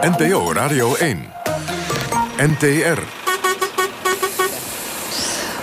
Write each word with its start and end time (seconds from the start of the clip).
NPO 0.00 0.52
Radio 0.52 0.94
1. 0.94 1.32
NTR. 2.36 2.98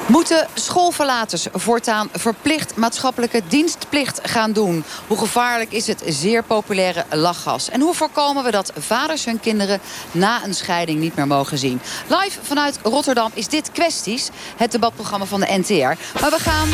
Moeten 0.07 0.47
schoolverlaters 0.53 1.47
voortaan 1.53 2.09
verplicht 2.13 2.75
maatschappelijke 2.75 3.41
dienstplicht 3.47 4.19
gaan 4.23 4.51
doen? 4.51 4.83
Hoe 5.07 5.17
gevaarlijk 5.17 5.71
is 5.71 5.87
het 5.87 6.03
zeer 6.07 6.43
populaire 6.43 7.05
lachgas? 7.11 7.69
En 7.69 7.81
hoe 7.81 7.93
voorkomen 7.93 8.43
we 8.43 8.51
dat 8.51 8.71
vaders 8.77 9.25
hun 9.25 9.39
kinderen 9.39 9.79
na 10.11 10.43
een 10.43 10.55
scheiding 10.55 10.99
niet 10.99 11.15
meer 11.15 11.27
mogen 11.27 11.57
zien? 11.57 11.81
Live 12.07 12.39
vanuit 12.41 12.79
Rotterdam 12.83 13.31
is 13.33 13.47
dit 13.47 13.71
Kwesties, 13.71 14.29
het 14.57 14.71
debatprogramma 14.71 15.25
van 15.25 15.39
de 15.39 15.57
NTR. 15.57 16.19
Maar 16.21 16.31
we 16.31 16.39
gaan... 16.39 16.69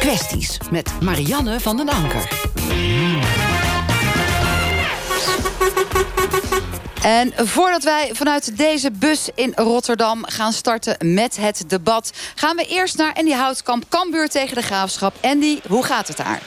Kwesties 0.00 0.58
met 0.70 0.90
Marianne 1.00 1.60
van 1.60 1.76
den 1.76 1.88
Anker. 1.88 2.28
En 7.02 7.32
voordat 7.36 7.82
wij 7.82 8.10
vanuit 8.12 8.56
deze 8.56 8.90
bus 8.90 9.28
in 9.34 9.52
Rotterdam 9.56 10.24
gaan 10.26 10.52
starten 10.52 11.14
met 11.14 11.36
het 11.36 11.64
debat... 11.66 12.12
gaan 12.34 12.56
we 12.56 12.66
eerst 12.66 12.96
naar 12.96 13.14
Andy 13.14 13.32
Houtkamp, 13.32 13.84
Kambuur 13.88 14.28
tegen 14.28 14.54
de 14.54 14.62
Graafschap. 14.62 15.14
Andy, 15.20 15.58
hoe 15.68 15.84
gaat 15.84 16.08
het 16.08 16.16
daar? 16.16 16.42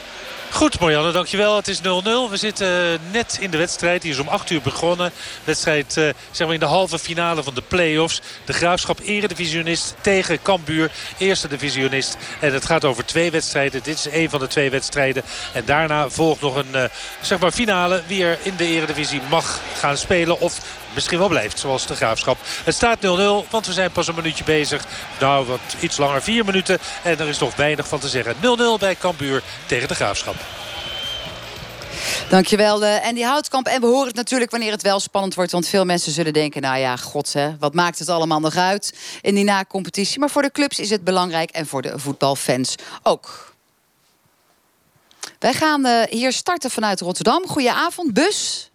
Goed 0.53 0.79
Marianne, 0.79 1.11
dankjewel. 1.11 1.55
Het 1.55 1.67
is 1.67 1.79
0-0. 1.79 1.81
We 2.29 2.37
zitten 2.37 2.99
net 3.11 3.37
in 3.41 3.51
de 3.51 3.57
wedstrijd. 3.57 4.01
Die 4.01 4.11
is 4.11 4.19
om 4.19 4.27
8 4.27 4.49
uur 4.49 4.61
begonnen. 4.61 5.11
Wedstrijd 5.43 5.95
uh, 5.97 6.09
zeg 6.31 6.45
maar 6.45 6.53
in 6.53 6.59
de 6.59 6.65
halve 6.65 6.99
finale 6.99 7.43
van 7.43 7.53
de 7.53 7.61
play-offs. 7.61 8.21
De 8.45 8.53
Graafschap 8.53 8.99
eredivisionist 8.99 9.95
tegen 10.01 10.41
Cambuur. 10.41 10.91
Eerste 11.17 11.47
divisionist. 11.47 12.17
En 12.39 12.53
het 12.53 12.65
gaat 12.65 12.85
over 12.85 13.05
twee 13.05 13.31
wedstrijden. 13.31 13.83
Dit 13.83 13.97
is 13.97 14.07
één 14.07 14.29
van 14.29 14.39
de 14.39 14.47
twee 14.47 14.69
wedstrijden. 14.69 15.23
En 15.53 15.65
daarna 15.65 16.09
volgt 16.09 16.41
nog 16.41 16.55
een 16.55 16.71
uh, 16.75 16.83
zeg 17.21 17.39
maar 17.39 17.51
finale. 17.51 18.01
Wie 18.07 18.23
er 18.23 18.37
in 18.43 18.53
de 18.55 18.65
eredivisie 18.65 19.21
mag 19.29 19.59
gaan 19.77 19.97
spelen. 19.97 20.39
Of 20.39 20.59
misschien 20.93 21.19
wel 21.19 21.27
blijft, 21.27 21.59
zoals 21.59 21.87
de 21.87 21.95
Graafschap. 21.95 22.37
Het 22.63 22.75
staat 22.75 22.97
0-0, 22.97 23.49
want 23.49 23.65
we 23.65 23.73
zijn 23.73 23.91
pas 23.91 24.07
een 24.07 24.15
minuutje 24.15 24.43
bezig. 24.43 24.85
Nou, 25.19 25.45
wat 25.45 25.59
iets 25.79 25.97
langer, 25.97 26.21
vier 26.21 26.45
minuten. 26.45 26.79
En 27.03 27.19
er 27.19 27.27
is 27.27 27.39
nog 27.39 27.55
weinig 27.55 27.87
van 27.87 27.99
te 27.99 28.07
zeggen. 28.07 28.35
0-0 28.35 28.39
bij 28.79 28.95
Cambuur 28.95 29.43
tegen 29.65 29.87
de 29.87 29.95
Graafschap. 29.95 30.35
Dankjewel 32.29 32.83
uh, 32.83 33.05
Andy 33.05 33.21
Houtkamp. 33.21 33.67
En 33.67 33.81
we 33.81 33.87
horen 33.87 34.07
het 34.07 34.15
natuurlijk 34.15 34.51
wanneer 34.51 34.71
het 34.71 34.81
wel 34.81 34.99
spannend 34.99 35.35
wordt. 35.35 35.51
Want 35.51 35.67
veel 35.67 35.85
mensen 35.85 36.11
zullen 36.11 36.33
denken, 36.33 36.61
nou 36.61 36.77
ja, 36.77 36.95
god 36.95 37.33
hè, 37.33 37.57
wat 37.59 37.73
maakt 37.73 37.99
het 37.99 38.09
allemaal 38.09 38.39
nog 38.39 38.55
uit 38.55 38.93
in 39.21 39.35
die 39.35 39.43
na-competitie. 39.43 40.19
Maar 40.19 40.29
voor 40.29 40.41
de 40.41 40.51
clubs 40.51 40.79
is 40.79 40.89
het 40.89 41.03
belangrijk 41.03 41.49
en 41.49 41.67
voor 41.67 41.81
de 41.81 41.99
voetbalfans 41.99 42.75
ook. 43.03 43.53
Wij 45.39 45.53
gaan 45.53 45.85
uh, 45.85 46.01
hier 46.09 46.31
starten 46.31 46.71
vanuit 46.71 47.01
Rotterdam. 47.01 47.47
Goedenavond, 47.47 48.13
bus. 48.13 48.69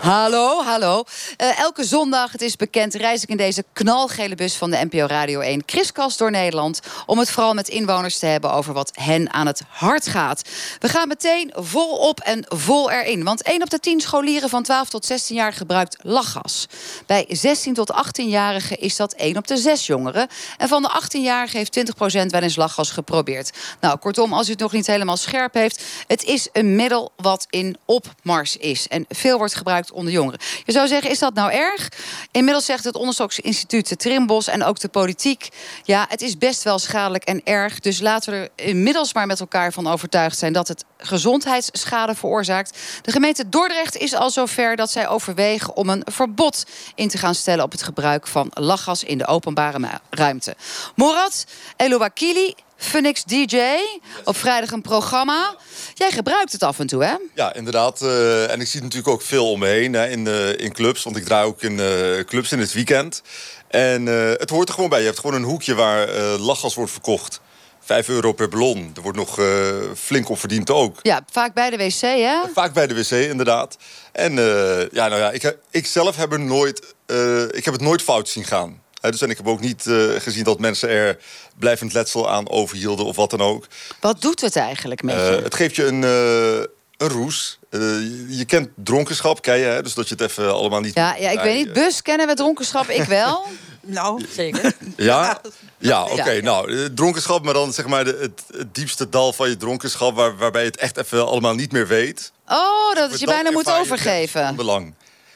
Hallo, 0.00 0.62
hallo. 0.62 1.04
Uh, 1.42 1.58
elke 1.58 1.84
zondag, 1.84 2.32
het 2.32 2.42
is 2.42 2.56
bekend, 2.56 2.94
reis 2.94 3.22
ik 3.22 3.28
in 3.28 3.36
deze 3.36 3.64
knalgele 3.72 4.34
bus 4.34 4.54
van 4.54 4.70
de 4.70 4.86
NPO 4.90 5.06
Radio 5.06 5.40
1 5.40 5.64
kriskast 5.64 6.18
door 6.18 6.30
Nederland. 6.30 6.80
Om 7.06 7.18
het 7.18 7.30
vooral 7.30 7.54
met 7.54 7.68
inwoners 7.68 8.18
te 8.18 8.26
hebben 8.26 8.52
over 8.52 8.72
wat 8.72 8.90
hen 8.94 9.32
aan 9.32 9.46
het 9.46 9.62
hart 9.68 10.06
gaat. 10.06 10.42
We 10.78 10.88
gaan 10.88 11.08
meteen 11.08 11.52
volop 11.54 12.20
en 12.20 12.44
vol 12.48 12.90
erin. 12.90 13.24
Want 13.24 13.42
1 13.42 13.62
op 13.62 13.70
de 13.70 13.80
10 13.80 14.00
scholieren 14.00 14.48
van 14.48 14.62
12 14.62 14.88
tot 14.88 15.04
16 15.04 15.36
jaar 15.36 15.52
gebruikt 15.52 15.96
lachgas. 16.02 16.66
Bij 17.06 17.24
16 17.28 17.74
tot 17.74 17.92
18-jarigen 17.92 18.78
is 18.78 18.96
dat 18.96 19.12
1 19.12 19.36
op 19.36 19.46
de 19.46 19.56
6 19.56 19.86
jongeren. 19.86 20.28
En 20.56 20.68
van 20.68 20.82
de 20.82 21.02
18-jarigen 21.02 21.58
heeft 21.58 21.78
20% 22.24 22.26
wel 22.26 22.42
eens 22.42 22.56
lachgas 22.56 22.90
geprobeerd. 22.90 23.50
Nou, 23.80 23.98
kortom, 23.98 24.32
als 24.32 24.48
u 24.48 24.50
het 24.50 24.60
nog 24.60 24.72
niet 24.72 24.86
helemaal 24.86 25.16
scherp 25.16 25.54
heeft, 25.54 25.84
het 26.06 26.24
is 26.24 26.48
een 26.52 26.76
middel 26.76 27.12
wat 27.16 27.46
in 27.50 27.76
opmars 27.84 28.56
is. 28.56 28.88
En 28.88 29.04
veel 29.08 29.36
wordt 29.36 29.43
gebruikt 29.52 29.92
onder 29.92 30.12
jongeren. 30.12 30.40
Je 30.64 30.72
zou 30.72 30.86
zeggen, 30.86 31.10
is 31.10 31.18
dat 31.18 31.34
nou 31.34 31.52
erg? 31.52 31.88
Inmiddels 32.30 32.64
zegt 32.64 32.84
het 32.84 32.96
onderzoeksinstituut 32.96 33.88
de 33.88 33.96
Trimbos 33.96 34.46
en 34.46 34.64
ook 34.64 34.80
de 34.80 34.88
politiek... 34.88 35.48
ja, 35.82 36.06
het 36.08 36.22
is 36.22 36.38
best 36.38 36.62
wel 36.62 36.78
schadelijk 36.78 37.24
en 37.24 37.40
erg. 37.44 37.80
Dus 37.80 38.00
laten 38.00 38.32
we 38.32 38.50
er 38.56 38.66
inmiddels 38.66 39.14
maar 39.14 39.26
met 39.26 39.40
elkaar 39.40 39.72
van 39.72 39.86
overtuigd 39.86 40.38
zijn... 40.38 40.52
dat 40.52 40.68
het 40.68 40.84
gezondheidsschade 40.98 42.14
veroorzaakt. 42.14 42.78
De 43.02 43.12
gemeente 43.12 43.48
Dordrecht 43.48 43.96
is 43.96 44.14
al 44.14 44.30
zover 44.30 44.76
dat 44.76 44.90
zij 44.90 45.08
overwegen... 45.08 45.76
om 45.76 45.88
een 45.88 46.02
verbod 46.04 46.64
in 46.94 47.08
te 47.08 47.18
gaan 47.18 47.34
stellen 47.34 47.64
op 47.64 47.72
het 47.72 47.82
gebruik 47.82 48.26
van 48.26 48.50
lachgas... 48.54 49.04
in 49.04 49.18
de 49.18 49.26
openbare 49.26 50.00
ruimte. 50.10 50.56
Morad 50.94 51.44
Elouakili 51.76 52.54
Phoenix 52.76 53.24
DJ. 53.24 53.56
Op 54.24 54.36
vrijdag 54.36 54.70
een 54.70 54.82
programma. 54.82 55.56
Jij 55.94 56.10
gebruikt 56.10 56.52
het 56.52 56.62
af 56.62 56.78
en 56.78 56.86
toe, 56.86 57.04
hè? 57.04 57.14
Ja, 57.34 57.54
inderdaad. 57.54 58.02
Uh, 58.02 58.50
en 58.50 58.60
ik 58.60 58.66
zie 58.66 58.80
het 58.80 58.82
natuurlijk 58.82 59.08
ook 59.08 59.22
veel 59.22 59.50
om 59.50 59.58
me 59.58 59.66
hè, 59.66 60.08
in, 60.08 60.26
uh, 60.26 60.58
in 60.58 60.72
clubs. 60.72 61.02
Want 61.02 61.16
ik 61.16 61.24
draai 61.24 61.46
ook 61.46 61.62
in 61.62 61.72
uh, 61.72 62.24
clubs 62.24 62.52
in 62.52 62.58
het 62.58 62.72
weekend. 62.72 63.22
En 63.68 64.06
het 64.06 64.50
hoort 64.50 64.68
er 64.68 64.74
gewoon 64.74 64.90
bij. 64.90 64.98
Je 64.98 65.04
hebt 65.04 65.18
gewoon 65.18 65.36
een 65.36 65.48
hoekje 65.48 65.74
waar 65.74 66.08
lachgas 66.38 66.74
wordt 66.74 66.92
verkocht. 66.92 67.40
5 67.80 68.08
euro 68.08 68.32
per 68.32 68.48
ballon. 68.48 68.92
Er 68.96 69.02
wordt 69.02 69.18
nog 69.18 69.38
flink 69.96 70.28
op 70.28 70.38
verdiend 70.38 70.70
ook. 70.70 70.98
Ja, 71.02 71.24
vaak 71.30 71.54
bij 71.54 71.70
de 71.70 71.76
wc, 71.76 72.00
hè? 72.00 72.36
Vaak 72.52 72.72
bij 72.72 72.86
de 72.86 72.94
wc, 72.94 73.10
inderdaad. 73.10 73.76
En 74.12 74.32
ja, 74.92 75.08
nou 75.08 75.16
ja, 75.16 75.30
ik, 75.30 75.56
ik 75.70 75.86
zelf 75.86 76.16
heb, 76.16 76.32
er 76.32 76.40
nooit, 76.40 76.94
ik 77.50 77.64
heb 77.64 77.74
het 77.74 77.80
nooit 77.80 78.02
fout 78.02 78.28
zien 78.28 78.44
gaan. 78.44 78.82
Dus 79.10 79.20
en 79.20 79.30
ik 79.30 79.36
heb 79.36 79.48
ook 79.48 79.60
niet 79.60 79.82
gezien 80.18 80.44
dat 80.44 80.58
mensen 80.58 80.88
er 80.88 81.18
blijvend 81.58 81.92
letsel 81.92 82.30
aan 82.30 82.48
overhielden 82.48 83.06
of 83.06 83.16
wat 83.16 83.30
dan 83.30 83.40
ook. 83.40 83.66
Wat 84.00 84.22
doet 84.22 84.40
het 84.40 84.56
eigenlijk 84.56 85.02
met 85.02 85.14
je? 85.14 85.36
Uh, 85.36 85.42
het 85.42 85.54
geeft 85.54 85.76
je 85.76 85.86
een, 85.86 86.02
uh, 86.02 86.64
een 86.96 87.08
roes. 87.08 87.58
Uh, 87.70 87.80
je 88.38 88.44
kent 88.44 88.68
dronkenschap, 88.74 89.42
ken 89.42 89.58
je, 89.58 89.64
hè? 89.64 89.82
dus 89.82 89.94
dat 89.94 90.08
je 90.08 90.14
het 90.14 90.30
even 90.30 90.54
allemaal 90.54 90.80
niet... 90.80 90.94
Ja, 90.94 91.14
ja 91.14 91.30
ik 91.30 91.40
weet 91.40 91.64
niet, 91.64 91.72
bus 91.72 92.02
kennen 92.02 92.26
we 92.26 92.34
dronkenschap, 92.34 92.88
ik 92.88 93.04
wel. 93.04 93.46
nou, 93.80 94.24
zeker. 94.30 94.76
Ja? 94.96 95.40
Ja, 95.78 96.02
oké. 96.02 96.12
Okay, 96.12 96.36
ja. 96.36 96.42
Nou, 96.42 96.92
dronkenschap, 96.94 97.44
maar 97.44 97.54
dan 97.54 97.72
zeg 97.72 97.86
maar 97.86 98.04
de, 98.04 98.18
het, 98.20 98.58
het, 98.58 98.74
diepste 98.74 99.08
dal 99.08 99.32
van 99.32 99.48
je 99.48 99.56
dronkenschap... 99.56 100.14
Waar, 100.14 100.36
waarbij 100.36 100.60
je 100.62 100.66
het 100.66 100.76
echt 100.76 100.96
even 100.96 101.26
allemaal 101.26 101.54
niet 101.54 101.72
meer 101.72 101.86
weet. 101.86 102.32
Oh, 102.48 102.94
dat 102.94 103.20
je 103.20 103.26
bijna 103.26 103.50
moet 103.50 103.70
overgeven. 103.70 104.56
Belang. 104.56 104.94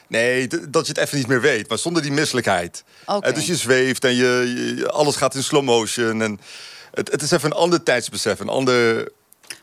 Nee, 0.09 0.47
dat 0.47 0.87
je 0.87 0.93
het 0.93 1.03
even 1.03 1.19
niet 1.19 1.27
meer 1.27 1.41
weet. 1.41 1.69
Maar 1.69 1.79
zonder 1.79 2.03
die 2.03 2.13
misselijkheid. 2.13 2.85
Okay. 3.07 3.33
dus 3.33 3.47
je 3.47 3.57
zweeft 3.57 4.05
en 4.05 4.15
je, 4.15 4.75
je, 4.77 4.89
alles 4.89 5.17
gaat 5.17 5.35
in 5.35 5.43
slow 5.43 5.63
motion. 5.63 6.23
En 6.23 6.41
het, 6.95 7.11
het 7.11 7.23
is 7.23 7.31
even 7.31 7.51
een 7.51 7.57
ander 7.57 7.83
tijdsbesef. 7.83 8.41
Een 8.41 8.49
ander... 8.49 9.09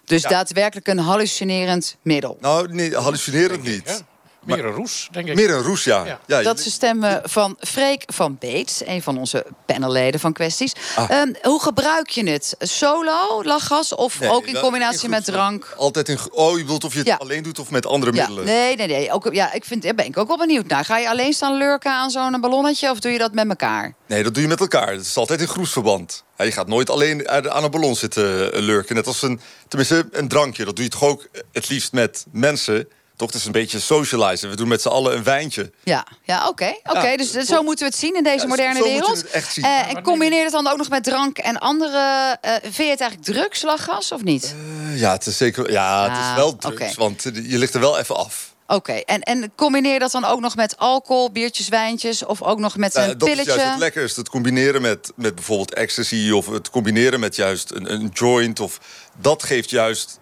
Dus 0.05 0.21
ja. 0.21 0.29
daadwerkelijk 0.29 0.87
een 0.87 0.97
hallucinerend 0.97 1.97
middel? 2.01 2.37
Nou, 2.41 2.73
nee, 2.73 2.95
hallucinerend 2.95 3.63
niet. 3.63 4.03
Meer 4.45 4.65
een 4.65 4.71
roes, 4.71 5.07
denk 5.11 5.27
ik. 5.27 5.35
Meer 5.35 5.49
een 5.49 5.61
roes, 5.61 5.83
ja. 5.83 6.05
ja. 6.05 6.19
ja 6.25 6.41
dat 6.41 6.57
is 6.57 6.63
de 6.63 6.69
stem 6.69 7.03
van 7.23 7.55
Freek 7.59 8.03
van 8.05 8.37
Beets, 8.39 8.85
een 8.85 9.01
van 9.01 9.17
onze 9.17 9.45
panelleden 9.65 10.19
van 10.19 10.33
kwesties. 10.33 10.73
Ah. 10.95 11.09
Um, 11.09 11.35
hoe 11.41 11.61
gebruik 11.61 12.09
je 12.09 12.29
het? 12.29 12.55
Solo, 12.59 13.43
lachgas 13.43 13.95
of 13.95 14.19
nee, 14.19 14.29
ook 14.29 14.45
in 14.45 14.59
combinatie 14.59 15.03
in 15.03 15.09
met 15.09 15.25
drank? 15.25 15.73
Altijd 15.77 16.09
in. 16.09 16.17
Oh, 16.31 16.57
je 16.57 16.63
bedoelt 16.63 16.83
of 16.83 16.91
je 16.91 16.97
het 16.97 17.07
ja. 17.07 17.15
alleen 17.15 17.43
doet 17.43 17.59
of 17.59 17.71
met 17.71 17.85
andere 17.85 18.11
middelen? 18.11 18.45
Nee, 18.45 18.75
nee, 18.75 18.87
nee. 18.87 19.11
Ook, 19.11 19.33
ja, 19.33 19.53
ik 19.53 19.65
vind, 19.65 19.83
daar 19.83 19.95
ben 19.95 20.05
ik 20.05 20.17
ook 20.17 20.27
wel 20.27 20.37
benieuwd 20.37 20.67
naar. 20.67 20.85
Ga 20.85 20.97
je 20.97 21.09
alleen 21.09 21.33
staan 21.33 21.57
lurken 21.57 21.91
aan 21.91 22.09
zo'n 22.09 22.41
ballonnetje 22.41 22.89
of 22.89 22.99
doe 22.99 23.11
je 23.11 23.17
dat 23.17 23.33
met 23.33 23.49
elkaar? 23.49 23.95
Nee, 24.07 24.23
dat 24.23 24.33
doe 24.33 24.43
je 24.43 24.49
met 24.49 24.59
elkaar. 24.59 24.91
Het 24.91 25.05
is 25.05 25.17
altijd 25.17 25.41
in 25.41 25.47
groesverband. 25.47 26.23
je 26.37 26.51
gaat 26.51 26.67
nooit 26.67 26.89
alleen 26.89 27.29
aan 27.29 27.63
een 27.63 27.71
ballon 27.71 27.95
zitten 27.95 28.53
eh, 28.53 28.61
lurken. 28.61 28.95
Net 28.95 29.07
als 29.07 29.21
een, 29.21 29.39
tenminste, 29.67 30.07
een 30.11 30.27
drankje. 30.27 30.65
Dat 30.65 30.75
doe 30.75 30.85
je 30.85 30.91
toch 30.91 31.03
ook 31.03 31.27
het 31.51 31.69
liefst 31.69 31.91
met 31.91 32.25
mensen 32.31 32.87
toch, 33.15 33.27
het 33.27 33.37
is 33.39 33.45
een 33.45 33.51
beetje 33.51 33.79
socializen. 33.79 34.49
We 34.49 34.55
doen 34.55 34.67
met 34.67 34.81
z'n 34.81 34.87
allen 34.87 35.15
een 35.15 35.23
wijntje. 35.23 35.71
Ja, 35.83 36.07
ja 36.23 36.47
oké. 36.47 36.49
Okay. 36.49 36.79
Okay, 36.83 37.11
ja, 37.11 37.17
dus 37.17 37.31
zo 37.31 37.63
moeten 37.63 37.85
we 37.85 37.91
het 37.91 37.99
zien 37.99 38.15
in 38.15 38.23
deze 38.23 38.41
ja, 38.41 38.47
moderne 38.47 38.83
wereld. 38.83 39.23
Uh, 39.55 39.89
en 39.89 40.03
combineer 40.03 40.43
het 40.43 40.51
dan 40.51 40.67
ook 40.67 40.77
nog 40.77 40.89
met 40.89 41.03
drank 41.03 41.37
en 41.37 41.59
andere... 41.59 42.37
Uh, 42.45 42.51
vind 42.61 42.75
je 42.75 42.83
het 42.83 43.01
eigenlijk 43.01 43.23
drugs, 43.23 43.61
lachgas, 43.61 44.11
of 44.11 44.23
niet? 44.23 44.55
Uh, 44.91 44.99
ja, 44.99 45.11
het 45.11 45.25
is 45.25 45.37
zeker... 45.37 45.71
Ja, 45.71 46.09
het 46.09 46.17
is 46.17 46.35
wel 46.35 46.55
drugs, 46.55 46.75
okay. 46.75 46.93
want 46.95 47.23
je 47.23 47.57
ligt 47.57 47.73
er 47.73 47.79
wel 47.79 47.99
even 47.99 48.15
af. 48.15 48.53
Oké, 48.67 48.75
okay. 48.75 49.03
en, 49.05 49.21
en 49.21 49.51
combineer 49.55 49.99
dat 49.99 50.11
dan 50.11 50.25
ook 50.25 50.39
nog 50.39 50.55
met 50.55 50.77
alcohol, 50.77 51.31
biertjes, 51.31 51.67
wijntjes... 51.67 52.25
of 52.25 52.41
ook 52.41 52.59
nog 52.59 52.77
met 52.77 52.95
een 52.95 53.07
dat 53.07 53.17
pilletje? 53.17 53.35
Dat 53.35 53.47
is 53.47 53.61
juist 53.61 53.71
het 53.71 53.79
lekkerste. 53.79 54.19
Het 54.19 54.29
combineren 54.29 54.81
met, 54.81 55.11
met 55.15 55.35
bijvoorbeeld 55.35 55.73
ecstasy... 55.73 56.31
of 56.31 56.47
het 56.47 56.69
combineren 56.69 57.19
met 57.19 57.35
juist 57.35 57.71
een, 57.71 57.93
een 57.93 58.09
joint. 58.13 58.59
Of, 58.59 58.79
dat 59.21 59.43
geeft 59.43 59.69
juist 59.69 60.19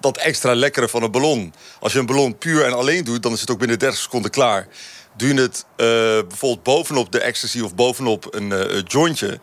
dat 0.00 0.16
extra 0.16 0.54
lekkere 0.54 0.88
van 0.88 1.02
een 1.02 1.10
ballon. 1.10 1.54
Als 1.80 1.92
je 1.92 1.98
een 1.98 2.06
ballon 2.06 2.38
puur 2.38 2.64
en 2.64 2.72
alleen 2.72 3.04
doet, 3.04 3.22
dan 3.22 3.32
is 3.32 3.40
het 3.40 3.50
ook 3.50 3.58
binnen 3.58 3.78
30 3.78 3.98
seconden 3.98 4.30
klaar. 4.30 4.68
Doe 5.16 5.34
je 5.34 5.40
het 5.40 5.64
uh, 5.76 5.86
bijvoorbeeld 6.28 6.62
bovenop 6.62 7.12
de 7.12 7.20
ecstasy 7.20 7.60
of 7.60 7.74
bovenop 7.74 8.34
een 8.34 8.50
uh, 8.50 8.82
jointje... 8.86 9.38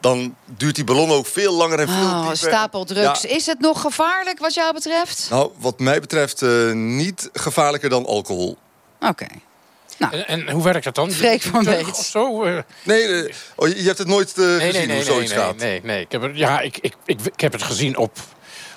dan 0.00 0.36
duurt 0.56 0.74
die 0.74 0.84
ballon 0.84 1.10
ook 1.10 1.26
veel 1.26 1.52
langer 1.54 1.78
en 1.78 1.88
veel 1.88 1.96
oh, 1.96 2.20
dieper. 2.20 2.36
Stapel 2.36 2.84
drugs. 2.84 3.22
Ja. 3.22 3.28
Is 3.28 3.46
het 3.46 3.60
nog 3.60 3.80
gevaarlijk 3.80 4.38
wat 4.38 4.54
jou 4.54 4.72
betreft? 4.72 5.26
Nou, 5.30 5.50
wat 5.58 5.78
mij 5.78 6.00
betreft 6.00 6.42
uh, 6.42 6.72
niet 6.72 7.30
gevaarlijker 7.32 7.88
dan 7.88 8.06
alcohol. 8.06 8.58
Oké. 9.00 9.08
Okay. 9.08 9.40
Nou, 9.98 10.14
en, 10.14 10.26
en, 10.26 10.50
hoe 10.50 10.62
werkt 10.62 10.84
dat 10.84 10.94
dan? 10.94 11.10
Freek 11.10 11.42
van 11.42 11.64
Beet. 11.64 11.96
Zo, 11.96 12.44
uh... 12.44 12.58
Nee, 12.82 13.06
uh, 13.06 13.32
oh, 13.56 13.68
je 13.68 13.82
hebt 13.82 13.98
het 13.98 14.08
nooit 14.08 14.32
uh, 14.38 14.46
nee, 14.46 14.58
gezien 14.58 14.72
nee, 14.72 14.86
nee, 14.86 14.96
hoe 14.96 15.04
zoiets 15.04 15.30
nee, 15.30 15.40
gaat? 15.40 15.56
Nee, 15.56 15.80
nee, 15.82 16.00
ik 16.00 16.12
heb 16.12 16.22
het, 16.22 16.36
ja, 16.36 16.60
ik, 16.60 16.78
ik, 16.78 16.94
ik, 17.04 17.20
ik 17.24 17.40
heb 17.40 17.52
het 17.52 17.62
gezien 17.62 17.96
op 17.96 18.18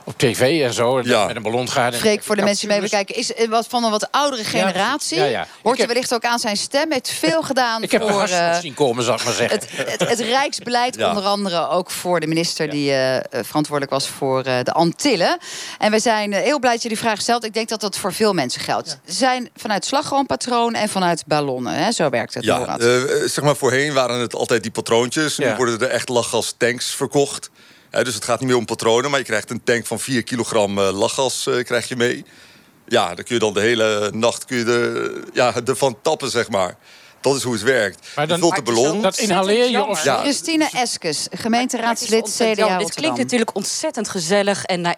op 0.07 0.18
tv 0.18 0.62
en 0.63 0.74
zo. 0.74 1.01
Ja. 1.01 1.25
Met 1.25 1.36
een 1.36 1.42
ballon 1.42 1.69
gaat. 1.69 1.95
Freek, 1.95 2.24
voor 2.24 2.36
de 2.36 2.42
mensen 2.42 2.68
die 2.68 2.77
mee 2.77 2.89
bekijken, 2.89 3.15
is 3.15 3.31
wat 3.50 3.68
van 3.68 3.83
een 3.83 3.92
wat 3.92 4.12
oudere 4.12 4.44
generatie. 4.44 5.18
Ja, 5.18 5.25
ja. 5.25 5.48
Hoort 5.63 5.75
Ik 5.75 5.81
je 5.81 5.88
wellicht 5.88 6.13
ook 6.13 6.24
aan 6.24 6.39
zijn 6.39 6.57
stem. 6.57 6.92
Heeft 6.92 7.09
veel 7.09 7.42
gedaan 7.42 7.83
Ik 7.83 7.92
heb 7.92 8.01
voor 8.01 8.12
harsels 8.12 8.39
eh, 8.39 8.56
zien 8.56 8.74
komen, 8.74 9.04
zal 9.04 9.15
ik 9.15 9.24
maar 9.24 9.33
zeggen. 9.33 9.59
het, 9.59 9.89
het, 9.89 10.09
het 10.09 10.19
Rijksbeleid. 10.19 10.95
Ja. 10.95 11.09
Onder 11.09 11.24
andere 11.24 11.68
ook 11.69 11.92
voor 11.92 12.19
de 12.19 12.27
minister 12.27 12.69
die 12.69 12.92
eh, 12.92 13.15
eh, 13.15 13.24
verantwoordelijk 13.31 13.92
was 13.92 14.07
voor 14.07 14.44
eh, 14.44 14.59
de 14.63 14.74
Antillen. 14.74 15.38
En 15.77 15.92
we 15.92 16.00
zijn 16.00 16.33
heel 16.33 16.59
blij 16.59 16.74
dat 16.74 16.81
je 16.81 16.89
die 16.89 16.98
vraag 16.98 17.21
stelt. 17.21 17.44
Ik 17.44 17.54
denk 17.54 17.69
dat 17.69 17.81
dat 17.81 17.98
voor 17.98 18.13
veel 18.13 18.33
mensen 18.33 18.62
geldt. 18.62 19.00
Zijn 19.06 19.50
vanuit 19.56 19.86
slagroompatronen 19.86 20.81
en 20.81 20.89
vanuit 20.89 21.24
ballonnen. 21.25 21.74
Hè? 21.74 21.92
Zo 21.92 22.09
werkt 22.09 22.33
het, 22.33 22.44
Ja, 22.44 22.77
eh, 22.77 22.88
zeg 23.25 23.42
maar 23.42 23.56
voorheen 23.56 23.94
waren 23.94 24.19
het 24.19 24.36
altijd 24.36 24.62
die 24.63 24.71
patroontjes. 24.71 25.38
Nu 25.38 25.56
worden 25.56 25.80
er 25.80 25.89
echt 25.89 26.09
lachgastanks 26.09 26.95
verkocht. 26.95 27.50
Dus 28.03 28.13
het 28.13 28.25
gaat 28.25 28.39
niet 28.39 28.49
meer 28.49 28.57
om 28.57 28.65
patronen, 28.65 29.09
maar 29.09 29.19
je 29.19 29.25
krijgt 29.25 29.49
een 29.49 29.63
tank 29.63 29.85
van 29.85 29.99
4 29.99 30.23
kilogram 30.23 30.77
eh, 30.79 30.97
lachgas 30.97 31.47
eh, 31.47 31.63
krijg 31.63 31.88
je 31.88 31.95
mee. 31.95 32.25
Ja, 32.88 33.15
dan 33.15 33.23
kun 33.25 33.35
je 33.35 33.39
dan 33.39 33.53
de 33.53 33.59
hele 33.59 34.11
nacht 34.13 34.45
kun 34.45 34.57
je 34.57 34.65
er, 34.65 35.23
ja, 35.33 35.55
ervan 35.65 35.97
tappen, 36.01 36.29
zeg 36.29 36.49
maar. 36.49 36.77
Dat 37.21 37.35
is 37.35 37.43
hoe 37.43 37.53
het 37.53 37.61
werkt. 37.63 38.07
Maar 38.15 38.27
dan- 38.27 38.35
je 38.37 38.41
vult 38.43 38.55
de 38.55 38.71
het 38.71 38.81
ballon. 38.81 39.01
dat 39.01 39.17
inhaleer 39.17 39.69
je 39.69 39.85
of? 39.85 40.03
Ja. 40.03 40.19
Christine 40.21 40.69
Eskes, 40.73 41.27
gemeenteraadslid 41.31 42.23
CDA 42.35 42.45
Dit 42.45 42.57
Rotterdam. 42.59 42.89
klinkt 42.89 43.17
natuurlijk 43.17 43.55
ontzettend 43.55 44.09
gezellig 44.09 44.63
en, 44.63 44.81
na- 44.81 44.95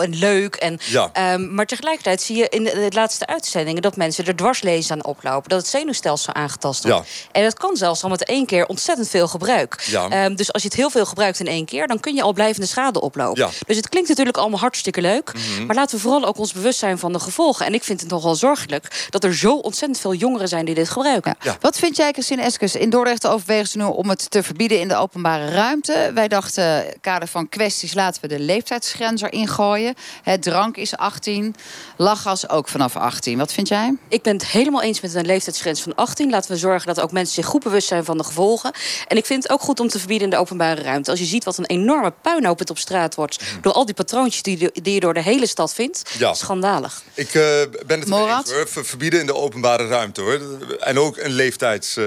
en 0.00 0.16
leuk. 0.16 0.54
En, 0.54 0.78
Ja. 0.86 1.10
ehm, 1.12 1.54
maar 1.54 1.66
tegelijkertijd 1.66 2.22
zie 2.22 2.36
je 2.36 2.48
in 2.48 2.64
de, 2.64 2.70
de 2.90 2.94
laatste 2.96 3.26
uitzendingen... 3.26 3.82
dat 3.82 3.96
mensen 3.96 4.26
er 4.26 4.36
dwarslezen 4.36 4.92
aan 4.96 5.04
oplopen. 5.04 5.48
Dat 5.48 5.58
het 5.58 5.68
zenuwstelsel 5.68 6.34
aangetast 6.34 6.84
wordt. 6.88 7.08
En 7.32 7.42
dat 7.42 7.54
kan 7.54 7.76
zelfs 7.76 8.02
al 8.02 8.08
met 8.10 8.24
één 8.24 8.46
keer 8.46 8.66
ontzettend 8.66 9.08
veel 9.08 9.28
gebruik. 9.28 9.82
Ja. 9.86 10.08
Ehm, 10.08 10.34
dus 10.34 10.52
als 10.52 10.62
je 10.62 10.68
het 10.68 10.76
heel 10.76 10.90
veel 10.90 11.06
gebruikt 11.06 11.40
in 11.40 11.46
één 11.46 11.64
keer... 11.64 11.86
dan 11.86 12.00
kun 12.00 12.14
je 12.14 12.22
al 12.22 12.32
blijvende 12.32 12.66
schade 12.66 13.00
oplopen. 13.00 13.40
Ja. 13.42 13.46
Mhm. 13.46 13.56
Dus 13.66 13.76
het 13.76 13.88
klinkt 13.88 14.08
natuurlijk 14.08 14.36
allemaal 14.36 14.58
hartstikke 14.60 15.00
leuk. 15.00 15.32
Maar 15.66 15.76
laten 15.76 15.96
we 15.96 16.02
vooral 16.02 16.24
ook 16.24 16.38
ons 16.38 16.52
bewust 16.52 16.78
zijn 16.78 16.98
van 16.98 17.12
de 17.12 17.18
gevolgen. 17.20 17.66
En 17.66 17.74
ik 17.74 17.84
vind 17.84 18.00
het 18.00 18.10
nogal 18.10 18.34
zorgelijk 18.34 19.06
dat 19.10 19.24
er 19.24 19.34
zo 19.34 19.54
ontzettend 19.54 20.00
veel 20.00 20.14
jongeren 20.14 20.48
zijn... 20.48 20.64
die 20.64 20.74
dit 20.74 20.88
gebruiken. 20.88 21.36
Ja. 21.42 21.58
Wat 21.60 21.78
vind 21.78 21.96
jij, 21.96 22.12
Christine 22.12 22.42
Eskes? 22.42 22.74
In 22.74 22.90
Dordrecht 22.90 23.26
overwegen 23.26 23.68
ze 23.68 23.78
nu 23.78 23.84
om 23.84 24.08
het 24.08 24.30
te 24.30 24.42
verbieden 24.42 24.80
in 24.80 24.88
de 24.88 24.96
openbare 24.96 25.50
ruimte. 25.50 26.10
Wij 26.14 26.28
dachten, 26.28 26.84
kader 27.00 27.28
van 27.28 27.48
kwesties, 27.48 27.94
laten 27.94 28.22
we 28.22 28.28
de 28.28 28.38
leeftijdsgrens 28.38 29.22
erin 29.22 29.48
gooien. 29.48 29.94
Het 30.22 30.42
drank 30.42 30.76
is 30.76 30.96
18, 30.96 31.54
lachgas 31.96 32.48
ook 32.48 32.68
vanaf 32.68 32.96
18. 32.96 33.38
Wat 33.38 33.52
vind 33.52 33.68
jij? 33.68 33.96
Ik 34.08 34.22
ben 34.22 34.32
het 34.32 34.46
helemaal 34.46 34.82
eens 34.82 35.00
met 35.00 35.14
een 35.14 35.26
leeftijdsgrens 35.26 35.80
van 35.82 35.94
18. 35.94 36.30
Laten 36.30 36.50
we 36.50 36.56
zorgen 36.56 36.86
dat 36.86 37.00
ook 37.00 37.12
mensen 37.12 37.34
zich 37.34 37.46
goed 37.46 37.62
bewust 37.62 37.88
zijn 37.88 38.04
van 38.04 38.18
de 38.18 38.24
gevolgen. 38.24 38.72
En 39.08 39.16
ik 39.16 39.26
vind 39.26 39.42
het 39.42 39.52
ook 39.52 39.60
goed 39.60 39.80
om 39.80 39.88
te 39.88 39.98
verbieden 39.98 40.24
in 40.24 40.34
de 40.34 40.40
openbare 40.40 40.82
ruimte. 40.82 41.10
Als 41.10 41.20
je 41.20 41.26
ziet 41.26 41.44
wat 41.44 41.58
een 41.58 41.66
enorme 41.66 42.12
puinhoop 42.22 42.58
het 42.58 42.70
op 42.70 42.78
straat 42.78 43.14
wordt... 43.14 43.38
door 43.62 43.72
al 43.72 43.84
die 43.86 43.94
patroontjes 43.94 44.42
die, 44.42 44.58
je- 44.58 44.70
die 44.82 44.94
je 44.94 45.00
door 45.00 45.14
de 45.14 45.22
hele 45.22 45.46
stad 45.46 45.74
vindt, 45.74 46.02
Ja. 46.18 46.34
schandalig. 46.34 47.02
Ik 47.14 47.26
eh, 47.34 47.42
ben 47.86 48.00
het 48.00 48.08
mee 48.08 48.18
Morat? 48.20 48.50
eens, 48.50 48.72
hoor. 48.74 48.84
Verbieden 48.84 49.20
in 49.20 49.26
de 49.26 49.34
openbare 49.34 49.86
ruimte, 49.86 50.20
hoor. 50.20 50.40
En 50.80 50.98
ook 50.98 51.16
een 51.16 51.30
leeftijds... 51.54 51.96
eh, 51.96 52.04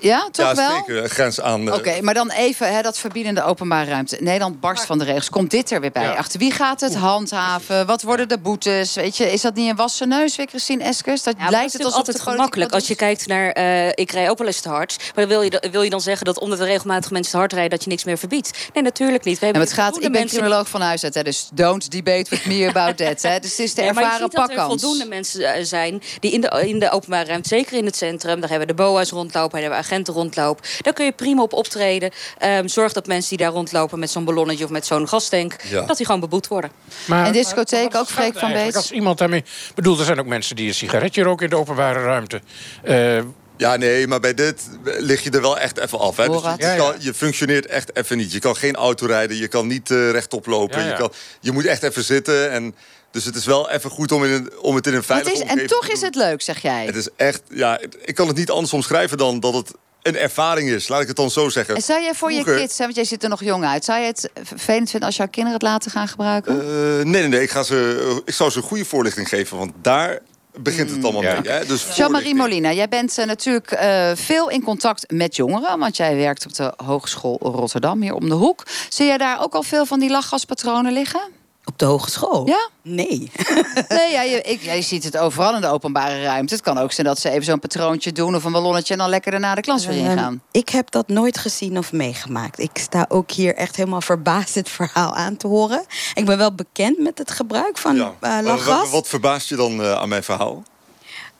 Ja, 0.00 0.28
toch 0.30 0.46
ja, 0.46 0.54
wel? 0.54 0.70
zeker. 0.86 1.02
Een 1.02 1.08
grens 1.10 1.40
aan... 1.40 1.68
eh, 1.68 1.74
Oké, 1.74 2.00
maar 2.00 2.14
dan 2.14 2.30
even 2.30 2.74
hè, 2.74 2.82
dat 2.82 2.98
verbieden 2.98 3.28
in 3.28 3.34
de 3.42 3.44
openbare 3.44 3.90
ruimte. 3.90 4.16
Nederland 4.20 4.60
barst 4.60 4.84
van 4.84 4.98
de 4.98 5.04
regels. 5.04 5.28
Komt 5.30 5.50
dit 5.50 5.70
er 5.70 5.80
weer 5.80 5.90
bij? 5.90 6.02
Ja. 6.02 6.12
Achter 6.14 6.38
wie 6.38 6.52
gaat 6.52 6.80
het 6.80 6.94
handhaven? 6.94 7.86
Wat 7.86 8.02
worden 8.02 8.28
de 8.28 8.38
boetes? 8.38 8.94
Weet 8.94 9.16
je, 9.16 9.32
is 9.32 9.40
dat 9.40 9.54
niet 9.54 9.70
een 9.70 9.76
wassen 9.76 10.08
neus 10.08 10.36
weer, 10.36 10.46
Christine 10.46 10.84
Eskers? 10.84 11.22
Dat 11.22 11.34
Ja, 11.38 11.50
lijkt 11.50 11.72
het 11.72 11.84
alsof 11.84 11.98
altijd 11.98 12.20
gemakkelijk. 12.20 12.72
Als 12.72 12.86
je 12.86 12.94
kijkt 12.94 13.26
naar, 13.26 13.50
eh, 13.50 13.88
ik 13.88 14.10
rij 14.12 14.30
ook 14.30 14.38
wel 14.38 14.46
eens 14.46 14.60
te 14.60 14.68
hard. 14.68 14.96
Maar 15.14 15.28
wil 15.28 15.42
je, 15.42 15.68
wil 15.70 15.82
je 15.82 15.90
dan 15.90 16.00
zeggen 16.00 16.26
dat 16.26 16.38
omdat 16.40 16.60
er 16.60 16.66
regelmatig 16.66 17.10
mensen 17.10 17.32
te 17.32 17.38
hard 17.38 17.52
rijden... 17.52 17.70
dat 17.70 17.82
je 17.82 17.88
niks 17.90 18.04
meer 18.04 18.18
verbiedt? 18.18 18.58
Nee, 18.74 18.82
natuurlijk 18.82 19.24
niet. 19.24 19.38
We 19.38 19.44
hebben 19.44 19.62
het 19.62 19.72
gaat, 19.72 20.02
ik 20.02 20.12
ben 20.12 20.26
criminoloog 20.26 20.68
van 20.68 20.80
huis 20.80 21.04
uit, 21.04 21.14
hè, 21.14 21.22
dus 21.22 21.48
don't 21.52 21.90
debate 21.90 22.26
with 22.30 22.44
me 22.46 22.68
about 22.68 22.96
that. 22.96 23.22
Hè. 23.22 23.38
Dus 23.50 23.50
het 23.50 23.58
is 23.58 23.74
de 23.74 23.82
Ja, 23.82 23.92
maar 23.92 24.02
je 24.02 24.08
ervaren 24.10 24.26
ziet 24.28 24.36
dat 24.36 24.48
er 24.50 24.54
pakkans. 24.56 24.80
voldoende 24.82 25.06
mensen 25.06 25.44
eh, 25.54 25.64
zijn 25.64 26.02
die 26.20 26.32
in 26.32 26.40
de, 26.40 26.62
in 26.68 26.78
de 26.78 26.90
openbare 26.90 27.24
ruimte, 27.28 27.48
zeker 27.48 27.76
in 27.76 27.84
het 27.84 27.96
centrum, 27.96 28.39
daar 28.40 28.50
hebben 28.50 28.68
we 28.68 28.74
de 28.74 28.82
BOA's 28.82 29.10
rondlopen, 29.10 29.50
daar 29.50 29.60
hebben 29.60 29.78
we 29.78 29.84
agenten 29.84 30.14
rondlopen. 30.14 30.64
Daar 30.80 30.92
kun 30.92 31.04
je 31.04 31.12
prima 31.12 31.42
op 31.42 31.52
optreden. 31.52 32.10
Ehm, 32.38 32.66
zorg 32.66 32.92
dat 32.92 33.06
mensen 33.06 33.28
die 33.36 33.38
daar 33.46 33.54
rondlopen 33.54 33.98
met 33.98 34.10
zo'n 34.10 34.24
ballonnetje 34.24 34.64
of 34.64 34.70
met 34.70 34.86
zo'n 34.86 35.08
gastank, 35.08 35.56
Ja. 35.68 35.82
dat 35.82 35.96
die 35.96 36.06
gewoon 36.06 36.20
beboet 36.20 36.48
worden. 36.48 36.70
Maar, 37.06 37.26
En 37.26 37.32
discotheek 37.32 37.94
ook, 37.94 38.06
Freek 38.06 38.38
van? 38.38 38.52
Beets? 38.52 38.76
Als 38.76 38.90
iemand 38.90 39.18
daarmee... 39.18 39.40
Ik 39.40 39.74
bedoel, 39.74 39.98
er 39.98 40.04
zijn 40.04 40.20
ook 40.20 40.26
mensen 40.26 40.56
die 40.56 40.68
een 40.68 40.74
sigaretje 40.74 41.22
roken 41.22 41.44
in 41.44 41.50
de 41.50 41.56
openbare 41.56 42.02
ruimte. 42.02 42.40
Eh, 42.82 43.18
Ja, 43.56 43.76
nee, 43.76 44.06
maar 44.06 44.20
bij 44.20 44.34
dit 44.34 44.68
lig 44.84 45.22
je 45.22 45.30
er 45.30 45.40
wel 45.40 45.58
echt 45.58 45.78
even 45.78 45.98
af. 45.98 46.16
Hè? 46.16 46.28
Dus 46.28 46.40
je, 46.42 46.66
je 46.70 46.76
kan- 46.76 47.14
functioneert 47.14 47.66
echt 47.66 47.96
even 47.96 48.16
niet. 48.16 48.32
Je 48.32 48.38
kan 48.38 48.56
geen 48.56 48.74
auto 48.76 49.06
rijden, 49.06 49.36
je 49.36 49.48
kan 49.48 49.66
niet 49.66 49.90
eh, 49.90 50.10
rechtop 50.10 50.46
lopen. 50.46 50.78
Ja, 50.78 50.84
ja. 50.84 50.90
Je, 50.90 50.96
kan, 50.98 51.12
je 51.40 51.52
moet 51.52 51.64
echt 51.66 51.82
even 51.82 52.04
zitten. 52.04 52.50
En, 52.50 52.74
dus 53.10 53.24
het 53.24 53.34
is 53.34 53.44
wel 53.46 53.70
even 53.70 53.90
goed 53.90 54.12
om, 54.12 54.24
in 54.24 54.30
een, 54.30 54.52
om 54.60 54.74
het 54.74 54.86
in 54.86 54.94
een 54.94 55.02
veilige 55.02 55.30
het 55.36 55.44
is, 55.44 55.50
en 55.50 55.66
toch 55.66 55.86
te 55.86 55.92
is 55.92 56.00
het 56.00 56.14
leuk, 56.14 56.42
zeg 56.42 56.62
jij. 56.62 56.86
Het 56.86 56.96
is 56.96 57.08
echt, 57.16 57.42
ja, 57.48 57.80
ik 58.04 58.14
kan 58.14 58.26
het 58.28 58.36
niet 58.36 58.50
anders 58.50 58.72
omschrijven 58.72 59.18
dan 59.18 59.40
dat 59.40 59.54
het 59.54 59.72
een 60.02 60.16
ervaring 60.16 60.68
is. 60.68 60.88
Laat 60.88 61.00
ik 61.00 61.06
het 61.06 61.16
dan 61.16 61.30
zo 61.30 61.48
zeggen. 61.48 61.74
En 61.74 61.82
zou 61.82 62.02
jij 62.02 62.14
voor 62.14 62.32
je 62.32 62.44
kids, 62.44 62.78
hè, 62.78 62.84
want 62.84 62.96
jij 62.96 63.04
ziet 63.04 63.22
er 63.22 63.28
nog 63.28 63.44
jong 63.44 63.64
uit... 63.64 63.84
zou 63.84 64.00
je 64.00 64.06
het 64.06 64.30
vervelend 64.42 64.90
vinden 64.90 65.08
als 65.08 65.16
jouw 65.16 65.28
kinderen 65.28 65.58
het 65.58 65.68
laten 65.68 65.90
gaan 65.90 66.08
gebruiken? 66.08 66.60
Eh, 66.60 66.66
nee, 67.04 67.04
nee, 67.04 67.28
nee. 67.28 67.42
Ik, 67.42 67.50
ga 67.50 67.62
ze, 67.62 68.20
ik 68.24 68.34
zou 68.34 68.50
ze 68.50 68.56
een 68.56 68.62
goede 68.64 68.84
voorlichting 68.84 69.28
geven, 69.28 69.58
want 69.58 69.72
daar 69.82 70.18
begint 70.58 70.90
het 70.90 71.04
allemaal 71.04 71.22
Ja. 71.22 71.40
mee. 71.40 71.52
Hè? 71.52 71.66
Dus 71.66 71.96
Jean-Marie. 71.96 72.34
Molina, 72.34 72.72
jij 72.72 72.88
bent 72.88 73.18
eh, 73.18 73.26
natuurlijk 73.26 73.70
eh, 73.70 74.10
veel 74.14 74.50
in 74.50 74.62
contact 74.62 75.10
met 75.10 75.36
jongeren... 75.36 75.78
want 75.78 75.96
jij 75.96 76.16
werkt 76.16 76.46
op 76.46 76.54
de 76.54 76.72
Hogeschool 76.84 77.38
Rotterdam, 77.40 78.02
hier 78.02 78.14
om 78.14 78.28
de 78.28 78.34
hoek. 78.34 78.66
Zie 78.88 79.06
jij 79.06 79.18
daar 79.18 79.42
ook 79.42 79.54
al 79.54 79.62
veel 79.62 79.86
van 79.86 80.00
die 80.00 80.10
lachgaspatronen 80.10 80.92
liggen? 80.92 81.20
Op 81.64 81.78
de 81.78 81.84
hogeschool? 81.84 82.46
Ja? 82.46 82.68
Nee. 82.82 83.30
Nee, 83.88 84.10
ja, 84.12 84.22
je, 84.22 84.42
ik, 84.42 84.60
ja, 84.62 84.72
je 84.72 84.82
ziet 84.82 85.04
het 85.04 85.16
overal 85.18 85.54
in 85.54 85.60
de 85.60 85.66
openbare 85.66 86.22
ruimte. 86.22 86.54
Het 86.54 86.62
kan 86.62 86.78
ook 86.78 86.92
zijn 86.92 87.06
dat 87.06 87.18
ze 87.18 87.30
even 87.30 87.44
zo'n 87.44 87.58
patroontje 87.58 88.12
doen 88.12 88.34
of 88.36 88.44
een 88.44 88.52
ballonnetje... 88.52 88.92
en 88.92 88.98
dan 88.98 89.08
lekker 89.08 89.30
daarna 89.30 89.54
de 89.54 89.60
klas 89.60 89.86
weer 89.86 89.96
Ehm, 90.00 90.10
ingaan. 90.10 90.42
ik 90.50 90.68
heb 90.68 90.90
dat 90.90 91.08
nooit 91.08 91.38
gezien 91.38 91.78
of 91.78 91.92
meegemaakt. 91.92 92.58
Ik 92.58 92.70
sta 92.78 93.06
ook 93.08 93.30
hier 93.30 93.54
echt 93.54 93.76
helemaal 93.76 94.00
verbaasd 94.00 94.54
het 94.54 94.68
verhaal 94.68 95.14
aan 95.14 95.36
te 95.36 95.46
horen. 95.46 95.84
Ik 96.14 96.24
ben 96.24 96.38
wel 96.38 96.54
bekend 96.54 96.98
met 96.98 97.18
het 97.18 97.30
gebruik 97.30 97.78
van 97.78 97.96
Ja. 97.96 98.12
eh, 98.20 98.38
lachgas. 98.42 98.80
Wat, 98.80 98.90
wat 98.90 99.08
verbaast 99.08 99.48
je 99.48 99.56
dan 99.56 99.82
eh, 99.82 99.92
aan 99.92 100.08
mijn 100.08 100.22
verhaal? 100.24 100.62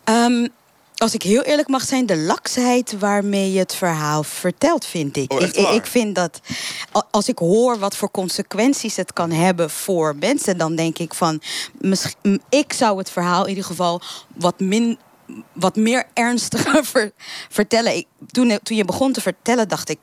Ehm, 0.04 0.46
als 1.00 1.14
ik 1.14 1.22
heel 1.22 1.42
eerlijk 1.42 1.68
mag 1.68 1.82
zijn, 1.82 2.06
de 2.06 2.16
laksheid 2.16 2.98
waarmee 2.98 3.52
je 3.52 3.58
het 3.58 3.74
verhaal 3.74 4.22
vertelt, 4.22 4.86
vind 4.86 5.16
ik. 5.16 5.32
Oh, 5.32 5.40
ik, 5.40 5.56
ik, 5.56 5.86
vind 5.86 6.14
dat 6.14 6.40
als 7.10 7.28
ik 7.28 7.38
hoor 7.38 7.78
wat 7.78 7.96
voor 7.96 8.10
consequenties 8.10 8.96
het 8.96 9.12
kan 9.12 9.30
hebben 9.30 9.70
voor 9.70 10.16
mensen, 10.16 10.58
dan 10.58 10.74
denk 10.74 10.98
ik 10.98 11.14
van, 11.14 11.40
misschien, 11.78 12.42
ik 12.48 12.72
zou 12.72 12.98
het 12.98 13.10
verhaal 13.10 13.42
in 13.42 13.48
ieder 13.48 13.64
geval 13.64 14.00
wat 14.36 14.60
min. 14.60 14.98
Wat 15.52 15.76
meer 15.76 16.06
ernstiger 16.14 16.84
ver- 16.92 17.12
vertellen. 17.48 17.96
Ik, 17.96 18.06
toen, 18.30 18.58
toen 18.62 18.76
je 18.76 18.84
begon 18.84 19.12
te 19.12 19.20
vertellen, 19.20 19.68
dacht 19.68 19.88
ik. 19.88 19.98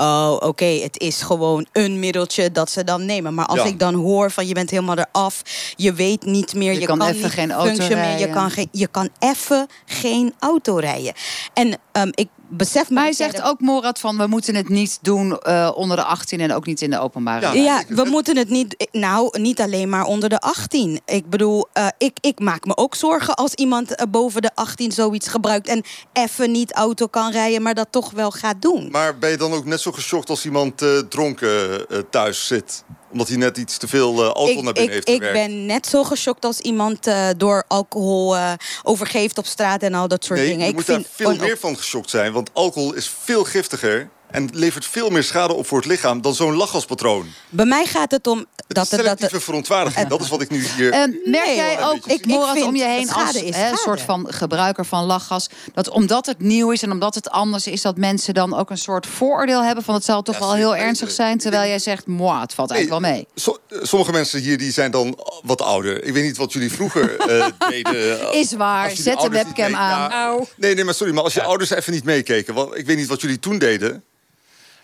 Oh, 0.00 0.36
oké, 0.40 0.64
het 0.64 0.98
is 0.98 1.22
gewoon 1.22 1.66
een 1.72 1.98
middeltje 1.98 2.52
dat 2.52 2.70
ze 2.70 2.84
dan 2.84 3.04
nemen. 3.06 3.34
Maar 3.34 3.46
als 3.46 3.58
Ja. 3.58 3.64
ik 3.64 3.78
dan 3.78 3.94
hoor 3.94 4.30
van 4.30 4.46
je 4.46 4.54
bent 4.54 4.70
helemaal 4.70 4.96
eraf, 4.98 5.42
je 5.76 5.92
weet 5.92 6.24
niet 6.24 6.54
meer, 6.54 6.72
Je 6.72 6.80
je, 6.80 6.86
kan 6.86 6.98
kan, 6.98 7.08
even 7.08 7.22
niet 7.22 7.32
geen 7.32 7.52
auto 7.52 7.86
rijden. 7.86 8.18
je 8.18 8.30
kan 8.34 8.50
geen, 8.50 8.68
je 8.72 8.86
kan 8.86 9.08
even 9.18 9.66
geen 9.86 10.34
auto 10.38 10.76
rijden. 10.76 11.12
En 11.54 11.78
ehm, 11.92 12.10
ik 12.14 12.28
besef 12.48 12.88
dat 12.88 12.98
jij 12.98 13.12
zegt 13.12 13.42
ook, 13.42 13.60
Morat, 13.60 13.98
van 14.00 14.16
we 14.16 14.26
moeten 14.26 14.54
het 14.54 14.68
niet 14.68 14.98
doen 15.02 15.38
eh, 15.38 15.70
onder 15.74 15.96
de 15.96 16.02
18 16.04 16.40
en 16.40 16.52
ook 16.52 16.66
niet 16.66 16.82
in 16.82 16.90
de 16.90 16.98
openbare 16.98 17.40
Ja. 17.40 17.52
ruimte. 17.52 17.92
Ja, 17.94 18.02
we 18.04 18.10
moeten 18.10 18.36
het 18.36 18.48
niet. 18.48 18.88
Nou, 18.92 19.40
niet 19.40 19.60
alleen 19.60 19.88
maar 19.88 20.04
onder 20.04 20.28
de 20.28 20.38
18. 20.40 21.00
Ik 21.04 21.30
bedoel, 21.30 21.66
eh, 21.72 21.86
ik, 21.98 22.18
ik 22.20 22.38
maak 22.40 22.64
me 22.64 22.76
ook 22.76 22.94
zorgen 22.94 23.34
als 23.34 23.54
iemand 23.54 23.94
eh, 23.94 24.06
boven 24.10 24.42
de 24.42 24.50
18 24.54 24.92
zoiets 24.92 25.28
gebruikt 25.28 25.68
en 25.68 25.82
even 26.12 26.50
niet 26.50 26.72
auto 26.72 27.06
kan 27.06 27.30
rijden, 27.30 27.62
maar 27.62 27.74
dat 27.74 27.88
toch 27.90 28.10
wel 28.10 28.30
gaat 28.30 28.62
doen. 28.62 28.88
Maar 28.90 29.18
ben 29.18 29.30
je 29.30 29.36
dan 29.36 29.52
ook 29.52 29.64
net 29.64 29.80
zo 29.80 29.92
geschokt 29.92 30.30
als 30.30 30.44
iemand 30.44 30.82
eh, 30.82 30.88
dronken 30.98 31.88
eh, 31.88 31.98
thuis 32.10 32.46
zit? 32.46 32.84
Omdat 33.12 33.28
hij 33.28 33.36
net 33.36 33.56
iets 33.56 33.76
te 33.76 33.88
veel 33.88 34.22
eh, 34.22 34.26
alcohol 34.28 34.62
naar 34.62 34.68
ik, 34.68 34.74
binnen 34.74 34.82
ik, 34.84 34.90
heeft 34.90 35.08
ik 35.08 35.14
gewerkt? 35.14 35.46
ben 35.46 35.66
net 35.66 35.86
zo 35.86 36.04
geschokt 36.04 36.44
als 36.44 36.60
iemand 36.60 37.06
eh, 37.06 37.28
door 37.36 37.64
alcohol 37.68 38.36
eh, 38.36 38.52
overgeeft 38.82 39.38
op 39.38 39.46
straat 39.46 39.82
en 39.82 39.94
al 39.94 40.08
dat 40.08 40.24
soort 40.24 40.38
Nee, 40.38 40.48
dingen. 40.48 40.64
je 40.64 40.70
ik 40.70 40.74
moet 40.76 40.86
daar 40.86 41.02
veel 41.10 41.36
meer 41.36 41.58
van 41.58 41.76
geschokt 41.76 42.10
zijn. 42.10 42.32
Want 42.32 42.50
alcohol 42.52 42.94
is 42.94 43.12
veel 43.22 43.44
giftiger 43.44 44.08
en 44.30 44.48
levert 44.52 44.86
veel 44.86 45.10
meer 45.10 45.22
schade 45.22 45.52
op 45.54 45.66
voor 45.66 45.78
het 45.78 45.86
lichaam 45.86 46.20
dan 46.22 46.34
zo'n 46.34 46.54
lachgaspatroon. 46.54 47.26
Bij 47.48 47.64
mij 47.64 47.86
gaat 47.86 48.10
het 48.10 48.26
om 48.26 48.38
Het 48.38 48.46
dat 48.66 48.66
het. 48.66 48.90
Dat 48.90 49.00
selectieve 49.00 49.40
verontwaardiging. 49.40 50.08
Dat 50.08 50.20
is 50.20 50.28
wat 50.28 50.40
ik 50.40 50.50
nu 50.50 50.64
hier... 50.76 50.92
En 50.92 51.20
merk 51.24 51.46
Nee, 51.46 51.56
jij 51.56 51.84
ook, 51.84 52.06
Ik- 52.06 52.24
vind 52.52 52.64
om 52.66 52.76
je 52.76 52.84
heen 52.84 53.06
dat 53.06 53.14
als 53.16 53.34
een 53.34 53.76
soort 53.76 54.00
van 54.00 54.26
gebruiker 54.32 54.86
van 54.86 55.04
lachgas... 55.04 55.48
dat 55.74 55.88
omdat 55.88 56.26
het 56.26 56.40
nieuw 56.40 56.70
is 56.70 56.82
en 56.82 56.90
omdat 56.90 57.14
het 57.14 57.30
anders 57.30 57.66
is... 57.66 57.82
dat 57.82 57.96
mensen 57.96 58.34
dan 58.34 58.54
ook 58.56 58.70
een 58.70 58.78
soort 58.78 59.06
vooroordeel 59.06 59.62
hebben 59.64 59.84
van... 59.84 59.94
het 59.94 60.04
zal 60.04 60.22
toch 60.22 60.34
Ja, 60.38 60.40
wel 60.40 60.54
heel 60.54 60.76
ernstig 60.76 61.10
zijn... 61.10 61.38
terwijl 61.38 61.68
jij 61.68 61.78
zegt, 61.78 62.06
moi, 62.06 62.40
het 62.40 62.54
valt 62.54 62.70
eigenlijk 62.70 63.02
wel 63.02 63.10
mee. 63.12 63.26
So- 63.34 63.58
sommige 63.82 64.12
mensen 64.12 64.40
hier 64.40 64.58
die 64.58 64.72
zijn 64.72 64.90
dan 64.90 65.18
wat 65.42 65.62
ouder. 65.62 66.04
Ik 66.04 66.12
weet 66.12 66.24
niet 66.24 66.36
wat 66.36 66.52
jullie 66.52 66.72
vroeger 66.72 67.16
eh, 67.20 67.46
deden. 67.70 68.32
Is 68.32 68.52
waar, 68.52 68.90
zet 68.90 69.20
de 69.20 69.28
webcam 69.28 69.66
mee- 69.70 69.76
aan. 69.80 70.36
Nee, 70.56 70.74
nee, 70.74 70.84
maar 70.84 70.94
sorry, 70.94 71.12
maar 71.14 71.22
als 71.24 71.34
je 71.34 71.42
ouders 71.42 71.70
even 71.70 71.92
niet 71.92 72.04
meekeken. 72.04 72.54
Want 72.54 72.76
ik 72.76 72.86
weet 72.86 72.96
niet 72.96 73.06
wat 73.08 73.20
jullie 73.20 73.38
toen 73.38 73.58
deden. 73.58 74.04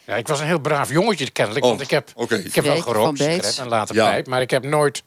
Ja, 0.07 0.17
ik 0.17 0.29
was 0.29 0.41
een 0.41 0.47
heel 0.47 0.59
braaf 0.59 0.91
jongetje 0.91 1.31
kennelijk. 1.31 1.65
Oh, 1.65 1.71
want 1.71 1.83
ik 1.83 1.91
heb, 1.91 2.11
ik 2.45 2.55
heb 2.55 2.65
wel 2.65 2.81
gerookt, 2.81 3.19
sigaret 3.19 3.59
en 3.59 3.69
later 3.69 3.95
Ja. 3.95 4.11
pijp. 4.11 4.27
Maar 4.27 4.41
ik 4.41 4.51
heb 4.51 4.65
nooit... 4.65 5.03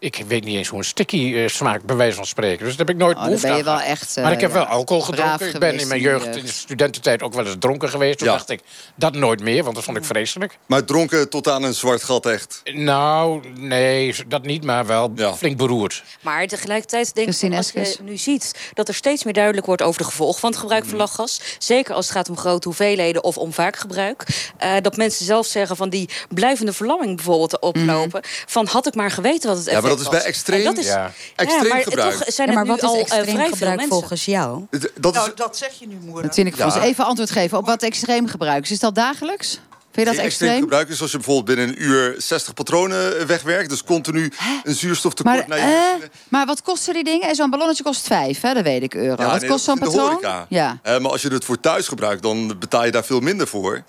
Ik 0.00 0.22
weet 0.26 0.44
niet 0.44 0.56
eens 0.56 0.68
hoe 0.68 0.78
een 0.78 0.84
sticky 0.84 1.34
eh, 1.34 1.48
smaakt, 1.48 1.84
bij 1.84 1.96
wijze 1.96 2.16
van 2.16 2.26
spreken. 2.26 2.58
Dus 2.64 2.76
dat 2.76 2.86
heb 2.86 2.96
ik 2.96 3.02
nooit 3.02 3.16
Oh, 3.16 3.22
behoefte 3.24 3.46
ben 3.46 3.56
je 3.56 3.62
aan 3.62 3.64
wel 3.68 3.76
gehad. 3.76 3.90
echt, 3.90 4.16
eh, 4.16 4.22
maar 4.22 4.32
ik 4.32 4.40
heb 4.40 4.52
wel 4.52 4.64
alcohol 4.64 5.02
gedronken. 5.02 5.48
Ik 5.48 5.58
ben 5.58 5.78
in 5.80 5.88
mijn 5.88 6.00
jeugd, 6.00 6.36
in 6.36 6.44
de 6.44 6.52
studententijd, 6.52 7.22
ook 7.22 7.34
wel 7.34 7.46
eens 7.46 7.56
dronken 7.58 7.88
geweest. 7.88 8.18
Toen 8.18 8.26
Ja. 8.26 8.32
dacht 8.32 8.48
ik, 8.50 8.60
dat 8.94 9.14
nooit 9.14 9.40
meer, 9.42 9.62
want 9.62 9.74
dat 9.74 9.84
vond 9.84 9.96
ik 9.96 10.04
vreselijk. 10.04 10.58
Maar 10.66 10.84
dronken 10.84 11.28
tot 11.30 11.48
aan 11.48 11.62
een 11.62 11.74
zwart 11.74 12.02
gat 12.02 12.26
echt. 12.26 12.60
Nou, 12.72 13.42
nee, 13.58 14.14
dat 14.28 14.42
niet, 14.42 14.64
maar 14.64 14.86
wel 14.86 15.12
Ja. 15.14 15.34
flink 15.34 15.56
beroerd. 15.56 16.02
Maar 16.20 16.46
tegelijkertijd 16.46 17.14
denk 17.14 17.28
ik, 17.34 17.54
als 17.56 17.70
je 17.72 17.96
nu 18.02 18.16
ziet 18.16 18.70
dat 18.74 18.88
er 18.88 18.94
steeds 18.94 19.24
meer 19.24 19.34
duidelijk 19.34 19.66
wordt 19.66 19.82
over 19.82 19.98
de 20.00 20.06
gevolgen 20.06 20.40
van 20.40 20.50
het 20.50 20.58
gebruik 20.58 20.84
van 20.84 20.96
lachgas. 20.98 21.40
Zeker 21.58 21.94
als 21.94 22.06
het 22.06 22.14
gaat 22.16 22.28
om 22.28 22.36
grote 22.36 22.68
hoeveelheden 22.68 23.24
of 23.24 23.36
om 23.38 23.52
vaak 23.52 23.76
gebruik. 23.76 24.26
eh, 24.58 24.72
dat 24.82 24.96
mensen 24.96 25.24
zelf 25.24 25.46
zeggen 25.46 25.76
van 25.76 25.88
die 25.88 26.08
blijvende 26.34 26.72
verlamming 26.72 27.16
bijvoorbeeld 27.16 27.50
te 27.50 27.58
oplopen. 27.58 28.20
Van 28.46 28.66
had 28.66 28.86
ik 28.86 28.94
maar 28.94 29.10
geweten 29.10 29.48
wat 29.48 29.56
het 29.58 29.66
Ja, 29.66 29.72
effect 29.72 29.86
maar 29.88 29.96
dat 29.96 30.12
is 30.14 30.18
bij 30.18 30.22
extreem- 30.28 30.64
dat 30.64 30.78
is, 30.78 30.86
Ja. 30.86 31.12
Extreem 31.36 31.68
maar 31.68 31.82
gebruik. 31.82 32.12
toch 32.14 32.24
zijn 32.32 32.48
Ja, 32.50 32.54
er 32.54 32.58
maar 32.58 32.64
nu 32.64 32.80
wat 32.80 32.82
is 32.82 32.88
al 32.88 32.94
eh, 32.94 33.00
extreem 33.00 33.24
vrij 33.24 33.36
veel 33.46 33.50
gebruik 33.56 33.76
mensen. 33.76 33.96
volgens 33.96 34.24
jou? 34.24 34.66
Dat 34.70 35.14
is 35.14 35.20
Nou, 35.20 35.30
dat 35.34 35.56
zeg 35.56 35.72
je 35.78 35.86
nu, 35.86 35.96
moeder. 36.04 36.30
Ja. 36.56 36.80
even 36.82 37.04
antwoord 37.04 37.30
geven 37.30 37.58
op 37.58 37.66
wat 37.66 37.82
extreem 37.82 38.26
gebruik 38.28 38.64
is. 38.64 38.70
Is 38.70 38.78
dat 38.78 38.94
dagelijks? 38.94 39.60
Vind 39.92 40.06
je 40.10 40.16
dat 40.16 40.24
extreem 40.24 40.48
extreem? 40.50 40.60
gebruik 40.70 40.88
is 40.88 41.00
als 41.00 41.10
je 41.10 41.16
bijvoorbeeld 41.16 41.56
binnen 41.56 41.68
een 41.76 41.82
uur 41.82 42.14
60 42.18 42.54
patronen 42.54 43.26
wegwerkt. 43.26 43.68
Dus 43.70 43.84
continu 43.84 44.32
een 44.64 44.74
zuurstoftekort 44.74 45.36
Maar, 45.48 45.58
naar 45.58 45.68
je 45.68 45.96
eh, 46.00 46.08
maar 46.28 46.46
wat 46.46 46.62
kosten 46.62 46.94
die 46.94 47.04
dingen? 47.04 47.28
En 47.28 47.34
Zo'n 47.34 47.50
ballonnetje 47.50 47.82
kost 47.82 48.06
5, 48.06 48.40
hè? 48.40 48.54
dat 48.54 48.62
weet 48.62 48.82
ik 48.82 48.94
euro. 48.94 49.22
Ja, 49.22 49.30
wat 49.30 49.40
nee, 49.40 49.50
kost 49.50 49.66
dat 49.66 49.78
zo'n 49.78 49.88
patroon? 49.88 50.46
Ja. 50.48 50.78
Eh, 50.82 50.98
maar 50.98 51.10
als 51.10 51.22
je 51.22 51.28
het 51.28 51.44
voor 51.44 51.60
thuis 51.60 51.88
gebruikt, 51.88 52.22
dan 52.22 52.58
betaal 52.58 52.84
je 52.84 52.90
daar 52.90 53.04
veel 53.04 53.20
minder 53.20 53.46
voor. 53.46 53.82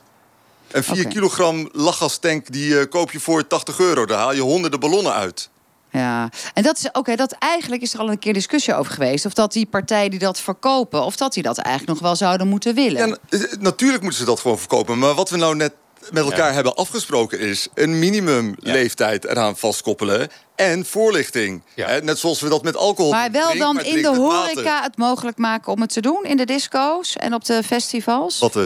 Een 0.72 0.84
4 0.84 1.00
Oké. 1.00 1.08
kilogram 1.08 1.70
lachgastank 1.72 2.52
die 2.52 2.80
eh, 2.80 2.90
koop 2.90 3.12
je 3.12 3.20
voor 3.20 3.48
80 3.48 3.80
euro. 3.80 4.06
Daar 4.06 4.18
haal 4.18 4.34
je 4.34 4.42
honderden 4.42 4.80
ballonnen 4.80 5.14
uit. 5.14 5.50
Ja, 5.92 6.30
en 6.54 6.64
dat 6.64 6.78
is 6.78 6.92
oké. 6.92 7.16
dat 7.16 7.32
eigenlijk 7.32 7.82
is 7.82 7.94
er 7.94 8.00
al 8.00 8.10
een 8.10 8.20
keer 8.20 8.34
discussie 8.34 8.76
over 8.76 8.94
geweest. 8.94 9.26
Of 9.26 9.34
dat 9.34 9.54
die 9.54 9.66
partijen 9.66 10.10
die 10.10 10.20
dat 10.20 10.40
verkopen, 10.40 11.04
of 11.04 11.16
dat 11.16 11.34
die 11.34 11.44
dat 11.44 11.58
eigenlijk 11.58 12.00
nog 12.00 12.08
wel 12.10 12.16
zouden 12.16 12.48
moeten 12.48 12.76
willen. 12.76 13.08
Ja, 13.08 13.18
eh, 13.30 13.40
natuurlijk 13.60 14.02
moeten 14.02 14.20
ze 14.20 14.26
dat 14.26 14.40
gewoon 14.40 14.60
verkopen. 14.60 15.00
Maar 15.00 15.14
wat 15.14 15.30
we 15.30 15.38
nou 15.38 15.56
net 15.56 15.74
met 16.12 16.24
elkaar 16.24 16.54
hebben 16.54 16.76
afgesproken 16.76 17.40
is... 17.40 17.68
een 17.74 18.00
minimumleeftijd 18.00 19.26
eraan 19.26 19.58
vastkoppelen 19.58 20.30
en 20.56 20.86
voorlichting. 20.86 21.64
Ja. 21.76 21.88
Hè, 21.88 22.02
net 22.02 22.20
zoals 22.20 22.42
we 22.42 22.50
dat 22.50 22.64
met 22.64 22.76
alcohol 22.76 23.12
maar 23.12 23.32
doen. 23.32 23.42
wel 23.42 23.50
Drink, 23.50 23.64
dan 23.64 23.76
maar 23.76 23.86
in 23.86 24.02
de 24.02 24.16
horeca 24.16 24.82
het 24.82 24.98
mogelijk 24.98 25.38
maken 25.38 25.72
om 25.72 25.82
het 25.82 25.94
te 25.94 26.02
doen. 26.02 26.24
In 26.24 26.38
de 26.38 26.46
disco's 26.46 27.16
en 27.16 27.34
op 27.34 27.46
de 27.46 27.64
festivals. 27.64 28.40
Wat, 28.40 28.56
eh, 28.56 28.64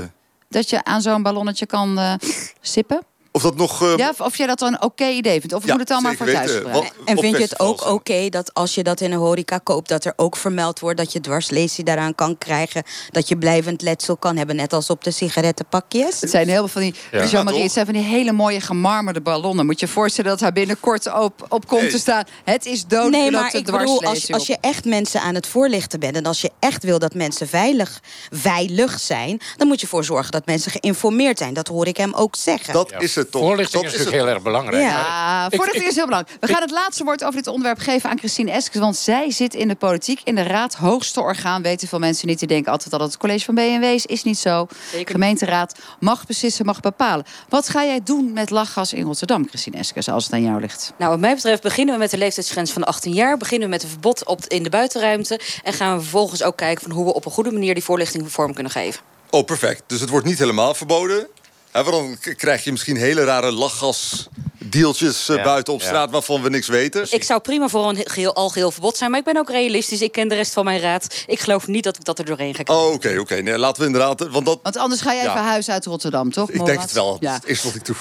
Dat 0.50 0.70
je 0.70 0.84
aan 0.84 1.02
zo'n 1.02 1.24
ballonnetje 1.24 1.66
kan 1.66 2.00
eh, 2.00 2.14
sippen. 2.62 3.02
Of 3.36 3.42
dat 3.42 3.56
nog... 3.56 3.82
eh, 3.84 3.94
Ja, 3.98 4.10
of, 4.10 4.22
of 4.22 4.38
jij 4.38 4.48
dat 4.48 4.60
dan 4.60 4.74
een 4.74 4.82
oké 4.82 5.08
idee 5.08 5.40
vindt. 5.40 5.56
Of 5.56 5.66
ja, 5.66 5.72
moet 5.72 5.80
het 5.82 5.92
allemaal 5.92 6.14
voor 6.14 6.26
thuis 6.26 6.52
gebruiken? 6.52 6.92
En 7.06 7.18
vind 7.18 7.36
je 7.38 7.44
het 7.44 7.60
ook 7.60 7.90
oké 7.90 8.30
dat 8.30 8.54
als 8.54 8.76
je 8.76 8.84
dat 8.84 9.02
in 9.02 9.12
een 9.12 9.18
horeca 9.18 9.58
koopt... 9.58 9.90
dat 9.90 10.06
er 10.06 10.14
ook 10.16 10.36
vermeld 10.36 10.80
wordt 10.80 10.98
dat 10.98 11.12
je 11.14 11.20
dwarslesie 11.22 11.84
daaraan 11.84 12.16
kan 12.16 12.38
krijgen... 12.38 12.84
dat 13.12 13.28
je 13.28 13.38
blijvend 13.38 13.82
letsel 13.82 14.18
kan 14.18 14.38
hebben, 14.38 14.56
net 14.56 14.74
als 14.74 14.90
op 14.90 15.04
de 15.04 15.12
sigarettenpakjes? 15.12 16.22
Het 16.22 16.30
zijn 16.30 16.48
heel 16.48 16.58
veel 16.58 16.68
van 16.68 16.82
die, 16.82 16.96
Ja. 17.12 17.26
Jean-Marie, 17.26 17.62
het 17.64 17.72
zijn 17.72 17.86
van 17.86 17.94
die 17.94 18.04
hele 18.04 18.32
mooie 18.32 18.62
gemarmerde 18.62 19.22
ballonnen. 19.22 19.66
Moet 19.66 19.80
je 19.80 19.86
je 19.86 19.92
voorstellen 19.92 20.30
dat 20.32 20.40
daar 20.40 20.52
binnenkort 20.52 21.14
op, 21.14 21.46
op 21.50 21.68
komt 21.68 21.82
Nee. 21.82 21.92
te 21.92 21.98
staan. 21.98 22.24
Het 22.44 22.66
is 22.66 22.86
dood. 22.86 23.12
Nee, 23.12 23.32
maar 23.32 23.52
de 23.52 23.58
ik 23.58 23.66
bedoel, 23.66 24.04
als, 24.04 24.32
als 24.32 24.48
je 24.48 24.58
echt 24.62 24.86
mensen 24.86 25.22
aan 25.22 25.36
het 25.36 25.48
voorlichten 25.48 26.00
bent... 26.00 26.16
en 26.16 26.26
als 26.26 26.42
je 26.42 26.52
echt 26.60 26.84
wil 26.84 27.00
dat 27.00 27.14
mensen 27.14 27.48
veilig, 27.48 28.00
veilig 28.30 29.00
zijn... 29.00 29.42
dan 29.58 29.68
moet 29.68 29.78
je 29.80 29.84
ervoor 29.84 30.04
zorgen 30.04 30.32
dat 30.32 30.46
mensen 30.46 30.72
geïnformeerd 30.72 31.38
zijn. 31.38 31.54
Dat 31.54 31.68
hoor 31.68 31.88
ik 31.88 31.98
hem 31.98 32.14
ook 32.14 32.36
zeggen. 32.36 32.74
Dat 32.74 32.94
is 32.98 33.16
het 33.16 33.23
toch. 33.30 33.42
Voorlichting 33.42 33.84
Dat 33.84 33.92
is 33.94 33.98
het 33.98 34.06
natuurlijk 34.08 34.26
heel 34.26 34.34
erg 34.36 34.44
belangrijk. 34.44 34.84
Ja. 34.84 34.90
Ja, 34.90 35.46
Ik- 35.46 35.56
voorlichting 35.56 35.84
ik- 35.84 35.90
is 35.90 35.96
heel 35.96 36.06
belangrijk. 36.06 36.38
We 36.42 36.48
gaan 36.48 36.62
het 36.62 36.72
laatste 36.72 37.04
woord 37.04 37.24
over 37.24 37.36
dit 37.36 37.48
onderwerp 37.48 37.80
geven 37.80 38.10
aan 38.10 38.18
Christine 38.18 38.52
Eskes. 38.52 38.80
Want 38.80 38.96
zij 38.96 39.32
zit 39.32 39.54
in 39.54 39.68
de 39.68 39.76
politiek, 39.76 40.22
in 40.24 40.36
de 40.36 40.44
raad, 40.44 40.74
hoogste 40.76 41.22
orgaan. 41.22 41.62
Weten 41.62 41.88
veel 41.88 42.00
mensen 42.00 42.28
niet. 42.28 42.40
Die 42.40 42.48
denken 42.48 42.72
altijd 42.72 42.90
dat 42.92 43.00
het 43.00 43.12
het 43.12 43.22
college 43.22 43.46
van 43.46 43.56
BNW 43.56 43.84
is. 43.84 44.06
Is 44.06 44.24
niet 44.24 44.38
zo. 44.38 44.68
Zeker. 44.92 45.12
Gemeenteraad 45.12 45.80
mag 46.00 46.26
beslissen, 46.26 46.66
mag 46.66 46.80
bepalen. 46.80 47.26
Wat 47.50 47.70
ga 47.70 47.84
jij 47.84 48.00
doen 48.04 48.34
met 48.34 48.50
lachgas 48.50 48.94
in 48.94 49.04
Rotterdam, 49.06 49.48
Christine 49.48 49.78
Eskes, 49.78 50.10
als 50.10 50.24
het 50.24 50.34
aan 50.34 50.44
jou 50.44 50.60
ligt? 50.62 50.94
Nou, 50.98 51.12
wat 51.12 51.20
mij 51.20 51.36
betreft 51.36 51.62
beginnen 51.62 51.94
we 51.94 52.00
met 52.00 52.12
de 52.12 52.18
leeftijdsgrens 52.18 52.72
van 52.72 52.84
18 52.84 53.14
jaar. 53.14 53.38
Beginnen 53.38 53.68
we 53.68 53.74
met 53.74 53.84
een 53.84 53.90
verbod 53.90 54.26
op, 54.26 54.46
in 54.48 54.64
de 54.64 54.70
buitenruimte. 54.70 55.40
En 55.64 55.74
gaan 55.74 55.96
we 55.96 56.02
vervolgens 56.02 56.44
ook 56.44 56.58
kijken 56.58 56.84
van 56.84 56.92
hoe 56.92 57.06
we 57.06 57.14
op 57.14 57.26
een 57.26 57.32
goede 57.32 57.52
manier 57.52 57.74
die 57.74 57.84
voorlichting 57.84 58.32
vorm 58.32 58.54
kunnen 58.54 58.72
geven. 58.72 59.02
Oh, 59.30 59.46
perfect. 59.46 59.84
Dus 59.88 60.00
het 60.00 60.10
wordt 60.10 60.26
niet 60.26 60.40
helemaal 60.40 60.74
verboden. 60.74 61.28
Hè, 61.74 61.84
want 61.84 61.96
dan 62.24 62.36
krijg 62.36 62.64
je 62.64 62.72
misschien 62.72 62.98
hele 62.98 63.24
rare 63.24 63.52
lachgasdeeltjes 63.52 65.30
eh, 65.30 65.36
Ja, 65.36 65.44
buiten 65.44 65.74
op 65.74 65.80
ja. 65.80 65.86
straat... 65.86 66.12
waarvan 66.12 66.42
we 66.42 66.50
niks 66.50 66.68
weten. 66.68 67.08
Ik 67.10 67.24
zou 67.24 67.40
prima 67.42 67.68
voor 67.68 67.90
een 67.90 67.98
geheel, 68.04 68.34
algeheel 68.36 68.72
verbod 68.72 68.98
zijn. 68.98 69.10
Maar 69.10 69.20
ik 69.20 69.26
ben 69.26 69.38
ook 69.38 69.50
realistisch. 69.50 70.02
Ik 70.02 70.12
ken 70.12 70.28
de 70.28 70.36
rest 70.36 70.54
van 70.54 70.64
mijn 70.66 70.80
raad. 70.80 71.24
Ik 71.28 71.40
geloof 71.40 71.68
niet 71.68 71.84
dat 71.84 71.96
ik 71.96 72.04
dat 72.06 72.20
er 72.20 72.26
doorheen 72.26 72.56
ga 72.56 72.64
krijgen. 72.64 72.86
Oh, 72.86 72.94
oké, 72.94 73.18
oké. 73.20 73.36
Nee, 73.36 73.58
laten 73.58 73.82
we 73.82 73.86
inderdaad... 73.88 74.28
Want 74.28 74.46
dat, 74.46 74.60
Want 74.64 74.78
anders 74.78 75.02
ga 75.02 75.14
jij 75.14 75.24
Ja. 75.24 75.32
verhuizen 75.32 75.74
uit 75.74 75.86
Rotterdam, 75.86 76.32
toch? 76.32 76.50
ik 76.52 76.66
denk 76.66 76.82
het 76.82 76.92
wel. 76.92 77.18
Ja. 77.20 77.34
Het 77.34 77.46
is 77.46 77.64
wat 77.64 77.76
ik 77.76 77.86
doe. 77.86 77.96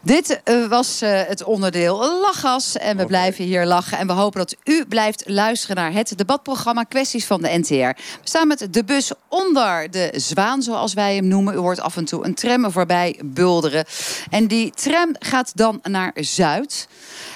Dit 0.00 0.42
eh, 0.42 0.66
was 0.66 1.00
eh, 1.00 1.22
het 1.26 1.44
onderdeel 1.44 2.20
lachgas. 2.20 2.76
En 2.76 2.96
we 2.96 3.06
blijven 3.06 3.44
hier 3.44 3.66
lachen. 3.66 3.98
En 3.98 4.06
we 4.06 4.12
hopen 4.12 4.38
dat 4.38 4.56
u 4.64 4.86
blijft 4.86 5.22
luisteren 5.26 5.76
naar 5.76 5.92
het 5.92 6.12
debatprogramma 6.16 6.82
Kwesties 6.82 7.26
van 7.26 7.42
de 7.42 7.58
NTR. 7.58 7.74
We 7.74 7.94
staan 8.22 8.48
met 8.48 8.68
de 8.70 8.84
bus 8.84 9.12
onder 9.28 9.90
de 9.90 10.12
zwaan, 10.16 10.62
zoals 10.62 10.94
wij 10.94 11.14
hem 11.14 11.28
noemen. 11.28 11.54
U 11.54 11.56
hoort 11.56 11.80
af 11.80 11.96
en 11.96 12.04
toe 12.04 12.24
een 12.24 12.34
tram 12.34 12.72
voorbij 12.72 13.20
bulderen. 13.24 13.84
En 14.30 14.46
die 14.46 14.70
tram 14.70 15.14
gaat 15.18 15.52
dan 15.54 15.80
naar 15.82 16.12
Zuid. 16.14 16.88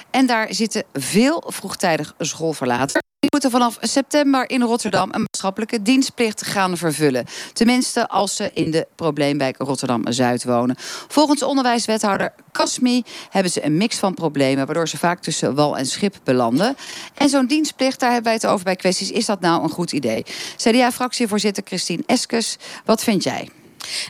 En 0.09 0.25
daar 0.25 0.47
zitten 0.53 0.83
veel 0.93 1.43
vroegtijdig 1.47 2.13
schoolverlaters. 2.17 3.12
Die 3.23 3.31
moeten 3.31 3.51
vanaf 3.51 3.77
september 3.81 4.49
in 4.49 4.61
Rotterdam 4.61 5.09
een 5.11 5.19
maatschappelijke 5.19 5.81
dienstplicht 5.81 6.45
gaan 6.45 6.77
vervullen. 6.77 7.25
Tenminste, 7.53 8.07
als 8.07 8.35
ze 8.35 8.51
in 8.53 8.71
de 8.71 8.87
probleemwijk 8.95 9.57
Rotterdam-Zuid 9.57 10.43
wonen. 10.43 10.75
Volgens 11.07 11.43
onderwijswethouder 11.43 12.33
Kasmi 12.51 13.03
hebben 13.29 13.51
ze 13.51 13.65
een 13.65 13.77
mix 13.77 13.97
van 13.97 14.13
problemen... 14.13 14.65
waardoor 14.65 14.87
ze 14.87 14.97
vaak 14.97 15.21
tussen 15.21 15.55
wal 15.55 15.77
en 15.77 15.85
schip 15.85 16.15
belanden. 16.23 16.75
En 17.13 17.29
zo'n 17.29 17.45
dienstplicht, 17.45 17.99
daar 17.99 18.11
hebben 18.11 18.31
wij 18.31 18.39
het 18.41 18.47
over 18.47 18.65
bij 18.65 18.75
kwesties. 18.75 19.11
Is 19.11 19.25
dat 19.25 19.39
nou 19.39 19.63
een 19.63 19.69
goed 19.69 19.91
idee? 19.91 20.25
CDA-fractievoorzitter 20.55 21.63
Christine 21.65 22.03
Eskes, 22.05 22.57
wat 22.85 23.03
vind 23.03 23.23
jij? 23.23 23.49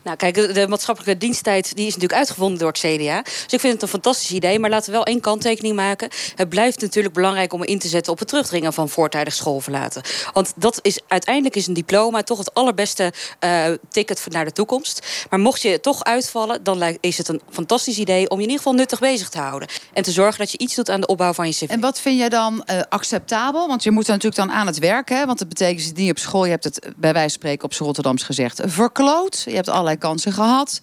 Nou, 0.03 0.18
kijk, 0.18 0.36
de, 0.53 0.68
maatschappelijke 0.68 1.18
diensttijd 1.18 1.75
die 1.75 1.86
is 1.88 1.94
natuurlijk 1.94 2.20
uitgevonden 2.20 2.60
door 2.60 2.68
het 2.68 2.80
CDA. 2.80 3.22
Dus 3.22 3.53
ik 3.53 3.60
vind 3.60 3.74
het 3.74 3.82
een 3.82 3.88
fantastisch 3.88 4.32
idee. 4.32 4.60
Maar 4.60 4.70
laten 4.70 4.86
we 4.86 4.92
wel 4.92 5.06
één 5.06 5.20
kanttekening 5.20 5.75
maken. 5.75 6.10
Het 6.36 6.50
blijft 6.50 6.82
natuurlijk 6.82 7.13
belangrijk 7.13 7.53
om 7.53 7.63
in 7.63 7.80
te 7.80 7.88
zetten 7.88 8.12
op 8.12 8.20
het 8.20 8.27
terugdringen 8.27 8.74
van 8.74 8.89
voortijdig 8.89 9.34
schoolverlaten. 9.34 10.01
Want 10.34 10.53
dat 10.56 10.80
is 10.82 11.00
uiteindelijk 11.08 11.56
is 11.56 11.68
een 11.68 11.74
diploma 11.74 12.24
toch 12.24 12.38
het 12.38 12.53
allerbeste 12.53 13.13
eh, 13.39 13.65
ticket 13.89 14.25
naar 14.30 14.46
de 14.46 14.51
toekomst. 14.51 15.25
Maar 15.30 15.39
mocht 15.39 15.62
je 15.62 15.80
toch 15.80 16.03
uitvallen, 16.03 16.63
dan 16.63 16.98
is 17.00 17.18
het 17.18 17.27
een 17.27 17.42
fantastisch 17.50 17.98
idee 17.98 18.30
om 18.30 18.38
je 18.38 18.44
in 18.44 18.50
ieder 18.50 18.58
geval 18.58 18.74
nuttig 18.74 19.00
bezig 19.00 19.30
te 19.30 19.39
houden. 19.39 19.68
En 19.94 20.03
te 20.03 20.12
zorgen 20.12 20.39
dat 20.39 20.51
je 20.51 20.58
iets 20.58 20.75
doet 20.75 20.89
aan 20.89 21.01
de 21.01 21.08
opbouw 21.08 21.34
van 21.34 21.48
je 21.48 21.53
cv. 21.53 21.62
En 21.62 21.80
wat 21.80 22.00
vind 22.00 22.18
jij 22.18 22.30
dan 22.30 22.63
eh, 22.63 22.80
acceptabel? 22.89 23.68
Want 23.68 23.84
je 23.84 23.92
moet 23.92 24.08
er 24.08 24.12
natuurlijk 24.12 24.48
dan 24.48 24.51
aan 24.51 24.68
het 24.68 24.80
werken. 24.80 25.18
Hè? 25.18 25.25
Want 25.25 25.39
dat 25.39 25.50
betekent 25.50 25.82
zit 25.82 25.96
niet 25.98 26.10
op 26.10 26.18
school. 26.18 26.46
Je 26.46 26.51
hebt 26.51 26.63
het 26.63 26.80
bij 26.96 27.13
wijze 27.13 27.30
van 27.30 27.30
spreken 27.30 27.65
op 27.65 27.74
z'n 27.74 27.84
Rotterdams 27.84 28.24
gezegd 28.24 28.62
verkloot. 28.65 29.44
Hebt 29.63 29.77
allerlei 29.77 29.98
kansen 29.98 30.32
gehad. 30.32 30.82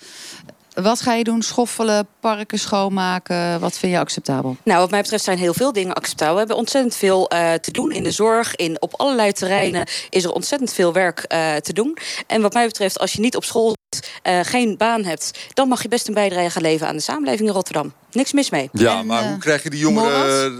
Wat 0.75 1.00
ga 1.00 1.14
je 1.14 1.25
doen? 1.25 1.42
Schoffelen, 1.42 2.08
parken 2.20 2.58
schoonmaken? 2.58 3.60
Wat 3.60 3.78
vind 3.78 3.92
je 3.92 3.99
acceptabel? 3.99 4.56
Nou, 4.62 4.78
wat 4.80 4.90
mij 4.90 5.00
betreft 5.00 5.25
zijn 5.25 5.38
heel 5.38 5.54
veel 5.54 5.72
dingen 5.72 5.94
acceptabel. 5.94 6.32
We 6.32 6.38
hebben 6.38 6.56
ontzettend 6.56 6.94
veel 6.96 7.28
eh, 7.28 7.52
te 7.52 7.70
doen 7.70 7.92
in 7.92 8.02
de 8.02 8.10
zorg. 8.10 8.56
In, 8.56 8.82
op 8.82 8.94
allerlei 8.96 9.32
terreinen 9.32 9.87
is 10.10 10.25
er 10.25 10.32
ontzettend 10.32 10.72
veel 10.72 10.92
werk 10.92 11.18
eh, 11.18 11.56
te 11.56 11.72
doen. 11.72 11.96
En 12.26 12.42
wat 12.42 12.52
mij 12.52 12.66
betreft, 12.66 12.99
als 12.99 13.12
je 13.12 13.20
niet 13.20 13.37
op 13.37 13.44
school 13.44 13.75
eh, 14.23 14.40
geen 14.42 14.76
baan 14.76 15.04
hebt... 15.04 15.38
dan 15.54 15.69
mag 15.69 15.83
je 15.83 15.88
best 15.88 16.09
een 16.09 16.14
bijdrage 16.14 16.50
gaan 16.50 16.62
leveren 16.62 16.88
aan 16.88 16.97
de 16.97 17.02
samenleving 17.02 17.49
in 17.49 17.54
Rotterdam. 17.54 17.92
Niks 18.12 18.33
mis 18.33 18.50
mee. 18.50 18.69
Ja, 18.73 18.99
En, 18.99 19.07
maar 19.07 19.23
eh, 19.23 19.28
hoe 19.28 19.38
krijg 19.38 19.62
je 19.62 19.71
die 19.71 19.78
jongeren 19.80 20.52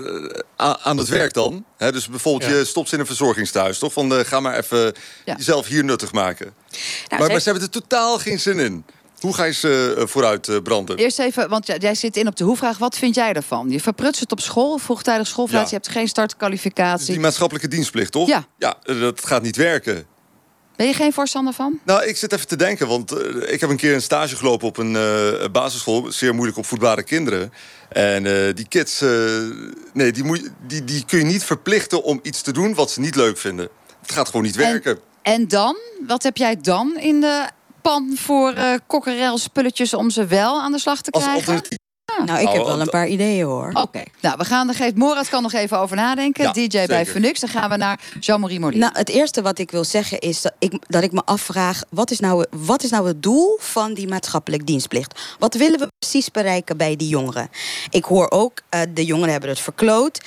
eh, 0.57 0.73
aan, 0.83 0.97
het 0.97 1.09
werk 1.09 1.33
dan? 1.33 1.65
Hè, 1.77 1.93
dus 1.93 2.09
bijvoorbeeld, 2.09 2.51
Ja. 2.51 2.57
je 2.57 2.65
stopt 2.65 2.89
ze 2.89 2.95
in 2.95 3.01
een 3.01 3.07
verzorgingstehuis, 3.07 3.79
toch? 3.79 3.93
Van, 3.93 4.15
eh, 4.15 4.25
ga 4.25 4.41
maar 4.41 4.59
even 4.59 4.93
Ja. 5.25 5.35
jezelf 5.37 5.67
hier 5.67 5.85
nuttig 5.85 6.13
maken. 6.13 6.53
Nou, 7.09 7.29
maar, 7.31 7.41
ze 7.41 7.45
hebben 7.51 7.63
er 7.63 7.71
totaal 7.71 8.19
geen 8.19 8.41
zin 8.41 8.59
in. 8.59 8.85
Hoe 9.21 9.35
ga 9.35 9.45
je 9.45 9.53
ze 9.53 10.03
vooruit 10.07 10.63
branden? 10.63 10.97
Eerst 10.97 11.19
even, 11.19 11.49
want 11.49 11.67
jij- 11.81 11.95
zit 11.95 12.17
in 12.17 12.27
op 12.27 12.37
de 12.37 12.45
hoevraag. 12.45 12.79
Wat 12.79 12.97
vind 12.97 13.15
jij 13.15 13.33
ervan? 13.33 13.71
Je 13.71 13.81
verprutst 13.81 14.21
het 14.21 14.33
op 14.33 14.41
school, 14.41 14.79
vroegtijdig 14.79 15.27
schoolverlaat. 15.27 15.65
Ja. 15.65 15.71
Je 15.71 15.77
hebt 15.83 15.89
geen 15.93 16.03
Dus 16.03 16.11
startkwalificatie. 16.11 17.07
die 17.07 17.21
maatschappelijke 17.21 17.69
dienstplicht, 17.69 18.13
toch? 18.13 18.29
Ja. 18.29 18.45
Ja, 18.59 18.77
dat 18.85 19.27
gaat 19.27 19.43
niet 19.43 19.57
werken. 19.57 20.07
Ben 20.81 20.89
je 20.89 20.95
geen 20.95 21.13
voorstander 21.13 21.53
van? 21.53 21.81
Nou, 21.85 22.05
ik 22.05 22.17
zit 22.17 22.33
even 22.33 22.47
te 22.47 22.57
denken, 22.57 22.89
want 22.89 23.13
eh, 23.13 23.53
ik 23.53 23.61
heb 23.61 23.71
een 23.71 23.77
keer 23.77 23.95
een 23.95 24.03
stage 24.03 24.37
gelopen 24.37 24.67
op 24.67 24.77
een 24.77 24.97
eh, 24.97 25.51
basisschool, 25.53 26.13
zeer 26.13 26.35
moeilijk 26.35 26.59
opvoedbare 26.59 27.03
kinderen. 27.03 27.53
En 27.89 28.27
eh, 28.27 28.55
die 28.55 28.69
kids, 28.69 29.01
nee, 29.93 30.13
die, 30.13 30.25
moet, 30.25 30.51
die, 30.67 30.85
die 30.85 31.05
kun 31.05 31.19
je 31.19 31.25
niet 31.25 31.45
verplichten 31.45 32.03
om 32.03 32.21
iets 32.23 32.43
te 32.43 32.53
doen 32.53 32.75
wat 32.75 32.91
ze 32.91 33.01
niet 33.01 33.15
leuk 33.15 33.39
vinden. 33.39 33.69
Het 34.01 34.13
gaat 34.13 34.27
gewoon 34.27 34.43
niet 34.43 34.57
werken. 34.57 34.99
En 35.23 35.49
dan? 35.49 35.77
Wat 36.07 36.23
heb 36.23 36.37
jij 36.37 36.57
dan 36.61 36.99
in 36.99 37.21
de 37.21 37.49
pan 37.83 38.17
voor 38.17 38.55
uh, 38.55 38.75
kokkerel 38.87 39.39
spulletjes 39.39 39.95
om 39.95 40.11
ze 40.11 40.27
wel 40.27 40.61
aan 40.61 40.73
de 40.73 40.79
slag 40.79 41.03
te 41.03 41.11
krijgen? 41.11 41.63
Nou, 42.25 42.41
ik 42.41 42.49
heb 42.49 42.65
wel 42.65 42.81
een 42.81 42.89
paar 42.89 43.09
ideeën 43.09 43.45
hoor. 43.47 43.71
Oké, 43.75 44.03
nou 44.21 44.37
we 44.39 44.45
gaan 44.45 44.69
er 44.69 44.75
geeft 44.75 44.97
Morat 44.97 45.29
kan 45.29 45.43
nog 45.43 45.53
even 45.53 45.79
over 45.79 45.97
nadenken. 45.97 46.53
DJ 46.53 46.87
bij 46.87 47.07
Funux. 47.07 47.41
Dan 47.41 47.49
gaan 47.49 47.71
we 47.71 47.77
naar 47.77 48.01
Jean-Marie 48.21 48.61
Molina. 48.61 48.87
Nou, 48.87 48.99
het 48.99 49.09
eerste 49.09 49.43
wat 49.43 49.59
ik 49.59 49.71
wil 49.71 49.85
zeggen 49.85 50.19
is 50.19 50.41
dat 50.41 50.53
ik, 50.59 50.73
dat 50.87 51.03
ik 51.03 51.13
me 51.13 51.23
afvraag: 51.25 51.83
wat 51.89 52.11
is, 52.11 52.21
nou, 52.21 52.45
wat 52.51 52.83
is 52.83 52.91
nou 52.91 53.07
het 53.07 53.23
doel 53.23 53.57
van 53.61 53.95
die 53.95 54.09
maatschappelijk 54.09 54.67
dienstplicht? 54.67 55.21
Wat 55.39 55.55
willen 55.55 55.79
we 55.79 55.89
precies 55.99 56.31
bereiken 56.31 56.77
bij 56.77 56.97
die 56.97 57.09
jongeren? 57.09 57.49
Ik 57.91 58.05
hoor 58.05 58.31
ook, 58.31 58.61
uh, 58.75 58.81
de 58.95 59.05
jongeren 59.05 59.31
hebben 59.31 59.51
het 59.51 59.61
verkloot. 59.61 60.21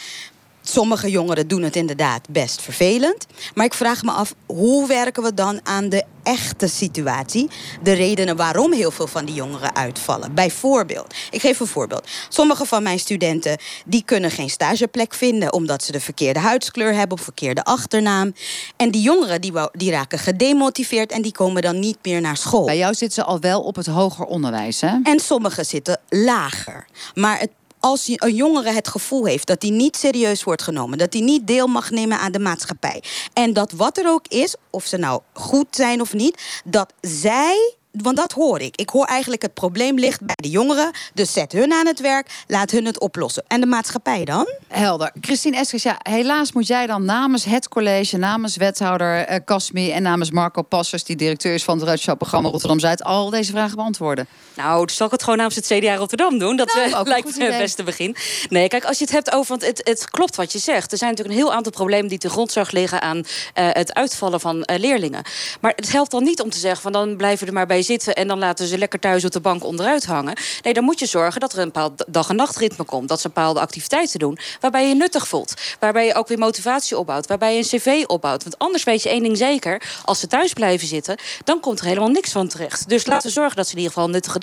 Sommige 0.66 1.10
jongeren 1.10 1.48
doen 1.48 1.62
het 1.62 1.76
inderdaad 1.76 2.30
best 2.30 2.62
vervelend. 2.62 3.26
Maar 3.56 3.66
ik 3.66 3.74
vraag 3.74 4.04
me 4.04 4.12
af, 4.12 4.34
hoe 4.46 4.88
werken 4.88 5.24
we 5.24 5.34
dan 5.34 5.60
aan 5.64 5.90
de 5.90 6.04
echte 6.24 6.68
situatie? 6.68 7.50
De 7.84 7.94
redenen 7.94 8.36
waarom 8.36 8.74
heel 8.74 8.92
veel 8.92 9.08
van 9.08 9.26
die 9.26 9.36
jongeren 9.36 9.76
uitvallen. 9.76 10.34
Bijvoorbeeld, 10.34 11.14
ik 11.32 11.42
geef 11.42 11.60
een 11.60 11.68
voorbeeld. 11.68 12.08
Sommige 12.30 12.66
van 12.66 12.84
mijn 12.84 13.00
studenten 13.00 13.58
die 13.86 14.04
kunnen 14.06 14.32
geen 14.32 14.50
stageplek 14.50 15.14
vinden... 15.14 15.54
omdat 15.54 15.84
ze 15.84 15.92
de 15.92 16.00
verkeerde 16.00 16.40
huidskleur 16.40 16.94
hebben 16.94 17.18
of 17.18 17.24
verkeerde 17.24 17.64
achternaam. 17.64 18.34
En 18.78 18.92
die 18.92 19.02
jongeren 19.02 19.42
die, 19.42 19.54
die 19.72 19.92
raken 19.92 20.20
gedemotiveerd 20.20 21.12
en 21.12 21.22
die 21.22 21.32
komen 21.32 21.62
dan 21.62 21.80
niet 21.80 21.98
meer 22.04 22.22
naar 22.22 22.38
school. 22.38 22.66
Bij 22.66 22.78
jou 22.78 22.94
zitten 22.94 23.24
ze 23.24 23.30
al 23.30 23.40
wel 23.40 23.62
op 23.62 23.76
het 23.76 23.86
hoger 23.86 24.26
onderwijs, 24.26 24.82
hè? 24.82 24.98
En 25.04 25.20
sommigen 25.20 25.66
zitten 25.66 26.00
lager. 26.10 26.86
Maar 27.14 27.40
het 27.40 27.50
als 27.86 28.08
een 28.16 28.36
jongere 28.36 28.72
het 28.72 28.88
gevoel 28.88 29.26
heeft 29.26 29.48
dat 29.48 29.62
hij 29.62 29.72
niet 29.72 29.98
serieus 29.98 30.44
wordt 30.44 30.62
genomen, 30.62 30.98
dat 30.98 31.14
hij 31.14 31.22
niet 31.22 31.48
deel 31.48 31.68
mag 31.68 31.90
nemen 31.90 32.20
aan 32.20 32.32
de 32.32 32.40
maatschappij. 32.40 33.04
En 33.34 33.54
dat 33.54 33.72
wat 33.72 33.98
er 33.98 34.08
ook 34.08 34.28
is, 34.28 34.56
of 34.70 34.86
ze 34.86 34.98
nou 34.98 35.22
goed 35.34 35.68
zijn 35.72 36.02
of 36.02 36.14
niet, 36.14 36.62
dat 36.66 36.94
zij 37.02 37.76
want 38.02 38.18
dat 38.18 38.32
hoor 38.32 38.60
ik. 38.60 38.76
Ik 38.76 38.90
hoor 38.90 39.06
eigenlijk 39.06 39.42
het 39.42 39.54
probleem 39.54 40.00
ligt 40.00 40.26
bij 40.26 40.36
de 40.36 40.50
jongeren. 40.50 40.92
Dus 41.14 41.34
zet 41.34 41.52
hun 41.52 41.74
aan 41.74 41.88
het 41.88 42.00
werk, 42.00 42.44
laat 42.48 42.72
hun 42.72 42.86
het 42.86 43.00
oplossen. 43.00 43.44
En 43.48 43.60
de 43.60 43.66
maatschappij 43.66 44.26
dan? 44.26 44.48
Helder. 44.68 45.12
Christine 45.22 45.58
Eskers, 45.58 45.84
ja, 45.84 45.98
helaas 46.02 46.52
moet 46.52 46.68
jij 46.68 46.88
dan 46.88 47.06
namens 47.06 47.46
het 47.46 47.68
college... 47.68 48.18
namens 48.18 48.56
wethouder 48.56 49.32
uh, 49.32 49.36
Casmi 49.46 49.92
en 49.92 50.02
namens 50.02 50.32
Marco 50.32 50.62
Passers... 50.62 51.04
die 51.04 51.16
directeur 51.16 51.54
is 51.54 51.64
van 51.64 51.78
het 51.78 51.88
Ruitschap-programma 51.88 52.50
Rotterdam-Zuid... 52.50 53.04
al 53.04 53.30
deze 53.30 53.52
vragen 53.52 53.76
beantwoorden. 53.76 54.28
Nou, 54.56 54.78
dan 54.78 54.96
zal 54.96 55.06
ik 55.06 55.12
het 55.12 55.24
gewoon 55.24 55.38
namens 55.38 55.56
het 55.56 55.66
CDA 55.66 55.96
Rotterdam 55.96 56.38
doen. 56.38 56.56
Dat 56.56 56.74
nou, 56.74 56.90
uh, 56.90 57.02
lijkt 57.04 57.38
me 57.38 57.46
het 57.46 57.58
beste 57.58 57.84
begin. 57.84 58.16
Nee, 58.50 58.68
kijk, 58.68 58.86
als 58.86 58.98
je 58.98 59.04
het 59.04 59.14
hebt 59.14 59.32
over... 59.32 59.48
want 59.48 59.66
het, 59.66 59.82
het, 59.84 60.10
klopt 60.10 60.36
wat 60.36 60.52
je 60.52 60.60
zegt. 60.60 60.92
Er 60.92 60.98
zijn 60.98 61.10
natuurlijk 61.10 61.38
een 61.38 61.44
heel 61.46 61.54
aantal 61.54 61.72
problemen 61.72 62.10
die 62.10 62.18
te 62.18 62.30
grondslag 62.30 62.72
liggen... 62.72 63.02
aan 63.02 63.18
uh, 63.18 63.24
het 63.54 63.94
uitvallen 63.94 64.40
van 64.40 64.64
leerlingen. 64.66 65.24
Maar 65.62 65.74
het 65.76 65.92
helpt 65.92 66.12
dan 66.12 66.24
niet 66.24 66.42
om 66.42 66.50
te 66.50 66.60
zeggen... 66.60 66.82
van 66.82 66.92
dan 66.92 67.18
blijven 67.18 67.48
er 67.48 67.54
maar 67.54 67.66
bij 67.66 67.83
zitten 67.84 68.16
en 68.16 68.28
dan 68.28 68.40
laten 68.40 68.68
ze 68.68 68.78
lekker 68.78 69.00
thuis 69.00 69.26
op 69.26 69.32
de 69.32 69.40
bank 69.40 69.64
onderuit 69.64 70.06
hangen. 70.06 70.38
Nee, 70.62 70.74
dan 70.74 70.84
moet 70.84 71.00
je 71.00 71.06
zorgen 71.06 71.42
dat 71.42 71.54
er 71.54 71.60
een 71.60 71.66
bepaald 71.66 72.06
dag- 72.08 72.30
en 72.30 72.36
nachtritme 72.36 72.84
komt. 72.84 73.08
Dat 73.10 73.22
ze 73.22 73.28
bepaalde 73.28 73.60
activiteiten 73.60 74.20
doen 74.20 74.38
waarbij 74.60 74.88
je 74.88 74.96
nuttig 74.96 75.28
voelt. 75.28 75.54
Waarbij 75.80 76.06
je 76.06 76.16
ook 76.16 76.28
weer 76.28 76.38
motivatie 76.38 76.98
opbouwt. 76.98 77.28
Waarbij 77.28 77.52
je 77.52 77.58
een 77.58 77.80
cv 77.80 78.04
opbouwt. 78.08 78.44
Want 78.44 78.58
anders 78.58 78.84
weet 78.84 79.04
je 79.04 79.10
één 79.10 79.24
ding 79.24 79.38
zeker. 79.38 79.82
Als 80.06 80.20
ze 80.20 80.28
thuis 80.28 80.54
blijven 80.54 80.88
zitten, 80.88 81.18
dan 81.44 81.60
komt 81.60 81.80
er 81.80 81.86
helemaal 81.86 82.10
niks 82.10 82.32
van 82.32 82.48
terecht. 82.48 82.90
Dus 82.90 83.06
laten 83.06 83.28
we 83.28 83.34
zorgen 83.34 83.56
dat 83.56 83.66
ze 83.66 83.72
in 83.72 83.78
ieder 83.78 83.94
geval 83.94 84.08
een 84.08 84.14
nuttige 84.14 84.40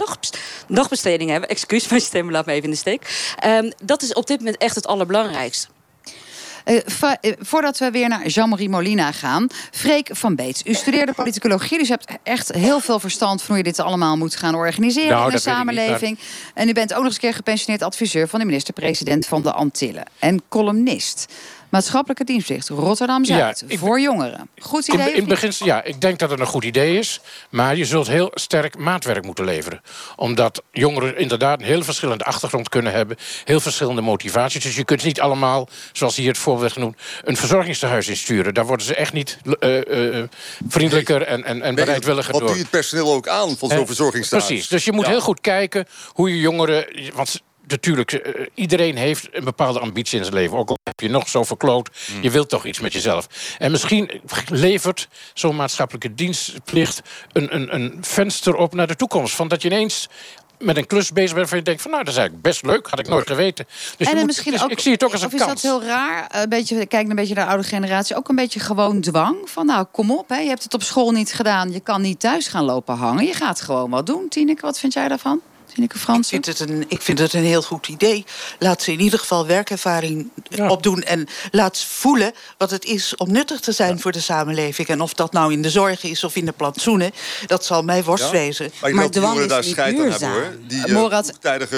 dagbesteding 0.69 1.31
hebben. 1.31 1.49
Excuus, 1.49 1.89
mijn 1.91 2.01
stem 2.01 2.31
laat 2.31 2.47
me 2.47 2.53
even 2.53 2.65
in 2.65 2.71
de 2.71 2.77
steek. 2.77 3.35
Um, 3.47 3.73
dat 3.83 4.03
is 4.03 4.13
op 4.13 4.27
dit 4.27 4.39
moment 4.39 4.57
echt 4.57 4.75
het 4.75 4.87
allerbelangrijkste. 4.87 5.69
Uh, 6.65 6.81
voordat 7.39 7.79
we 7.79 7.91
weer 7.91 8.09
naar 8.09 8.27
Jean-Marie 8.27 8.69
Molina 8.69 9.13
gaan. 9.13 9.47
Freek 9.71 10.09
van 10.13 10.35
Beets, 10.35 10.63
u 10.65 10.75
studeerde 10.75 11.13
politicologie. 11.13 11.79
Dus 11.79 11.89
u 11.89 11.91
hebt 11.91 12.07
echt 12.23 12.53
heel 12.53 12.81
veel 12.81 13.01
verstand 13.01 13.43
van 13.43 13.49
hoe 13.49 13.65
je 13.65 13.71
dit 13.71 13.81
allemaal 13.81 14.17
moet 14.17 14.37
gaan 14.37 14.55
organiseren 14.55 15.11
nou, 15.11 15.27
in 15.27 15.35
de 15.35 15.41
samenleving. 15.41 16.19
En 16.55 16.69
u 16.69 16.73
bent 16.73 16.91
ook 16.91 16.97
nog 16.97 17.07
eens 17.07 17.15
een 17.15 17.21
keer 17.21 17.35
gepensioneerd 17.35 17.83
adviseur 17.83 18.29
van 18.29 18.39
de 18.39 18.45
minister-president 18.45 19.27
van 19.27 19.43
de 19.43 19.53
Antillen. 19.53 20.05
En 20.19 20.43
columnist. 20.49 21.33
Maatschappelijke 21.71 22.25
dienstplicht 22.25 22.69
Rotterdam-Zuid 22.69 23.65
voor 23.69 24.01
jongeren. 24.01 24.49
Goed 24.59 24.89
idee? 24.89 25.11
In, 25.11 25.17
in 25.17 25.25
beginsel, 25.25 25.67
ja, 25.67 25.85
ik 25.85 26.01
denk 26.01 26.19
dat 26.19 26.31
het 26.31 26.41
een 26.41 26.47
goed 26.47 26.65
idee 26.65 26.99
is. 26.99 27.21
Maar 27.51 27.77
je 27.77 27.85
zult 27.85 28.07
heel 28.07 28.31
sterk 28.35 28.79
maatwerk 28.79 29.25
moeten 29.25 29.45
leveren. 29.45 29.81
Omdat 30.17 30.63
jongeren 30.73 31.19
inderdaad 31.19 31.61
een 31.61 31.67
heel 31.67 31.83
verschillende 31.83 32.25
achtergrond 32.25 32.69
kunnen 32.69 32.93
hebben. 32.93 33.17
Heel 33.45 33.61
verschillende 33.61 34.01
motivaties. 34.01 34.63
Dus 34.63 34.77
je 34.77 34.85
kunt 34.85 35.05
niet 35.05 35.21
allemaal, 35.21 35.69
zoals 35.93 36.17
hier 36.17 36.29
het 36.29 36.39
voorbeeld 36.39 36.73
genoemd... 36.73 36.97
een 37.25 37.37
verzorgingstehuis 37.37 38.09
insturen. 38.09 38.55
Daar 38.55 38.67
worden 38.67 38.87
ze 38.87 38.95
echt 38.95 39.13
niet 39.13 39.39
uh, 39.61 39.77
uh, 39.77 40.25
vriendelijker 40.69 41.23
en, 41.23 41.45
en, 41.45 41.63
en 41.63 41.75
bereidwilliger 41.75 42.33
door. 42.33 42.41
Wat 42.41 42.49
doe 42.49 42.59
je 42.59 42.63
het 42.63 42.73
personeel 42.73 43.13
ook 43.13 43.29
aan 43.29 43.57
van 43.57 43.69
zo'n 43.69 43.87
verzorgingstehuis? 43.87 44.47
Precies, 44.47 44.69
dus 44.69 44.85
je 44.85 44.93
moet 44.93 45.07
heel 45.07 45.21
goed 45.21 45.41
kijken 45.41 45.87
hoe 46.13 46.31
je 46.31 46.41
jongeren... 46.41 46.87
Want 47.15 47.41
natuurlijk, 47.71 48.13
uh, 48.13 48.47
iedereen 48.55 48.97
heeft 48.97 49.29
een 49.33 49.45
bepaalde 49.45 49.81
ambitie 49.81 50.19
in 50.19 50.25
zijn 50.25 50.37
leven. 50.37 50.59
Ook 50.59 50.69
al 50.69 50.79
heb 50.83 51.01
je 51.01 51.09
nog 51.09 51.29
zo 51.29 51.45
verkloot, 51.45 51.91
mm. 52.13 52.23
je 52.23 52.31
wilt 52.31 52.49
toch 52.49 52.65
iets 52.65 52.81
met 52.81 52.93
jezelf. 52.93 53.27
En 53.59 53.71
misschien 53.71 54.21
levert 54.49 55.09
zo'n 55.35 55.57
maatschappelijke 55.57 56.15
dienstplicht... 56.15 57.01
Een, 57.33 57.55
een, 57.55 57.75
een 57.75 57.99
venster 58.01 58.55
op 58.55 58.75
naar 58.75 58.87
de 58.87 58.97
toekomst. 58.97 59.35
Van 59.35 59.49
dat 59.49 59.63
je 59.63 59.69
ineens 59.69 60.09
met 60.59 60.77
een 60.77 60.87
klus 60.87 61.13
bezig 61.13 61.35
bent... 61.35 61.49
van 61.49 61.59
je 61.59 61.65
denkt 61.65 61.83
van 61.83 61.91
nou, 61.91 62.05
dat 62.05 62.13
is 62.13 62.19
eigenlijk 62.19 62.49
best 62.49 62.67
leuk, 62.67 62.87
had 62.89 62.99
ik 62.99 63.09
nooit 63.09 63.27
geweten. 63.27 63.67
Dus, 63.97 64.09
en 64.09 64.27
misschien 64.27 64.53
dus 64.53 64.63
ook, 64.63 64.71
ik 64.71 64.79
zie 64.79 64.93
het 64.93 65.05
ook 65.05 65.13
als 65.13 65.23
een 65.23 65.29
kans. 65.29 65.43
Of 65.43 65.55
is 65.55 65.63
dat 65.63 65.71
heel 65.71 65.89
raar? 65.89 66.27
Een 66.31 66.49
beetje, 66.49 66.87
kijk 66.87 67.09
een 67.09 67.17
beetje 67.17 67.35
naar 67.35 67.45
de 67.45 67.51
oude 67.51 67.67
generatie. 67.67 68.17
Ook 68.17 68.29
een 68.29 68.37
beetje 68.37 68.61
gewoon 68.61 69.01
dwang. 69.01 69.37
Van 69.45 69.67
nou, 69.67 69.87
kom 69.93 70.11
op, 70.11 70.29
hè, 70.29 70.39
je 70.39 70.49
hebt 70.49 70.63
het 70.63 70.75
op 70.75 70.83
school 70.83 71.11
niet 71.11 71.33
gedaan. 71.33 71.73
Je 71.73 71.81
kan 71.81 72.01
niet 72.01 72.21
thuis 72.21 72.49
gaan 72.49 72.65
lopen 72.65 72.97
hangen. 72.97 73.27
Je 73.27 73.35
gaat 73.35 73.61
gewoon 73.61 73.91
wat 73.91 74.07
doen. 74.07 74.29
Tineke, 74.29 74.61
wat 74.61 74.79
vind 74.79 74.93
jij 74.93 75.09
daarvan? 75.09 75.41
Ik 75.75 75.95
vind, 76.27 76.47
het 76.47 76.61
een, 76.61 76.85
ik 76.89 77.03
vind 77.03 77.19
het 77.19 77.33
een 77.33 77.45
heel 77.45 77.63
goed 77.63 77.89
idee. 77.89 78.25
Laat 78.59 78.83
ze 78.83 78.93
in 78.93 79.01
ieder 79.01 79.19
geval 79.19 79.47
werkervaring 79.47 80.31
opdoen. 80.69 81.03
En 81.03 81.29
laat 81.51 81.77
ze 81.77 81.87
voelen 81.89 82.33
wat 82.59 82.71
het 82.71 82.85
is 82.85 83.17
om 83.17 83.33
nuttig 83.33 83.61
te 83.61 83.73
zijn 83.73 84.01
voor 84.01 84.13
de 84.13 84.21
samenleving. 84.21 84.89
En 84.89 85.01
of 85.01 85.15
dat 85.15 85.33
nou 85.33 85.53
in 85.53 85.63
de 85.63 85.71
zorg 85.71 86.03
is 86.03 86.25
of 86.25 86.37
in 86.37 86.45
de 86.45 86.53
plantsoenen. 86.53 87.11
Dat 87.47 87.65
zal 87.65 87.83
mij 87.83 88.05
worst 88.05 88.31
wezen. 88.31 88.73
Maar, 88.81 88.95
maar 88.95 89.11
dwang 89.11 89.39
is 89.41 89.49
daar 89.49 89.65
scheid 89.65 89.99
aan 89.99 90.11
hebben 90.11 90.31
hoor. 90.31 90.55
Die, 90.67 90.87
uh, 90.87 90.95
Morat 90.95 91.33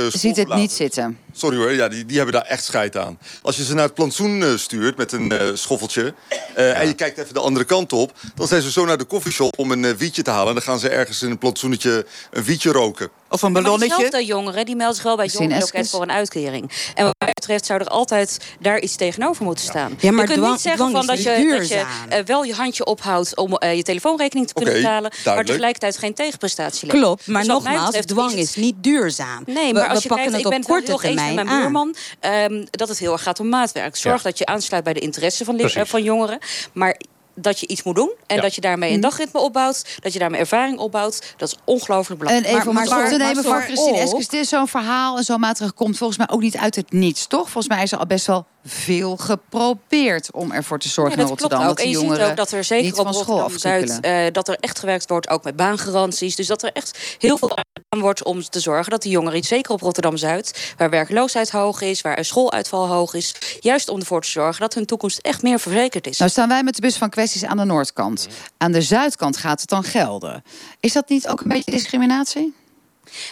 ziet 0.08 0.36
het 0.36 0.54
niet 0.54 0.72
zitten. 0.72 1.18
Sorry 1.32 1.56
hoor, 1.56 1.72
ja, 1.72 1.88
die, 1.88 2.06
die 2.06 2.16
hebben 2.16 2.34
daar 2.34 2.44
echt 2.44 2.64
scheid 2.64 2.96
aan. 2.96 3.18
Als 3.42 3.56
je 3.56 3.64
ze 3.64 3.74
naar 3.74 3.84
het 3.84 3.94
plantsoen 3.94 4.40
uh, 4.40 4.56
stuurt 4.56 4.96
met 4.96 5.12
een 5.12 5.32
uh, 5.32 5.40
schoffeltje... 5.54 6.14
Uh, 6.56 6.80
en 6.80 6.86
je 6.86 6.94
kijkt 6.94 7.18
even 7.18 7.34
de 7.34 7.40
andere 7.40 7.64
kant 7.64 7.92
op... 7.92 8.12
dan 8.34 8.46
zijn 8.46 8.62
ze 8.62 8.70
zo 8.70 8.84
naar 8.84 8.98
de 8.98 9.04
koffieshop 9.04 9.58
om 9.58 9.70
een 9.70 9.96
wietje 9.96 10.22
te 10.22 10.30
halen... 10.30 10.48
en 10.48 10.54
dan 10.54 10.62
gaan 10.62 10.78
ze 10.78 10.88
ergens 10.88 11.22
in 11.22 11.30
een 11.30 11.38
plantsoenetje 11.38 12.06
een 12.30 12.44
wietje 12.44 12.72
roken. 12.72 13.10
Of 13.32 13.42
een 13.42 13.52
ballonnetje. 13.52 13.88
Maar 13.88 13.98
diezelfde 13.98 14.26
jongeren 14.26 14.64
die 14.64 14.76
melden 14.76 14.94
zich 14.94 15.04
wel 15.04 15.16
bij 15.16 15.24
het 15.24 15.34
jongerenloket 15.34 15.90
voor 15.90 16.02
een 16.02 16.12
uitkering. 16.12 16.70
En 16.94 17.04
wat 17.04 17.14
mij 17.18 17.32
betreft 17.32 17.66
zou 17.66 17.80
er 17.80 17.86
altijd 17.86 18.38
daar 18.60 18.80
iets 18.80 18.96
tegenover 18.96 19.44
moeten 19.44 19.64
staan. 19.64 19.94
Ja, 20.00 20.12
maar 20.12 20.28
je 20.28 20.34
kunt 20.34 20.50
niet 20.50 20.60
zeggen 20.60 20.90
van 20.90 21.06
dat, 21.06 21.22
je, 21.22 21.56
dat 21.58 21.68
je 21.68 21.84
uh, 22.12 22.18
wel 22.24 22.44
je 22.44 22.54
handje 22.54 22.84
ophoudt 22.84 23.36
om 23.36 23.56
uh, 23.58 23.74
je 23.74 23.82
telefoonrekening 23.82 24.46
te 24.46 24.54
kunnen 24.54 24.74
okay, 24.74 24.84
betalen, 24.84 25.10
duidelijk. 25.10 25.36
maar 25.36 25.44
tegelijkertijd 25.44 25.96
geen 25.96 26.14
tegenprestatie 26.14 26.86
levert. 26.86 27.04
Klopt, 27.04 27.26
maar 27.26 27.42
dus 27.42 27.50
nogmaals, 27.50 27.84
betreft, 27.84 28.08
dwang 28.08 28.32
is 28.32 28.54
niet 28.54 28.74
duurzaam. 28.80 29.42
Nee, 29.46 29.72
maar 29.72 29.82
we, 29.82 29.88
als 29.88 30.02
je 30.02 30.08
pakken 30.08 30.30
kijkt, 30.30 30.44
het 30.44 30.54
op 30.54 30.64
korte 30.64 30.94
termijn 30.94 31.34
met 31.34 31.44
mijn 31.44 31.60
buurman 31.60 31.94
um, 32.20 32.66
dat 32.70 32.88
het 32.88 32.98
heel 32.98 33.12
erg 33.12 33.22
gaat 33.22 33.40
om 33.40 33.48
maatwerk. 33.48 33.96
Zorg 33.96 34.16
ja. 34.16 34.22
dat 34.22 34.38
je 34.38 34.46
aansluit 34.46 34.84
bij 34.84 34.92
de 34.92 35.00
interesse 35.00 35.44
van, 35.44 35.60
uh, 35.60 35.84
van 35.84 36.02
jongeren. 36.02 36.38
Maar 36.72 36.96
dat 37.34 37.60
je 37.60 37.66
iets 37.66 37.82
moet 37.82 37.94
doen. 37.94 38.12
En 38.26 38.40
dat 38.40 38.54
je 38.54 38.60
daarmee 38.60 38.88
een 38.88 38.94
hm. 38.94 39.02
dagritme 39.02 39.40
opbouwt. 39.40 39.98
Dat 40.00 40.12
je 40.12 40.18
daarmee 40.18 40.40
ervaring 40.40 40.78
opbouwt. 40.78 41.34
Dat 41.36 41.48
is 41.48 41.56
ongelooflijk 41.64 42.20
belangrijk. 42.20 42.54
En 42.54 42.60
even 42.60 42.74
maar, 42.74 42.88
maar, 42.88 43.08
te 43.08 43.16
nemen 43.16 43.44
voor 43.44 43.62
Christine 43.62 43.98
Eskes. 43.98 44.28
Dit 44.28 44.40
is 44.40 44.48
zo'n 44.48 44.68
verhaal 44.68 45.16
en 45.16 45.24
zo'n 45.24 45.40
maatregel 45.40 45.74
komt 45.74 45.96
volgens 45.96 46.18
mij 46.18 46.28
ook 46.30 46.40
niet 46.40 46.56
uit 46.56 46.76
het 46.76 46.92
niets, 46.92 47.26
toch? 47.26 47.50
Volgens 47.50 47.68
mij 47.68 47.82
is 47.82 47.92
er 47.92 47.98
al 47.98 48.06
best 48.06 48.26
wel 48.26 48.46
veel 48.64 49.16
geprobeerd 49.16 50.32
om 50.32 50.52
ervoor 50.52 50.78
te 50.78 50.88
zorgen 50.88 51.16
ja, 51.16 51.22
in 51.22 51.28
Rotterdam. 51.28 51.60
Ook. 51.60 51.66
Dat 51.66 51.78
en 51.78 51.90
je 51.90 51.98
ziet 51.98 52.20
ook 52.20 52.36
dat 52.36 52.52
er 52.52 52.64
zeker 52.64 52.98
op 52.98 53.06
Rotterdam 53.06 53.58
Zuid 53.58 53.98
uh, 54.02 54.26
dat 54.32 54.48
er 54.48 54.56
echt 54.60 54.78
gewerkt 54.78 55.08
wordt, 55.08 55.28
ook 55.28 55.44
met 55.44 55.56
baangaranties. 55.56 56.36
Dus 56.36 56.46
dat 56.46 56.62
er 56.62 56.72
echt 56.72 57.16
heel 57.18 57.38
veel 57.38 57.56
aan 57.88 58.00
wordt 58.00 58.24
om 58.24 58.42
te 58.42 58.60
zorgen 58.60 58.90
dat 58.90 59.02
de 59.02 59.08
jongeren, 59.08 59.44
zeker 59.44 59.72
op 59.72 59.80
Rotterdam 59.80 60.16
Zuid, 60.16 60.74
waar 60.76 60.90
werkloosheid 60.90 61.50
hoog 61.50 61.80
is, 61.80 62.00
waar 62.00 62.18
een 62.18 62.24
schooluitval 62.24 62.86
hoog 62.86 63.14
is, 63.14 63.34
juist 63.60 63.88
om 63.88 64.00
ervoor 64.00 64.22
te 64.22 64.30
zorgen 64.30 64.60
dat 64.60 64.74
hun 64.74 64.86
toekomst 64.86 65.18
echt 65.18 65.42
meer 65.42 65.60
verzekerd 65.60 66.06
is. 66.06 66.18
Nou 66.18 66.30
staan 66.30 66.48
wij 66.48 66.62
met 66.62 66.74
de 66.74 66.80
bus 66.80 66.96
van 66.96 67.10
kwesties 67.10 67.44
aan 67.44 67.56
de 67.56 67.64
noordkant. 67.64 68.28
Aan 68.58 68.72
de 68.72 68.82
zuidkant 68.82 69.36
gaat 69.36 69.60
het 69.60 69.68
dan 69.68 69.84
gelden. 69.84 70.42
Is 70.80 70.92
dat 70.92 71.08
niet 71.08 71.28
ook 71.28 71.40
een 71.40 71.48
beetje 71.48 71.70
discriminatie? 71.70 72.54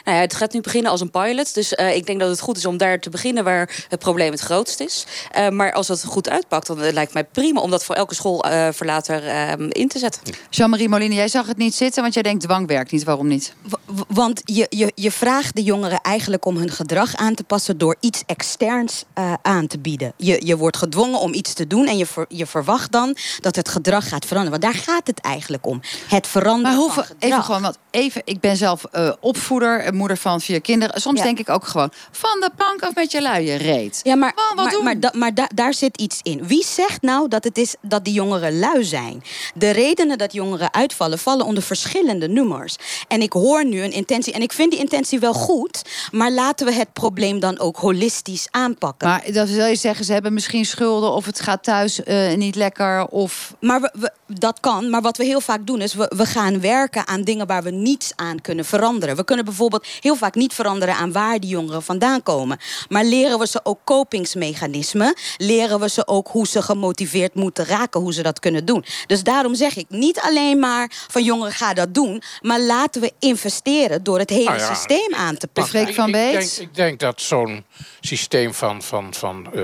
Nou 0.04 0.16
ja, 0.16 0.22
het 0.22 0.34
gaat 0.34 0.52
nu 0.52 0.60
beginnen 0.60 0.90
als 0.90 1.00
een 1.00 1.10
pilot. 1.10 1.54
Dus 1.54 1.72
uh, 1.72 1.94
ik 1.94 2.06
denk 2.06 2.20
dat 2.20 2.28
het 2.28 2.40
goed 2.40 2.56
is 2.56 2.66
om 2.66 2.76
daar 2.76 3.00
te 3.00 3.10
beginnen 3.10 3.44
waar 3.44 3.84
het 3.88 3.98
probleem 3.98 4.30
het 4.30 4.40
grootst 4.40 4.80
is. 4.80 5.06
Uh, 5.38 5.48
maar 5.48 5.72
als 5.72 5.86
dat 5.86 6.04
goed 6.04 6.28
uitpakt, 6.28 6.66
dan 6.66 6.84
uh, 6.84 6.92
lijkt 6.92 7.12
mij 7.12 7.24
prima 7.24 7.60
om 7.60 7.70
dat 7.70 7.84
voor 7.84 7.94
elke 7.94 8.14
schoolverlater 8.14 9.24
in 9.68 9.88
te 9.88 9.98
zetten. 9.98 10.22
Jean-Marie 10.50 10.88
Moline, 10.88 11.14
jij 11.14 11.28
zag 11.28 11.46
het 11.46 11.56
niet 11.56 11.74
zitten, 11.74 12.02
want 12.02 12.14
jij 12.14 12.22
denkt 12.22 12.42
dwang 12.42 12.66
werkt 12.66 12.92
niet. 12.92 13.04
Waarom 13.04 13.26
niet? 13.26 13.54
W 13.62 14.00
want 14.08 14.40
je, 14.44 14.66
je, 14.68 14.92
je 14.94 15.10
vraagt 15.10 15.56
de 15.56 15.62
jongeren 15.62 16.00
eigenlijk 16.00 16.44
om 16.44 16.56
hun 16.56 16.70
gedrag 16.70 17.16
aan 17.16 17.34
te 17.34 17.44
passen 17.44 17.78
door 17.78 17.96
iets 18.00 18.22
externs 18.26 19.04
aan 19.42 19.66
te 19.66 19.78
bieden. 19.78 20.12
Je, 20.16 20.46
je 20.46 20.56
wordt 20.56 20.76
gedwongen 20.76 21.18
om 21.18 21.34
iets 21.34 21.52
te 21.52 21.66
doen 21.66 21.86
en 21.86 21.96
je, 21.96 22.06
ver, 22.06 22.24
je 22.28 22.46
verwacht 22.46 22.92
dan 22.92 23.16
dat 23.40 23.56
het 23.56 23.68
gedrag 23.68 24.08
gaat 24.08 24.26
veranderen. 24.26 24.60
Want 24.60 24.74
daar 24.74 24.82
gaat 24.82 25.06
het 25.06 25.20
eigenlijk 25.20 25.66
om. 25.66 25.80
Het 26.08 26.26
veranderen 26.26 26.62
maar 26.62 26.80
hoeveel, 26.80 27.02
van 27.02 27.04
gedrag. 27.04 27.30
Even 27.30 27.44
gewoon, 27.44 27.62
want 27.62 27.78
even, 27.90 28.22
ik 28.24 28.40
ben 28.40 28.56
zelf 28.56 28.84
opvoeder 29.20 29.69
moeder 29.92 30.16
van 30.16 30.40
vier 30.40 30.60
kinderen. 30.60 31.00
Soms 31.00 31.18
Ja. 31.18 31.24
denk 31.24 31.38
ik 31.38 31.48
ook 31.48 31.64
gewoon 31.66 31.90
van 32.10 32.40
de 32.40 32.50
plank 32.56 32.82
af 32.82 32.94
met 32.94 33.10
je 33.12 33.22
luie 33.22 33.54
reet. 33.54 34.00
Ja, 34.02 34.14
maar, 34.14 34.32
wat 34.34 34.56
maar, 34.64 34.70
doen. 34.72 34.84
maar, 34.84 35.00
da- 35.00 35.12
maar 35.16 35.34
da- 35.34 35.48
daar 35.54 35.74
zit 35.74 36.00
iets 36.00 36.20
in. 36.22 36.46
Wie 36.46 36.64
zegt 36.64 37.02
nou 37.02 37.28
dat 37.28 37.44
het 37.44 37.58
is 37.58 37.74
dat 37.82 38.04
die 38.04 38.12
jongeren 38.14 38.58
lui 38.58 38.84
zijn? 38.84 39.22
De 39.54 39.70
redenen 39.70 40.18
dat 40.18 40.32
jongeren 40.32 40.72
uitvallen, 40.74 41.18
vallen 41.18 41.46
onder 41.46 41.62
verschillende 41.62 42.28
nummers. 42.28 42.76
En 43.08 43.22
ik 43.22 43.32
hoor 43.32 43.64
nu 43.64 43.82
een 43.82 43.92
intentie, 43.92 44.32
en 44.32 44.42
ik 44.42 44.52
vind 44.52 44.70
die 44.70 44.80
intentie 44.80 45.18
wel 45.20 45.32
goed, 45.32 45.82
maar 46.10 46.30
laten 46.32 46.66
we 46.66 46.72
het 46.72 46.92
probleem 46.92 47.40
dan 47.40 47.58
ook 47.58 47.76
holistisch 47.76 48.46
aanpakken. 48.50 49.08
Maar 49.08 49.32
dat 49.32 49.48
wil 49.48 49.66
je 49.66 49.76
zeggen, 49.76 50.04
ze 50.04 50.12
hebben 50.12 50.32
misschien 50.34 50.64
schulden 50.64 51.12
of 51.12 51.24
het 51.24 51.40
gaat 51.40 51.62
thuis 51.62 52.02
eh, 52.02 52.34
niet 52.34 52.54
lekker 52.54 53.06
of... 53.06 53.54
Maar 53.60 53.80
we, 53.80 53.90
we- 53.98 54.12
dat 54.38 54.60
kan. 54.60 54.90
Maar 54.90 55.02
wat 55.02 55.16
we 55.16 55.24
heel 55.24 55.40
vaak 55.40 55.66
doen 55.66 55.80
is, 55.80 55.94
we, 55.94 56.12
we 56.16 56.26
gaan 56.26 56.60
werken 56.60 57.06
aan 57.06 57.22
dingen 57.22 57.46
waar 57.46 57.62
we 57.62 57.70
niets 57.70 58.12
aan 58.16 58.40
kunnen 58.40 58.64
veranderen. 58.64 59.16
We 59.16 59.24
kunnen 59.24 59.44
bijvoorbeeld 59.50 59.86
heel 60.00 60.16
vaak 60.16 60.34
niet 60.34 60.54
veranderen 60.54 60.94
aan 60.94 61.12
waar 61.12 61.38
die 61.38 61.50
jongeren 61.50 61.82
vandaan 61.82 62.22
komen. 62.22 62.58
Maar 62.88 63.04
leren 63.04 63.38
we 63.38 63.46
ze 63.46 63.60
ook 63.62 63.80
kopingsmechanismen? 63.84 65.14
Leren 65.36 65.80
we 65.80 65.88
ze 65.88 66.06
ook 66.06 66.28
hoe 66.28 66.46
ze 66.46 66.62
gemotiveerd 66.62 67.34
moeten 67.34 67.64
raken, 67.64 68.00
hoe 68.00 68.12
ze 68.12 68.22
dat 68.22 68.40
kunnen 68.40 68.64
doen? 68.64 68.84
Dus 69.06 69.22
daarom 69.22 69.54
zeg 69.54 69.76
ik 69.76 69.86
niet 69.88 70.20
alleen 70.20 70.58
maar 70.58 70.92
van 71.08 71.24
jongeren 71.24 71.52
ga 71.52 71.74
dat 71.74 71.94
doen, 71.94 72.22
maar 72.40 72.60
laten 72.60 73.00
we 73.00 73.12
investeren 73.18 74.02
door 74.02 74.18
het 74.18 74.30
hele 74.30 74.44
Nou 74.44 74.58
ja, 74.58 74.74
systeem 74.74 75.14
aan 75.14 75.36
te 75.36 75.46
pakken. 75.46 75.72
Freek 75.72 75.94
van 75.94 76.08
ik, 76.08 76.14
ik, 76.14 76.32
denk, 76.32 76.50
ik 76.50 76.74
denk 76.74 77.00
dat 77.00 77.20
zo'n 77.20 77.64
systeem 78.00 78.54
van, 78.54 78.82
van, 78.82 79.14
van 79.14 79.52
eh, 79.54 79.62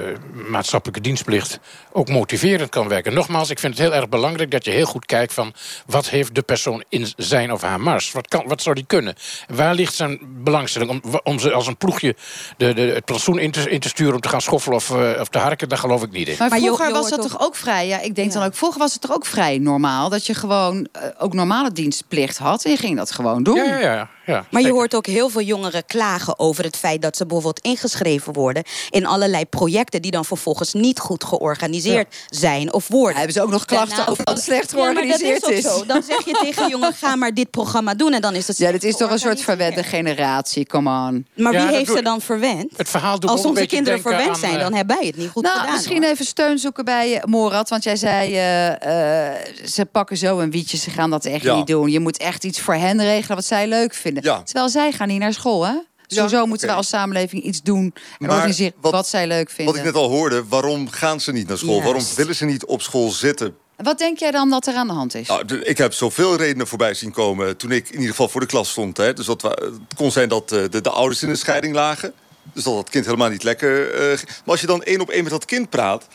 maatschappelijke 0.48 1.00
dienstplicht 1.00 1.58
ook 1.92 2.08
motiverend 2.08 2.70
kan 2.70 2.88
werken. 2.88 3.14
Nogmaals, 3.14 3.50
ik 3.50 3.58
vind 3.58 3.78
het 3.78 3.82
heel 3.82 3.94
erg 3.94 4.08
belangrijk 4.08 4.50
dat 4.50 4.64
je 4.64 4.70
heel 4.70 4.86
goed 4.86 5.06
kijkt 5.06 5.34
van 5.34 5.54
wat 5.86 6.08
heeft 6.08 6.34
de 6.34 6.42
persoon 6.42 6.84
in 6.88 7.06
zijn 7.16 7.52
of 7.52 7.62
haar 7.62 7.80
mars? 7.80 8.12
Wat, 8.12 8.28
kan, 8.28 8.44
wat 8.46 8.62
zou 8.62 8.74
die 8.74 8.86
kunnen? 8.86 9.14
Waar 9.46 9.74
ligt 9.76 9.94
zijn 9.94 10.18
belangstelling 10.44 10.90
om, 10.90 11.02
om 11.24 11.38
ze 11.38 11.52
als 11.52 11.66
een 11.66 11.76
ploegje 11.76 12.16
de, 12.56 12.74
de, 12.74 12.80
het 12.80 13.04
plantsoen 13.04 13.38
in 13.38 13.50
te, 13.50 13.70
in 13.70 13.80
te 13.80 13.88
sturen 13.88 14.14
om 14.14 14.20
te 14.20 14.28
gaan 14.28 14.40
schoffelen 14.40 14.76
of, 14.76 14.90
eh, 14.90 15.20
of 15.20 15.28
te 15.28 15.38
harken? 15.38 15.68
Daar 15.68 15.78
geloof 15.78 16.02
ik 16.02 16.10
niet 16.10 16.28
in. 16.28 16.34
Maar, 16.38 16.48
Maar 16.48 16.58
vroeger 16.58 16.86
je 16.86 16.92
was 16.92 17.10
dat 17.10 17.20
toch- 17.22 17.30
toch 17.30 17.40
ook 17.40 17.56
vrij? 17.56 17.86
Ja, 17.86 18.00
ik 18.00 18.14
denk 18.14 18.32
dan 18.32 18.42
ook, 18.42 18.54
vroeger 18.54 18.78
was 18.78 18.92
het 18.92 19.00
toch 19.02 19.14
ook 19.14 19.26
vrij 19.26 19.58
normaal 19.58 20.08
dat 20.08 20.26
je 20.26 20.34
gewoon 20.34 20.88
eh, 20.92 21.02
ook 21.18 21.32
normale 21.34 21.72
dienstplicht 21.72 22.38
had 22.38 22.64
en 22.64 22.70
je 22.70 22.76
ging 22.76 22.96
dat 22.96 23.10
gewoon 23.10 23.42
doen. 23.42 23.54
Ja, 23.56 23.64
ja, 23.64 23.78
ja. 23.92 24.08
ja 24.26 24.44
Maar 24.50 24.62
je 24.62 24.70
hoort 24.72 24.94
ook 24.94 25.06
heel 25.06 25.28
veel 25.28 25.40
jongeren 25.40 25.84
klagen 25.86 26.38
over 26.38 26.64
het 26.64 26.76
feit 26.76 27.02
dat 27.02 27.16
ze 27.16 27.26
bijvoorbeeld 27.26 27.60
ingeschreven 27.64 28.32
worden 28.32 28.62
in 28.90 29.06
allerlei 29.06 29.44
projecten 29.46 30.02
die 30.02 30.10
dan 30.10 30.24
vervolgens 30.24 30.72
niet 30.72 30.98
goed 30.98 31.24
georganiseerd 31.24 32.14
zijn 32.28 32.72
of 32.72 32.88
worden. 32.88 33.16
Hebben 33.16 33.34
ze 33.34 33.42
ook 33.42 33.50
nog 33.50 33.64
klachten 33.64 33.88
Daarna- 33.96 34.10
over 34.12 34.24
dat 34.24 34.34
het 34.34 34.44
slecht 34.44 34.70
Ja, 34.70 34.76
maar 34.78 34.94
dat 34.94 35.02
georganiseerd 35.04 35.48
is. 35.48 35.66
ook 35.68 35.78
zo. 35.78 35.86
Dan 35.86 36.02
zeg 36.02 36.24
je 36.24 36.38
tegen 36.42 36.68
jongeren, 36.68 36.94
ga 36.94 37.16
maar 37.16 37.34
dit 37.34 37.50
programma 37.50 37.94
doen 37.94 38.12
en 38.12 38.20
dan 38.20 38.34
is 38.34 38.46
het 38.48 38.58
Ja, 38.58 38.72
dit 38.72 38.84
is 38.84 38.96
toch 38.96 39.10
een 39.10 39.18
soort 39.18 39.40
georganiseerd. 39.40 39.65
Verwende 39.66 39.88
generatie, 39.96 40.66
come 40.66 40.90
on. 41.08 41.26
Maar 41.34 41.52
wie 41.52 41.60
heeft 41.76 41.90
ze 41.92 42.02
dan 42.02 42.20
verwend? 42.20 42.72
Het 42.76 42.88
verhaal 42.88 43.20
doet 43.20 43.30
Als 43.30 43.44
onze 43.44 43.66
kinderen 43.66 44.00
verwend 44.00 44.28
aan, 44.28 44.36
zijn, 44.36 44.54
eh, 44.54 44.60
dan 44.60 44.74
hebben 44.74 44.96
wij 44.96 45.06
het 45.06 45.16
niet 45.16 45.28
goed 45.30 45.42
nou, 45.42 45.56
gedaan. 45.58 45.72
misschien 45.74 46.02
hoor. 46.02 46.12
even 46.12 46.24
steun 46.24 46.58
zoeken 46.58 46.84
bij 46.84 47.08
je, 47.10 47.22
Morat. 47.26 47.68
Want 47.68 47.82
jij 47.84 47.96
zei, 47.96 48.34
eh, 48.34 49.28
eh, 49.30 49.34
ze 49.64 49.84
pakken 49.86 50.16
zo 50.16 50.38
een 50.38 50.50
wietje, 50.50 50.76
ze 50.76 50.90
gaan 50.90 51.10
dat 51.10 51.24
echt 51.24 51.42
Ja. 51.42 51.56
niet 51.56 51.66
doen. 51.66 51.90
Je 51.90 52.00
moet 52.00 52.16
echt 52.16 52.44
iets 52.44 52.60
voor 52.60 52.74
hen 52.74 53.02
regelen 53.02 53.36
wat 53.36 53.44
zij 53.46 53.66
leuk 53.68 53.94
vinden. 53.94 54.22
Ja. 54.22 54.42
Terwijl 54.42 54.68
zij 54.68 54.92
gaan 54.92 55.08
niet 55.08 55.20
naar 55.20 55.32
school, 55.32 55.66
hè? 55.66 55.74
Sowieso 56.06 56.46
moeten 56.46 56.68
we 56.68 56.74
als 56.74 56.88
samenleving 56.88 57.42
iets 57.42 57.62
doen 57.62 57.84
en 57.94 58.26
Maar 58.26 58.36
organiseren 58.36 58.72
wat, 58.80 58.92
wat- 58.92 59.08
zij 59.08 59.26
leuk 59.26 59.50
vinden. 59.50 59.74
Wat 59.74 59.84
ik 59.84 59.92
net 59.92 60.02
al 60.02 60.08
hoorde, 60.10 60.44
waarom 60.48 60.88
gaan 60.88 61.20
ze 61.20 61.32
niet 61.32 61.48
naar 61.48 61.56
school? 61.58 61.70
Juist. 61.70 61.84
Waarom 61.84 62.04
willen 62.16 62.34
ze 62.34 62.44
niet 62.44 62.64
op 62.64 62.82
school 62.82 63.10
zitten? 63.10 63.56
Wat 63.76 63.98
denk 63.98 64.18
jij 64.18 64.30
dan 64.30 64.50
dat 64.50 64.66
er 64.66 64.74
aan 64.74 64.86
de 64.86 64.92
hand 64.92 65.14
is? 65.14 65.28
Nou, 65.28 65.44
de- 65.44 65.64
ik 65.64 65.78
heb 65.78 65.92
zoveel 65.92 66.36
redenen 66.36 66.66
voorbij 66.66 66.94
zien 66.94 67.10
komen 67.12 67.56
toen 67.56 67.72
ik 67.72 67.86
in 67.86 67.92
ieder 67.94 68.10
geval 68.10 68.28
voor 68.28 68.40
de 68.40 68.46
klas 68.46 68.70
stond. 68.70 68.96
Hè. 68.96 69.12
Dus 69.12 69.26
dat, 69.26 69.42
het 69.42 69.72
kon 69.96 70.10
zijn 70.12 70.28
dat 70.28 70.52
eh, 70.52 70.62
de, 70.70 70.80
de 70.80 70.90
ouders 70.90 71.22
in 71.22 71.28
de 71.28 71.36
scheiding 71.36 71.74
lagen. 71.74 72.12
Dus 72.52 72.64
dat 72.64 72.76
het 72.76 72.88
kind 72.90 73.04
helemaal 73.04 73.28
niet 73.28 73.42
lekker... 73.42 73.94
eh, 73.94 74.06
ging. 74.18 74.28
maar 74.28 74.42
als 74.44 74.60
je 74.60 74.66
dan 74.66 74.82
één 74.82 75.00
op 75.00 75.10
één 75.10 75.22
met 75.22 75.32
dat 75.32 75.44
kind 75.44 75.70
praat... 75.70 76.06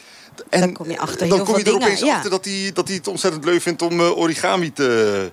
En 0.49 0.59
Dan 0.59 0.73
kom 0.73 0.89
je 0.89 0.99
achter 0.99 1.27
dan 1.27 1.37
heel 1.37 1.45
kom 1.45 1.53
je 1.57 1.59
er 1.63 1.65
dingen, 1.71 1.81
opeens 1.81 1.99
ja. 1.99 2.15
achter 2.15 2.29
dat 2.29 2.45
hij 2.45 2.71
dat 2.73 2.87
hij 2.87 2.97
het 2.97 3.07
ontzettend 3.07 3.45
leuk 3.45 3.61
vindt 3.61 3.81
om 3.81 3.99
eh, 3.99 4.17
origami 4.17 4.73
te, 4.73 5.31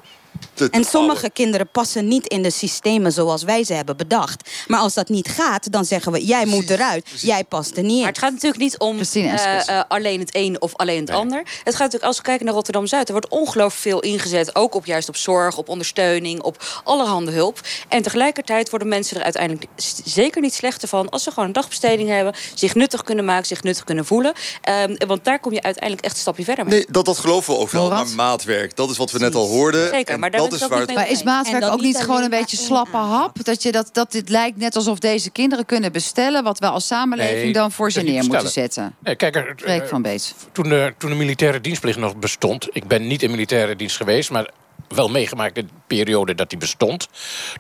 te, 0.55 0.68
te 0.68 0.77
En 0.77 0.85
sommige 0.85 1.31
kinderen 1.31 1.68
passen 1.70 2.09
niet 2.09 2.27
in 2.27 2.42
de 2.42 2.51
systemen 2.51 3.12
zoals 3.12 3.42
wij 3.42 3.64
ze 3.64 3.72
hebben 3.72 3.96
bedacht. 3.96 4.51
Maar 4.66 4.81
als 4.81 4.94
dat 4.94 5.09
niet 5.09 5.29
gaat, 5.29 5.72
dan 5.72 5.85
zeggen 5.85 6.12
we: 6.12 6.24
jij 6.24 6.46
moet 6.46 6.70
eruit, 6.70 7.09
jij 7.20 7.44
past 7.44 7.77
er 7.77 7.83
niet 7.83 7.92
in. 7.92 7.98
Maar 7.98 8.09
het 8.09 8.18
gaat 8.18 8.33
natuurlijk 8.33 8.62
niet 8.62 8.79
om 8.79 9.01
eh, 9.01 9.68
eh, 9.68 9.85
alleen 9.88 10.20
het 10.20 10.35
een 10.35 10.61
of 10.61 10.77
alleen 10.77 11.01
het 11.01 11.11
ander. 11.11 11.38
Het 11.38 11.74
gaat 11.74 11.79
natuurlijk, 11.79 12.05
als 12.05 12.16
we 12.16 12.22
kijken 12.22 12.44
naar 12.44 12.55
Rotterdam-Zuid... 12.55 13.07
er 13.07 13.12
wordt 13.12 13.29
ongelooflijk 13.29 13.83
veel 13.83 14.01
ingezet. 14.01 14.55
Ook 14.55 14.74
op, 14.74 14.87
juist 14.87 15.09
op 15.09 15.16
zorg, 15.16 15.57
op 15.57 15.68
ondersteuning, 15.68 16.42
op 16.42 16.81
allerhande 16.85 17.31
hulp. 17.31 17.61
En 17.88 18.03
tegelijkertijd 18.03 18.70
worden 18.70 18.88
mensen 18.88 19.16
er 19.16 19.22
uiteindelijk 19.22 19.66
zeker 20.05 20.40
niet 20.40 20.55
slechter 20.55 20.88
van... 20.88 21.09
als 21.09 21.22
ze 21.22 21.31
gewoon 21.31 21.44
een 21.44 21.53
dagbesteding 21.53 22.09
hebben, 22.09 22.35
zich 22.55 22.74
nuttig 22.74 23.03
kunnen 23.03 23.24
maken... 23.24 23.46
zich 23.46 23.62
nuttig 23.62 23.85
kunnen 23.85 24.05
voelen. 24.05 24.33
Ehm, 24.62 24.94
want 25.07 25.24
daar 25.24 25.40
kom 25.40 25.53
je 25.53 25.62
uiteindelijk 25.62 26.05
echt 26.05 26.14
een 26.14 26.20
stapje 26.20 26.44
verder 26.44 26.64
mee. 26.64 26.74
Nee, 26.74 26.87
dat, 26.90 27.05
dat 27.05 27.18
geloven 27.18 27.55
we 27.55 27.61
ook 27.61 27.70
wel. 27.70 27.88
Maar 27.88 28.09
maatwerk, 28.09 28.77
dat 28.77 28.90
is 28.90 28.96
wat 28.96 29.11
we 29.11 29.18
net 29.18 29.35
al 29.35 29.46
hoorden. 29.46 29.88
Zeker, 29.88 30.14
En 30.14 30.20
maar 30.31 30.41
daar 30.41 30.51
dat 30.51 30.61
is 30.61 30.67
waar 30.69 30.79
niet 30.79 30.88
het 30.88 30.97
Maar 30.97 31.11
is 31.11 31.23
maatwerk 31.23 31.64
ook 31.64 31.81
niet 31.81 31.97
gewoon 31.99 32.23
een 32.23 32.31
beetje 32.31 32.57
slappe 32.57 32.97
hap? 32.97 33.45
Dat, 33.45 33.62
je 33.62 33.73
dat, 33.73 33.88
dat 33.93 34.12
dit 34.12 34.29
lijkt 34.29 34.57
net 34.57 34.77
alsof 34.77 34.99
deze 34.99 35.31
kinderen 35.31 35.67
kunnen 35.67 35.93
bestellen... 35.93 36.45
wat 36.45 36.59
wij 36.59 36.69
als 36.69 36.87
samenleving 36.87 37.43
Nee, 37.43 37.53
dan 37.53 37.73
voor 37.73 37.91
ze 37.93 38.03
neer 38.03 38.25
moeten 38.25 38.49
zetten. 38.51 38.95
Nee, 38.99 39.17
kijk, 39.17 39.37
er- 39.37 39.55
Freek 39.57 39.83
eh, 39.83 39.88
van 39.88 40.03
Beets. 40.03 40.35
toen, 40.53 40.69
de, 40.69 40.95
toen 40.99 41.11
de 41.11 41.17
militaire 41.17 41.61
dienstplicht 41.61 41.99
nog 41.99 42.17
bestond... 42.17 42.69
ik 42.73 42.87
ben 42.87 43.07
niet 43.07 43.23
in 43.23 43.31
militaire 43.31 43.77
dienst 43.77 43.97
geweest... 43.97 44.31
maar 44.31 44.51
wel 44.88 45.09
meegemaakt 45.09 45.62
periode 45.88 46.35
dat 46.35 46.48
die 46.51 46.59
bestond. 46.59 47.09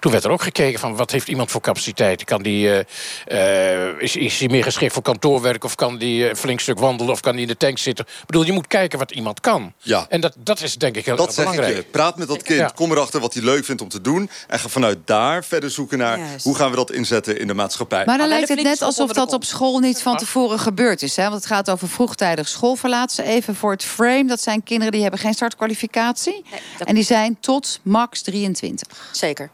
Toen 0.00 0.12
werd 0.12 0.24
er 0.24 0.30
ook 0.30 0.42
gekeken 0.42 0.80
van 0.80 0.96
wat 0.96 1.10
heeft 1.10 1.28
iemand 1.28 1.50
voor 1.50 1.60
capaciteit. 1.60 2.24
Kan 2.24 2.42
die, 2.42 2.84
eh, 3.26 3.86
eh, 3.88 3.94
is, 3.98 4.16
is 4.16 4.38
hij 4.38 4.48
meer 4.48 4.62
geschikt 4.64 4.92
voor 4.92 5.02
kantoorwerk... 5.02 5.64
of 5.64 5.74
kan 5.74 5.98
die 5.98 6.22
eh, 6.24 6.28
een 6.30 6.36
flink 6.36 6.60
stuk 6.60 6.78
wandelen 6.78 7.12
of 7.12 7.20
kan 7.20 7.32
die 7.32 7.40
in 7.42 7.48
de 7.48 7.56
tank 7.56 7.78
zitten? 7.78 8.04
Ik 8.20 8.26
bedoel, 8.26 8.44
je 8.44 8.52
moet 8.52 8.66
kijken 8.66 8.98
wat 8.98 9.10
iemand 9.10 9.40
kan. 9.40 9.72
Ja. 9.78 10.06
En 10.08 10.20
dat, 10.20 10.34
dat 10.38 10.60
is 10.62 10.76
denk 10.76 10.96
ik 10.96 11.04
heel 11.04 11.16
Dat 11.16 11.26
erg 11.26 11.34
zeg 11.34 11.44
ik 11.44 11.50
belangrijk. 11.50 11.84
je. 11.84 11.90
Praat 11.90 12.16
met 12.16 12.28
dat 12.28 12.42
kind. 12.42 12.58
Ja. 12.58 12.72
Kom 12.74 12.90
erachter 12.90 13.20
wat 13.20 13.34
hij 13.34 13.42
leuk 13.42 13.64
vindt 13.64 13.82
om 13.82 13.88
te 13.88 14.00
doen. 14.00 14.30
En 14.48 14.58
ga 14.58 14.68
vanuit 14.68 14.98
daar 15.04 15.44
verder 15.44 15.70
zoeken 15.70 15.98
naar 15.98 16.18
Juist. 16.18 16.44
hoe 16.44 16.54
gaan 16.54 16.70
we 16.70 16.76
dat 16.76 16.90
inzetten 16.90 17.38
in 17.40 17.46
de 17.46 17.54
maatschappij. 17.54 18.04
Maar 18.04 18.18
dan 18.18 18.28
lijkt 18.28 18.48
het 18.48 18.62
net 18.62 18.82
alsof 18.82 19.12
dat 19.12 19.32
op 19.32 19.44
school 19.44 19.78
niet 19.78 20.02
van 20.02 20.16
tevoren 20.16 20.58
gebeurd 20.58 21.02
is. 21.02 21.16
Hè? 21.16 21.22
Want 21.22 21.34
het 21.34 21.46
gaat 21.46 21.70
over 21.70 21.88
vroegtijdig 21.88 22.48
schoolverlaten. 22.48 23.24
Even 23.24 23.54
voor 23.54 23.70
het 23.70 23.84
frame. 23.84 24.24
Dat 24.24 24.40
zijn 24.40 24.62
kinderen 24.62 24.92
die 24.92 25.02
hebben 25.02 25.20
geen 25.20 25.34
startkwalificatie. 25.34 26.44
dat- 26.78 26.88
En 26.88 26.94
die 26.94 27.04
zijn 27.04 27.36
tot 27.40 27.80
max 27.82 28.17
23. 28.22 29.08
Zeker. 29.12 29.50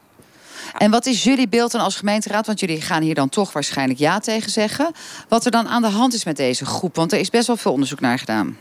En 0.79 0.90
wat 0.90 1.07
is 1.07 1.24
jullie 1.24 1.48
beeld 1.48 1.72
dan 1.72 1.81
als 1.81 1.96
gemeenteraad? 1.96 2.46
Want 2.46 2.61
jullie 2.61 2.81
gaan 2.81 3.03
hier 3.03 3.14
dan 3.14 3.29
toch 3.29 3.53
waarschijnlijk 3.53 3.98
ja 3.98 4.18
tegen 4.18 4.50
zeggen. 4.50 4.92
Wat 5.29 5.44
er 5.44 5.50
dan 5.50 5.68
aan 5.68 5.83
de 5.83 5.88
hand 5.88 6.14
is 6.14 6.24
met 6.24 6.37
deze 6.37 6.64
groep. 6.64 6.96
Want 6.96 7.12
er 7.12 7.18
is 7.18 7.31
best 7.31 7.46
wel 7.46 7.57
veel 7.57 7.72
onderzoek 7.72 8.00
naar 8.00 8.18
gedaan. 8.18 8.57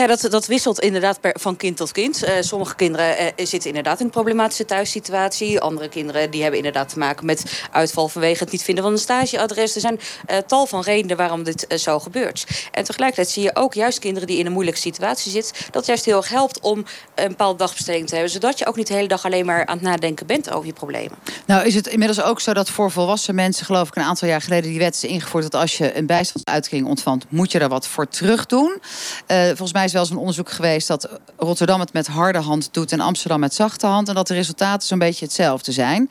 Ja, 0.00 0.06
dat, 0.06 0.26
dat 0.30 0.46
wisselt 0.46 0.80
inderdaad 0.80 1.20
per, 1.20 1.36
van 1.38 1.56
kind 1.56 1.76
tot 1.76 1.92
kind. 1.92 2.22
Eh, 2.22 2.34
sommige 2.40 2.74
kinderen 2.74 3.18
eh, 3.18 3.46
zitten 3.46 3.68
inderdaad 3.68 3.98
in 3.98 4.04
een 4.04 4.10
problematische 4.10 4.64
thuissituatie. 4.64 5.60
Andere 5.60 5.88
kinderen 5.88 6.30
die 6.30 6.40
hebben 6.40 6.58
inderdaad 6.58 6.88
te 6.88 6.98
maken 6.98 7.26
met 7.26 7.62
uitval 7.70 8.08
vanwege 8.08 8.42
het 8.42 8.52
niet 8.52 8.62
vinden 8.62 8.84
van 8.84 8.92
een 8.92 8.98
stageadres. 8.98 9.74
Er 9.74 9.80
zijn 9.80 10.00
eh, 10.26 10.36
tal 10.38 10.66
van 10.66 10.82
redenen 10.82 11.16
waarom 11.16 11.42
dit 11.42 11.66
zo 11.76 11.98
gebeurt. 11.98 12.46
En 12.70 12.84
tegelijkertijd 12.84 13.28
zie 13.28 13.42
je 13.42 13.56
ook 13.56 13.74
juist 13.74 13.98
kinderen 13.98 14.28
die 14.28 14.38
in 14.38 14.46
een 14.46 14.52
moeilijke 14.52 14.80
situatie 14.80 15.32
zitten... 15.32 15.54
dat 15.70 15.86
juist 15.86 16.04
heel 16.04 16.16
erg 16.16 16.28
helpt 16.28 16.60
om 16.60 16.84
een 17.14 17.28
bepaalde 17.28 17.58
dagbesteding 17.58 18.08
te 18.08 18.14
hebben. 18.14 18.32
Zodat 18.32 18.58
je 18.58 18.66
ook 18.66 18.76
niet 18.76 18.86
de 18.86 18.94
hele 18.94 19.08
dag 19.08 19.24
alleen 19.24 19.46
maar 19.46 19.66
aan 19.66 19.76
het 19.76 19.86
nadenken 19.86 20.26
bent 20.26 20.50
over 20.50 20.66
je 20.66 20.72
problemen. 20.72 21.18
Nou 21.46 21.66
is 21.66 21.74
het 21.74 21.86
inmiddels 21.86 22.22
ook 22.22 22.40
zo 22.40 22.52
dat 22.52 22.70
voor 22.70 22.90
volwassen 22.90 23.34
mensen... 23.34 23.66
geloof 23.66 23.88
ik 23.88 23.96
een 23.96 24.02
aantal 24.02 24.28
jaar 24.28 24.40
geleden 24.40 24.70
die 24.70 24.78
wet 24.78 24.94
is 24.94 25.04
ingevoerd... 25.04 25.42
dat 25.50 25.60
als 25.60 25.76
je 25.76 25.96
een 25.96 26.06
bijstandsuitkering 26.06 26.86
ontvangt, 26.86 27.24
moet 27.28 27.52
je 27.52 27.58
daar 27.58 27.68
wat 27.68 27.86
voor 27.86 28.08
terug 28.08 28.46
doen. 28.46 28.80
Volgens 29.26 29.72
mij 29.72 29.88
is 29.90 29.96
wel 29.96 30.02
eens 30.02 30.10
een 30.10 30.26
onderzoek 30.26 30.50
geweest... 30.50 30.88
dat 30.88 31.08
Rotterdam 31.36 31.80
het 31.80 31.92
met 31.92 32.06
harde 32.06 32.38
hand 32.38 32.68
doet 32.72 32.92
en 32.92 33.00
Amsterdam 33.00 33.40
met 33.40 33.54
zachte 33.54 33.86
hand... 33.86 34.08
en 34.08 34.14
dat 34.14 34.26
de 34.26 34.34
resultaten 34.34 34.88
zo'n 34.88 34.98
beetje 34.98 35.24
hetzelfde 35.24 35.72
zijn. 35.72 36.10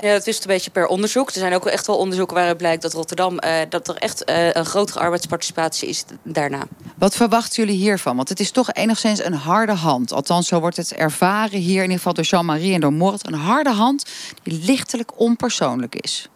Ja, 0.00 0.12
dat 0.12 0.26
is 0.26 0.36
een 0.36 0.46
beetje 0.46 0.70
per 0.70 0.86
onderzoek. 0.86 1.28
Er 1.28 1.38
zijn 1.38 1.54
ook 1.54 1.66
echt 1.66 1.86
wel 1.86 1.96
onderzoeken 1.96 2.36
waaruit 2.36 2.56
blijkt 2.56 2.82
dat 2.82 2.92
Rotterdam... 2.92 3.38
eh, 3.38 3.60
dat 3.68 3.88
er 3.88 3.96
echt 3.96 4.24
eh, 4.24 4.52
een 4.52 4.64
grotere 4.64 4.98
arbeidsparticipatie 4.98 5.88
is 5.88 6.04
daarna. 6.22 6.62
Wat 6.96 7.16
verwachten 7.16 7.64
jullie 7.64 7.80
hiervan? 7.80 8.16
Want 8.16 8.28
het 8.28 8.40
is 8.40 8.50
toch 8.50 8.72
enigszins 8.72 9.24
een 9.24 9.34
harde 9.34 9.72
hand. 9.72 10.12
Althans, 10.12 10.48
zo 10.48 10.60
wordt 10.60 10.76
het 10.76 10.92
ervaren 10.92 11.58
hier 11.58 11.76
in 11.76 11.82
ieder 11.82 11.96
geval 11.96 12.14
door 12.14 12.24
Jean-Marie 12.24 12.74
en 12.74 12.80
door 12.80 12.92
Mort. 12.92 13.26
Een 13.26 13.34
harde 13.34 13.72
hand 13.72 14.04
die 14.42 14.62
lichtelijk 14.64 15.10
onpersoonlijk 15.20 15.94
is. 15.94 16.28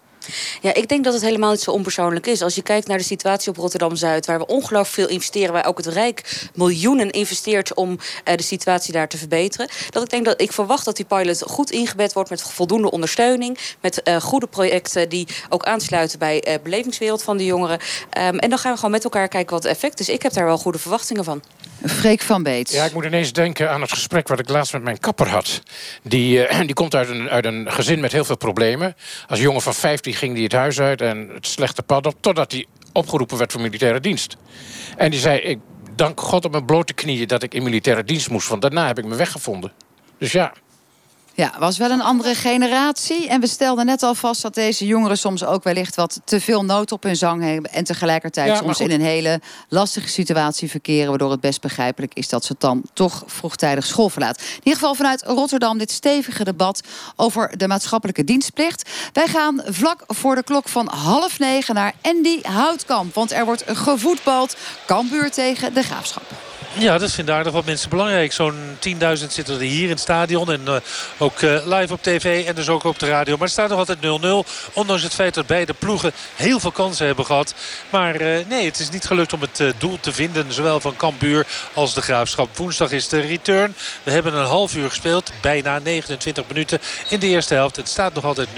Ja, 0.60 0.74
ik 0.74 0.88
denk 0.88 1.04
dat 1.04 1.12
het 1.12 1.22
helemaal 1.22 1.50
niet 1.50 1.60
zo 1.60 1.70
onpersoonlijk 1.70 2.26
is. 2.26 2.42
Als 2.42 2.54
je 2.54 2.62
kijkt 2.62 2.86
naar 2.86 2.98
de 2.98 3.04
situatie 3.04 3.50
op 3.50 3.56
Rotterdam-Zuid... 3.56 4.26
waar 4.26 4.38
we 4.38 4.46
ongelooflijk 4.46 4.94
veel 4.94 5.08
investeren... 5.08 5.52
waar 5.52 5.66
ook 5.66 5.76
het 5.76 5.86
Rijk 5.86 6.48
miljoenen 6.54 7.10
investeert 7.10 7.74
om 7.74 7.90
uh, 7.90 8.34
de 8.36 8.42
situatie 8.42 8.92
daar 8.92 9.08
te 9.08 9.18
verbeteren. 9.18 9.68
Dat 9.90 10.02
ik 10.02 10.10
denk 10.10 10.24
dat 10.24 10.40
ik 10.40 10.52
verwacht 10.52 10.84
dat 10.84 10.96
die 10.96 11.04
pilot 11.04 11.42
goed 11.42 11.70
ingebed 11.70 12.12
wordt... 12.12 12.30
met 12.30 12.42
voldoende 12.42 12.90
ondersteuning, 12.90 13.58
met 13.80 14.00
uh, 14.04 14.16
goede 14.16 14.46
projecten... 14.46 15.08
die 15.08 15.26
ook 15.48 15.64
aansluiten 15.64 16.18
bij 16.18 16.48
uh, 16.48 16.54
belevingswereld 16.62 17.22
van 17.22 17.36
de 17.36 17.44
jongeren. 17.44 17.78
Um, 18.18 18.38
en 18.38 18.50
dan 18.50 18.58
gaan 18.58 18.70
we 18.70 18.76
gewoon 18.76 18.90
met 18.90 19.04
elkaar 19.04 19.28
kijken 19.28 19.54
wat 19.54 19.62
het 19.62 19.72
effect 19.72 20.00
is. 20.00 20.08
Ik 20.08 20.22
heb 20.22 20.32
daar 20.32 20.44
wel 20.44 20.58
goede 20.58 20.78
verwachtingen 20.78 21.24
van. 21.24 21.42
Freek 21.84 22.20
van 22.20 22.42
Beets. 22.42 22.72
Ja, 22.72 22.84
ik 22.84 22.92
moet 22.92 23.04
ineens 23.04 23.32
denken 23.32 23.70
aan 23.70 23.80
het 23.80 23.92
gesprek 23.92 24.28
wat 24.28 24.38
ik 24.38 24.48
laatst 24.48 24.72
met 24.72 24.82
mijn 24.82 24.98
kapper 24.98 25.28
had. 25.28 25.62
Die, 26.02 26.48
uh, 26.48 26.60
die 26.60 26.74
komt 26.74 26.94
uit 26.94 27.08
een, 27.08 27.28
uit 27.28 27.44
een 27.44 27.72
gezin 27.72 28.00
met 28.00 28.12
heel 28.12 28.24
veel 28.24 28.36
problemen. 28.36 28.96
Als 29.26 29.40
jongen 29.40 29.62
van 29.62 29.74
15 29.74 30.14
ging 30.16 30.34
hij 30.34 30.42
het 30.42 30.52
huis 30.52 30.80
uit 30.80 31.00
en 31.00 31.28
het 31.34 31.46
slechte 31.46 31.82
pad 31.82 32.06
op... 32.06 32.14
totdat 32.20 32.52
hij 32.52 32.66
opgeroepen 32.92 33.38
werd 33.38 33.52
voor 33.52 33.60
militaire 33.60 34.00
dienst. 34.00 34.36
En 34.96 35.10
die 35.10 35.20
zei, 35.20 35.38
ik 35.38 35.58
dank 35.94 36.20
God 36.20 36.44
op 36.44 36.50
mijn 36.50 36.64
blote 36.64 36.92
knieën... 36.92 37.26
dat 37.26 37.42
ik 37.42 37.54
in 37.54 37.62
militaire 37.62 38.04
dienst 38.04 38.30
moest, 38.30 38.48
want 38.48 38.62
daarna 38.62 38.86
heb 38.86 38.98
ik 38.98 39.04
me 39.04 39.14
weggevonden. 39.14 39.72
Dus 40.18 40.32
ja, 40.32 40.52
ja, 41.36 41.52
was 41.58 41.78
wel 41.78 41.90
een 41.90 42.02
andere 42.02 42.34
generatie. 42.34 43.28
En 43.28 43.40
we 43.40 43.46
stelden 43.46 43.86
net 43.86 44.02
al 44.02 44.14
vast 44.14 44.42
dat 44.42 44.54
deze 44.54 44.86
jongeren 44.86 45.18
soms 45.18 45.44
ook 45.44 45.64
wellicht 45.64 45.94
wat 45.94 46.20
te 46.24 46.40
veel 46.40 46.64
nood 46.64 46.92
op 46.92 47.02
hun 47.02 47.16
zang 47.16 47.42
hebben. 47.42 47.72
En 47.72 47.84
tegelijkertijd 47.84 48.48
ja, 48.48 48.56
soms 48.56 48.80
in 48.80 48.90
een 48.90 49.00
hele 49.00 49.40
lastige 49.68 50.08
situatie 50.08 50.70
verkeren. 50.70 51.08
Waardoor 51.08 51.30
het 51.30 51.40
best 51.40 51.60
begrijpelijk 51.60 52.14
is 52.14 52.28
dat 52.28 52.44
ze 52.44 52.52
het 52.52 52.60
dan 52.60 52.82
toch 52.92 53.22
vroegtijdig 53.26 53.86
school 53.86 54.08
verlaat. 54.08 54.38
In 54.38 54.56
ieder 54.56 54.72
geval 54.72 54.94
vanuit 54.94 55.22
Rotterdam 55.22 55.78
dit 55.78 55.90
stevige 55.90 56.44
debat 56.44 56.80
over 57.16 57.56
de 57.56 57.68
maatschappelijke 57.68 58.24
dienstplicht. 58.24 58.90
Wij 59.12 59.26
gaan 59.26 59.62
vlak 59.66 60.04
voor 60.06 60.34
de 60.34 60.42
klok 60.42 60.68
van 60.68 60.88
half 60.88 61.38
negen 61.38 61.74
naar 61.74 61.92
Andy 62.02 62.40
Houtkamp. 62.42 63.14
Want 63.14 63.32
er 63.32 63.44
wordt 63.44 63.64
gevoetbald. 63.66 64.56
Kambuur 64.86 65.30
tegen 65.30 65.74
de 65.74 65.82
Graafschap. 65.82 66.55
Ja, 66.78 66.98
dat 66.98 67.12
vinden 67.12 67.34
aardig 67.34 67.52
wat 67.52 67.64
mensen 67.64 67.90
belangrijk. 67.90 68.32
Zo'n 68.32 68.78
10.000 68.88 69.26
zitten 69.28 69.54
er 69.54 69.60
hier 69.60 69.82
in 69.82 69.90
het 69.90 70.00
stadion. 70.00 70.52
En 70.52 70.60
uh, 70.64 70.76
ook 71.18 71.40
uh, 71.40 71.66
live 71.66 71.92
op 71.92 72.02
tv 72.02 72.46
en 72.46 72.54
dus 72.54 72.68
ook 72.68 72.84
op 72.84 72.98
de 72.98 73.06
radio. 73.06 73.32
Maar 73.32 73.42
het 73.42 73.52
staat 73.52 73.68
nog 73.68 73.78
altijd 73.78 73.98
0-0. 74.46 74.72
Ondanks 74.72 75.02
het 75.02 75.14
feit 75.14 75.34
dat 75.34 75.46
beide 75.46 75.74
ploegen 75.74 76.12
heel 76.34 76.60
veel 76.60 76.70
kansen 76.70 77.06
hebben 77.06 77.24
gehad. 77.24 77.54
Maar 77.90 78.20
uh, 78.20 78.46
nee, 78.48 78.64
het 78.64 78.78
is 78.78 78.90
niet 78.90 79.04
gelukt 79.04 79.32
om 79.32 79.40
het 79.40 79.74
doel 79.78 79.98
te 80.00 80.12
vinden. 80.12 80.52
Zowel 80.52 80.80
van 80.80 80.96
Cambuur 80.96 81.46
als 81.72 81.94
de 81.94 82.02
Graafschap. 82.02 82.56
Woensdag 82.56 82.90
is 82.90 83.08
de 83.08 83.20
return. 83.20 83.74
We 84.02 84.10
hebben 84.10 84.34
een 84.34 84.46
half 84.46 84.74
uur 84.74 84.88
gespeeld. 84.88 85.32
Bijna 85.40 85.78
29 85.78 86.44
minuten 86.48 86.80
in 87.08 87.20
de 87.20 87.26
eerste 87.26 87.54
helft. 87.54 87.76
Het 87.76 87.88
staat 87.88 88.14
nog 88.14 88.24
altijd 88.24 88.48
0-0 88.48 88.52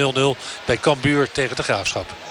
bij 0.64 0.76
Cambuur 0.76 1.30
tegen 1.30 1.56
de 1.56 1.62
Graafschap. 1.62 2.27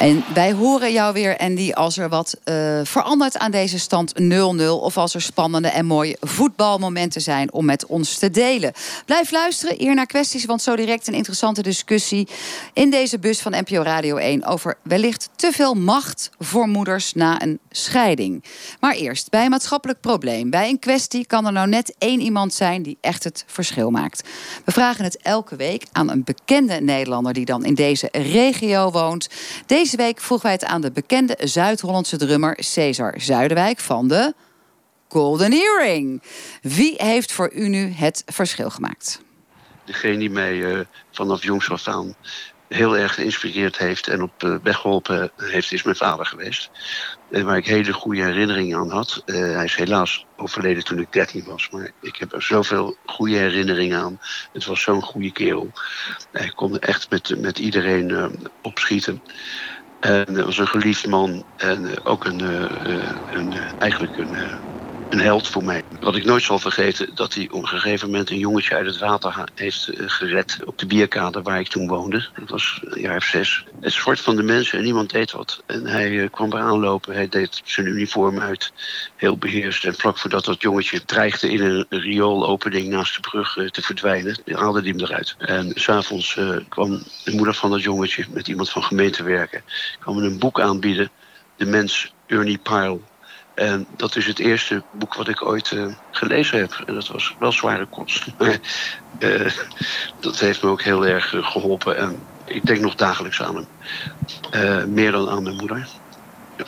En 0.00 0.24
wij 0.34 0.52
horen 0.52 0.92
jou 0.92 1.12
weer, 1.12 1.38
Andy, 1.38 1.72
als 1.72 1.98
er 1.98 2.08
wat 2.08 2.36
uh, 2.44 2.80
verandert 2.84 3.38
aan 3.38 3.50
deze 3.50 3.78
stand 3.78 4.14
0-0. 4.22 4.24
Of 4.66 4.96
als 4.96 5.14
er 5.14 5.22
spannende 5.22 5.68
en 5.68 5.86
mooie 5.86 6.16
voetbalmomenten 6.20 7.20
zijn 7.20 7.52
om 7.52 7.64
met 7.64 7.86
ons 7.86 8.18
te 8.18 8.30
delen. 8.30 8.72
Blijf 9.06 9.30
luisteren 9.30 9.76
hier 9.78 9.94
naar 9.94 10.06
kwesties, 10.06 10.44
want 10.44 10.62
zo 10.62 10.76
direct 10.76 11.08
een 11.08 11.14
interessante 11.14 11.62
discussie 11.62 12.28
in 12.72 12.90
deze 12.90 13.18
bus 13.18 13.40
van 13.40 13.52
NPO 13.52 13.82
Radio 13.82 14.16
1 14.16 14.44
over 14.44 14.78
wellicht 14.82 15.28
te 15.36 15.52
veel 15.52 15.74
macht 15.74 16.30
voor 16.38 16.68
moeders 16.68 17.12
na 17.12 17.42
een 17.42 17.58
scheiding. 17.70 18.44
Maar 18.80 18.94
eerst, 18.94 19.30
bij 19.30 19.44
een 19.44 19.50
maatschappelijk 19.50 20.00
probleem, 20.00 20.50
bij 20.50 20.68
een 20.68 20.78
kwestie 20.78 21.26
kan 21.26 21.46
er 21.46 21.52
nou 21.52 21.68
net 21.68 21.94
één 21.98 22.20
iemand 22.20 22.54
zijn 22.54 22.82
die 22.82 22.98
echt 23.00 23.24
het 23.24 23.44
verschil 23.46 23.90
maakt. 23.90 24.28
We 24.64 24.72
vragen 24.72 25.04
het 25.04 25.16
elke 25.16 25.56
week 25.56 25.86
aan 25.92 26.10
een 26.10 26.24
bekende 26.24 26.80
Nederlander 26.80 27.32
die 27.32 27.44
dan 27.44 27.64
in 27.64 27.74
deze 27.74 28.08
regio 28.12 28.90
woont. 28.90 29.28
Deze 29.66 29.88
deze 29.90 30.02
week 30.02 30.20
vroegen 30.20 30.46
wij 30.46 30.56
het 30.56 30.64
aan 30.64 30.80
de 30.80 30.90
bekende 30.92 31.36
Zuid-Hollandse 31.38 32.16
drummer 32.16 32.56
Cesar 32.58 33.14
Zuiderwijk 33.16 33.80
van 33.80 34.08
de 34.08 34.34
Golden 35.08 35.52
Earring. 35.52 36.22
Wie 36.62 36.94
heeft 36.96 37.32
voor 37.32 37.52
u 37.52 37.68
nu 37.68 37.92
het 37.92 38.22
verschil 38.26 38.70
gemaakt? 38.70 39.22
Degene 39.84 40.18
die 40.18 40.30
mij 40.30 40.54
uh, 40.54 40.80
vanaf 41.10 41.42
jongs 41.42 41.70
af 41.70 41.88
aan 41.88 42.14
heel 42.68 42.96
erg 42.96 43.14
geïnspireerd 43.14 43.78
heeft 43.78 44.08
en 44.08 44.22
op 44.22 44.42
uh, 44.42 44.56
weg 44.62 44.76
geholpen 44.76 45.30
heeft, 45.36 45.72
is 45.72 45.82
mijn 45.82 45.96
vader 45.96 46.26
geweest. 46.26 46.70
Uh, 47.30 47.42
waar 47.42 47.56
ik 47.56 47.66
hele 47.66 47.92
goede 47.92 48.22
herinneringen 48.22 48.78
aan 48.78 48.90
had. 48.90 49.22
hij 49.24 49.64
is 49.64 49.74
helaas 49.74 50.26
overleden 50.36 50.84
toen 50.84 50.98
ik 50.98 51.12
13 51.12 51.44
was, 51.44 51.70
maar 51.70 51.90
ik 52.00 52.16
heb 52.16 52.32
er 52.32 52.42
zoveel 52.42 52.96
goede 53.06 53.36
herinneringen 53.36 54.00
aan. 54.00 54.20
Het 54.52 54.64
was 54.64 54.82
zo'n 54.82 55.02
goede 55.02 55.32
kerel. 55.32 55.70
Hij 56.32 56.52
kon 56.54 56.78
echt 56.78 57.10
met, 57.10 57.40
met 57.40 57.58
iedereen 57.58 58.38
opschieten. 58.62 59.22
En 60.00 60.44
was 60.44 60.58
een 60.58 60.68
geliefd 60.68 61.06
man 61.06 61.44
en 61.56 61.86
eh, 61.86 61.96
ook 62.02 62.24
een, 62.24 62.40
eh, 62.40 63.04
eh, 63.04 63.16
een, 63.24 63.52
eigenlijk 63.78 64.16
een 64.16 64.36
een 65.10 65.20
held 65.20 65.48
voor 65.48 65.64
mij. 65.64 65.82
Wat 66.00 66.16
ik 66.16 66.24
nooit 66.24 66.42
zal 66.42 66.58
vergeten, 66.58 67.14
dat 67.14 67.34
hij 67.34 67.48
op 67.50 67.62
een 67.62 67.68
gegeven 67.68 68.10
moment 68.10 68.30
een 68.30 68.38
jongetje 68.38 68.74
uit 68.74 68.86
het 68.86 68.98
water 68.98 69.44
heeft 69.54 69.88
eh, 69.88 70.04
gered 70.06 70.58
op 70.64 70.78
de 70.78 70.86
bierkade 70.86 71.42
waar 71.42 71.60
ik 71.60 71.68
toen 71.68 71.88
woonde. 71.88 72.28
Dat 72.34 72.50
was 72.50 72.80
een 72.84 73.00
jaar 73.00 73.16
of 73.16 73.24
zes. 73.24 73.64
Het 73.80 73.92
soort 73.92 74.20
van 74.20 74.36
de 74.36 74.42
mensen 74.42 74.78
en 74.78 74.84
niemand 74.84 75.10
deed 75.10 75.32
wat. 75.32 75.62
En 75.66 75.86
hij 75.86 76.22
eh, 76.22 76.30
kwam 76.30 76.52
eraan 76.52 76.78
lopen, 76.78 77.14
hij 77.14 77.28
deed 77.28 77.60
zijn 77.64 77.86
uniform 77.86 78.40
uit, 78.40 78.72
heel 79.16 79.36
beheerst. 79.36 79.84
En 79.84 79.94
vlak 79.94 80.18
voordat 80.18 80.44
dat 80.44 80.62
jongetje 80.62 81.04
dreigde 81.04 81.50
in 81.50 81.60
een 81.60 81.86
rioolopening 81.88 82.88
naast 82.88 83.14
de 83.14 83.20
brug 83.20 83.56
eh, 83.56 83.66
te 83.66 83.82
verdwijnen, 83.82 84.38
haalde 84.44 84.80
hij 84.80 84.88
hem 84.88 85.00
eruit. 85.00 85.34
En 85.38 85.72
s'avonds 85.74 86.38
kwam 86.68 87.02
de 87.24 87.32
moeder 87.32 87.54
van 87.54 87.70
dat 87.70 87.82
jongetje 87.82 88.26
met 88.30 88.48
iemand 88.48 88.70
van 88.70 88.82
gemeente 88.84 89.22
werken, 89.22 89.62
kwam 90.00 90.18
een 90.18 90.38
boek 90.38 90.60
aanbieden. 90.60 91.10
De 91.56 91.66
mens 91.66 92.12
Ernie 92.26 92.58
Pyle 92.58 92.98
en 93.60 93.86
dat 93.96 94.16
is 94.16 94.26
het 94.26 94.38
eerste 94.38 94.82
boek 94.90 95.14
wat 95.14 95.28
ik 95.28 95.46
ooit 95.46 95.70
uh, 95.70 95.86
gelezen 96.10 96.58
heb. 96.58 96.82
En 96.86 96.94
dat 96.94 97.08
was 97.08 97.34
wel 97.38 97.52
zware 97.52 97.86
kost. 97.86 98.26
Uh, 98.38 98.54
dat 100.20 100.38
heeft 100.38 100.62
me 100.62 100.68
ook 100.68 100.82
heel 100.82 101.06
erg 101.06 101.32
uh, 101.32 101.46
geholpen. 101.46 101.96
En 101.96 102.18
ik 102.44 102.66
denk 102.66 102.80
nog 102.80 102.94
dagelijks 102.94 103.42
aan 103.42 103.66
hem. 104.50 104.92
meer 104.92 105.12
dan 105.12 105.30
aan 105.30 105.42
mijn 105.42 105.56
moeder. 105.56 105.88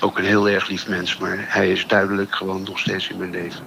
Ook 0.01 0.19
een 0.19 0.25
heel 0.25 0.49
erg 0.49 0.69
lief 0.69 0.89
mens, 0.89 1.17
maar 1.17 1.37
hij 1.39 1.73
is 1.73 1.87
duidelijk 1.87 2.35
gewoon 2.35 2.63
nog 2.63 2.79
steeds 2.79 3.09
in 3.09 3.17
mijn 3.19 3.31
leven. 3.31 3.65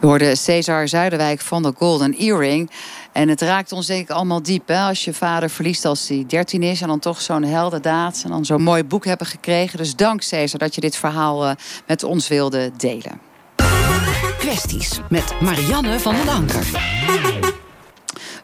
We 0.00 0.06
hoorden 0.06 0.36
Cesar 0.36 0.88
Zuiderwijk 0.88 1.40
van 1.40 1.62
de 1.62 1.72
Golden 1.76 2.14
Earring. 2.14 2.70
En 3.16 3.28
het 3.28 3.40
raakt 3.40 3.72
ons 3.72 3.86
denk 3.86 4.02
ik 4.02 4.10
allemaal 4.10 4.42
diep. 4.42 4.68
Hè? 4.68 4.80
Als 4.80 5.04
je 5.04 5.14
vader 5.14 5.50
verliest 5.50 5.84
als 5.84 6.08
hij 6.08 6.24
13 6.26 6.62
is 6.62 6.80
en 6.80 6.88
dan 6.88 6.98
toch 6.98 7.20
zo'n 7.20 7.42
heldendaad. 7.42 8.20
En 8.24 8.30
dan 8.30 8.44
zo'n 8.44 8.62
mooi 8.62 8.84
boek 8.84 9.04
hebben 9.04 9.26
gekregen. 9.26 9.78
Dus 9.78 9.96
dank 9.96 10.22
Cesar 10.22 10.58
dat 10.58 10.74
je 10.74 10.80
dit 10.80 10.96
verhaal 10.96 11.46
uh, 11.46 11.52
met 11.86 12.02
ons 12.02 12.28
wilde 12.28 12.70
delen. 12.76 13.20
Kwesties 14.38 15.00
met 15.08 15.40
Marianne 15.40 16.00
van 16.00 16.14
den 16.14 16.28
Anker. 16.28 17.64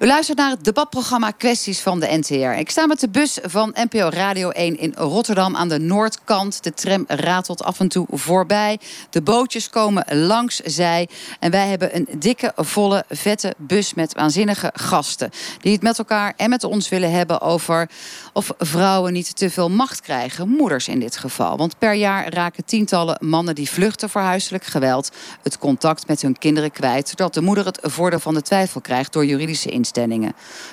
U 0.02 0.06
luistert 0.06 0.38
naar 0.38 0.50
het 0.50 0.64
debatprogramma 0.64 1.30
Kwesties 1.30 1.80
van 1.80 2.00
de 2.00 2.06
NTR. 2.06 2.58
Ik 2.58 2.70
sta 2.70 2.86
met 2.86 3.00
de 3.00 3.08
bus 3.08 3.38
van 3.42 3.74
NPO 3.74 4.08
Radio 4.08 4.50
1 4.50 4.78
in 4.78 4.94
Rotterdam 4.96 5.56
aan 5.56 5.68
de 5.68 5.78
noordkant. 5.78 6.62
De 6.62 6.74
tram 6.74 7.04
ratelt 7.08 7.62
af 7.62 7.80
en 7.80 7.88
toe 7.88 8.06
voorbij. 8.10 8.78
De 9.10 9.22
bootjes 9.22 9.70
komen 9.70 10.26
langs 10.26 10.56
zij. 10.56 11.08
En 11.40 11.50
wij 11.50 11.68
hebben 11.68 11.96
een 11.96 12.08
dikke, 12.18 12.52
volle, 12.56 13.04
vette 13.08 13.54
bus 13.58 13.94
met 13.94 14.14
waanzinnige 14.14 14.70
gasten. 14.74 15.30
Die 15.60 15.72
het 15.72 15.82
met 15.82 15.98
elkaar 15.98 16.34
en 16.36 16.50
met 16.50 16.64
ons 16.64 16.88
willen 16.88 17.10
hebben 17.10 17.40
over 17.40 17.90
of 18.32 18.52
vrouwen 18.58 19.12
niet 19.12 19.36
te 19.36 19.50
veel 19.50 19.70
macht 19.70 20.00
krijgen. 20.00 20.48
Moeders 20.48 20.88
in 20.88 21.00
dit 21.00 21.16
geval. 21.16 21.56
Want 21.56 21.78
per 21.78 21.94
jaar 21.94 22.32
raken 22.32 22.64
tientallen 22.64 23.16
mannen 23.20 23.54
die 23.54 23.70
vluchten 23.70 24.10
voor 24.10 24.20
huiselijk 24.20 24.64
geweld 24.64 25.10
het 25.42 25.58
contact 25.58 26.06
met 26.06 26.22
hun 26.22 26.38
kinderen 26.38 26.70
kwijt. 26.70 27.08
Zodat 27.08 27.34
de 27.34 27.40
moeder 27.40 27.64
het 27.64 27.78
voordeel 27.82 28.20
van 28.20 28.34
de 28.34 28.42
twijfel 28.42 28.80
krijgt 28.80 29.12
door 29.12 29.26
juridische 29.26 29.68
instellingen. 29.68 29.90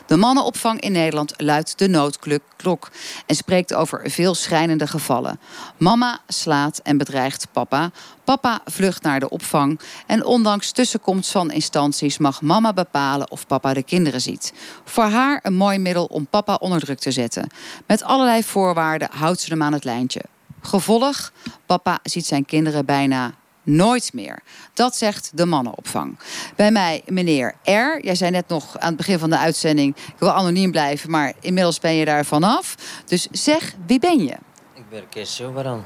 De 0.05 0.17
mannenopvang 0.17 0.82
in 0.82 0.91
Nederland 0.91 1.34
luidt 1.38 1.77
de 1.77 1.88
noodklok 1.88 2.89
en 3.25 3.36
spreekt 3.36 3.73
over 3.73 4.12
veel 4.12 4.36
schrijnende 4.36 4.88
gevallen. 4.88 5.39
Mama 5.77 6.19
slaat 6.27 6.79
en 6.84 6.97
bedreigt 6.97 7.47
papa. 7.51 7.91
Papa 8.23 8.62
vlucht 8.65 9.01
naar 9.01 9.19
de 9.19 9.29
opvang 9.29 9.79
en 10.08 10.25
ondanks 10.25 10.71
tussenkomst 10.71 11.32
van 11.32 11.51
instanties 11.51 12.17
mag 12.17 12.41
mama 12.41 12.73
bepalen 12.73 13.32
of 13.32 13.47
papa 13.47 13.73
de 13.73 13.84
kinderen 13.84 14.21
ziet. 14.21 14.53
Voor 14.84 15.03
haar 15.03 15.39
een 15.43 15.55
mooi 15.55 15.77
middel 15.77 16.05
om 16.05 16.27
papa 16.27 16.55
onder 16.55 16.79
druk 16.79 16.99
te 16.99 17.12
zetten. 17.12 17.49
Met 17.88 18.03
allerlei 18.03 18.43
voorwaarden 18.43 19.10
houdt 19.12 19.39
ze 19.39 19.49
hem 19.49 19.63
aan 19.63 19.73
het 19.73 19.84
lijntje. 19.84 20.21
Gevolg: 20.62 21.32
papa 21.65 21.99
ziet 22.03 22.25
zijn 22.25 22.45
kinderen 22.45 22.86
bijna 22.86 23.34
nooit 23.69 24.13
meer. 24.13 24.39
Dat 24.73 24.95
zegt 24.95 25.32
de 25.34 25.45
mannenopvang. 25.45 26.19
Bij 26.55 26.71
mij, 26.71 27.01
meneer 27.05 27.55
R. 27.63 27.99
Jij 28.01 28.15
zei 28.15 28.32
net 28.32 28.47
nog 28.47 28.79
aan 28.79 28.88
het 28.88 28.97
begin 28.97 29.19
van 29.19 29.29
de 29.29 29.38
uitzending: 29.38 29.95
ik 29.95 30.19
wil 30.19 30.32
anoniem 30.32 30.71
blijven, 30.71 31.10
maar 31.10 31.34
inmiddels 31.39 31.79
ben 31.79 31.93
je 31.93 32.05
daar 32.05 32.25
vanaf. 32.25 32.75
Dus 33.05 33.27
zeg, 33.32 33.73
wie 33.86 33.99
ben 33.99 34.23
je? 34.23 34.36
Ik 34.73 34.89
ben 34.89 35.10
Kees 35.10 35.36
Silberan. 35.36 35.84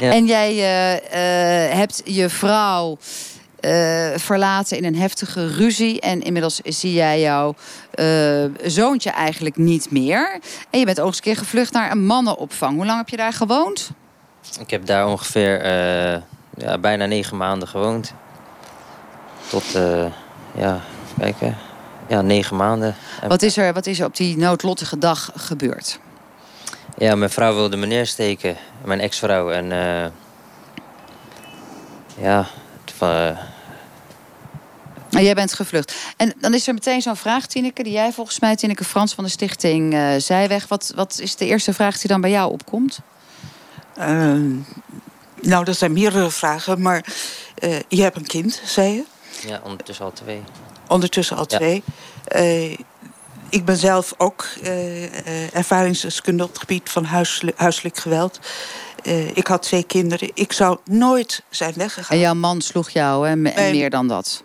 Ja. 0.00 0.12
En 0.12 0.26
jij 0.26 0.50
eh, 0.50 1.66
eh, 1.66 1.76
hebt 1.76 2.02
je 2.04 2.28
vrouw 2.28 2.98
eh, 3.60 4.10
verlaten 4.16 4.76
in 4.76 4.84
een 4.84 4.96
heftige 4.96 5.46
ruzie. 5.46 6.00
En 6.00 6.22
inmiddels 6.22 6.60
zie 6.64 6.92
jij 6.92 7.20
jouw 7.20 7.54
zoontje 8.62 9.10
eigenlijk 9.10 9.56
niet 9.56 9.90
meer. 9.90 10.40
En 10.70 10.78
je 10.78 10.84
bent 10.84 11.00
ook 11.00 11.06
eens 11.06 11.16
een 11.16 11.22
keer 11.22 11.36
gevlucht 11.36 11.72
naar 11.72 11.90
een 11.90 12.06
mannenopvang. 12.06 12.76
Hoe 12.76 12.86
lang 12.86 12.98
heb 12.98 13.08
je 13.08 13.16
daar 13.16 13.32
gewoond? 13.32 13.90
Ik 14.60 14.70
heb 14.70 14.86
daar 14.86 15.08
ongeveer 15.08 15.62
ja, 16.56 16.78
bijna 16.78 17.06
negen 17.06 17.36
maanden 17.36 17.68
gewoond. 17.68 18.12
Tot, 19.48 19.74
eh, 19.74 20.06
ja, 20.54 20.80
kijken. 21.18 21.56
Ja, 22.08 22.20
negen 22.22 22.56
maanden. 22.56 22.94
En- 23.20 23.28
Wat 23.28 23.42
is, 23.42 23.56
er, 23.56 23.72
wat 23.72 23.86
is 23.86 24.00
er 24.00 24.06
op 24.06 24.16
die 24.16 24.36
noodlottige 24.36 24.98
dag 24.98 25.30
gebeurd? 25.34 25.98
Ja, 26.98 27.14
mijn 27.14 27.30
vrouw 27.30 27.54
wilde 27.54 27.76
me 27.76 27.86
neersteken. 27.86 28.56
Mijn 28.84 29.00
ex-vrouw. 29.00 29.50
En 29.50 29.72
eh, 29.72 30.10
ja, 32.20 32.46
het 32.84 32.98
wa- 32.98 33.36
Nou, 35.10 35.24
jij 35.24 35.34
bent 35.34 35.52
gevlucht. 35.54 35.94
En 36.16 36.32
dan 36.40 36.54
is 36.54 36.66
er 36.68 36.74
meteen 36.74 37.02
zo'n 37.02 37.16
vraag, 37.16 37.46
Tineke, 37.46 37.82
die 37.82 37.92
jij 37.92 38.12
volgens 38.12 38.40
mij, 38.40 38.56
Tineke 38.56 38.84
Frans 38.84 39.14
van 39.14 39.24
de 39.24 39.30
stichting 39.30 39.94
eh 39.94 40.08
Zijweg. 40.18 40.68
Wat, 40.68 40.92
wat 40.94 41.18
is 41.20 41.36
de 41.36 41.46
eerste 41.46 41.72
vraag 41.72 41.98
die 41.98 42.08
dan 42.10 42.20
bij 42.20 42.30
jou 42.30 42.52
opkomt? 42.52 42.98
Eh, 43.96 44.34
nou, 45.44 45.64
dat 45.64 45.76
zijn 45.76 45.92
meerdere 45.92 46.30
vragen, 46.30 46.80
maar 46.82 47.04
eh, 47.54 47.76
je 47.88 48.02
hebt 48.02 48.16
een 48.16 48.26
kind, 48.26 48.60
zei 48.64 48.92
je. 48.94 49.04
ja, 49.48 49.60
ondertussen 49.64 50.04
al 50.04 50.12
twee. 50.12 50.42
Ondertussen 50.88 51.36
al 51.36 51.44
Ja. 51.48 51.56
twee. 51.56 51.82
Eh, 52.24 52.70
ik 53.48 53.64
ben 53.64 53.76
zelf 53.76 54.14
ook 54.16 54.46
eh, 54.62 55.04
eh, 55.04 55.54
ervaringsdeskundige 55.56 56.44
op 56.48 56.52
het 56.54 56.60
gebied 56.60 56.90
van 56.90 57.04
huiselijk, 57.04 57.58
huiselijk 57.58 57.96
geweld. 57.98 58.38
Eh, 59.02 59.36
ik 59.36 59.46
had 59.46 59.62
twee 59.62 59.82
kinderen. 59.84 60.30
Ik 60.34 60.52
zou 60.52 60.78
nooit 60.84 61.42
zijn 61.50 61.72
weggegaan. 61.76 62.16
En 62.16 62.22
jouw 62.22 62.34
man 62.34 62.60
sloeg 62.62 62.90
jou, 62.90 63.24
hè? 63.26 63.30
en 63.30 63.42
Mijn- 63.42 63.70
meer 63.70 63.90
dan 63.90 64.08
dat. 64.08 64.42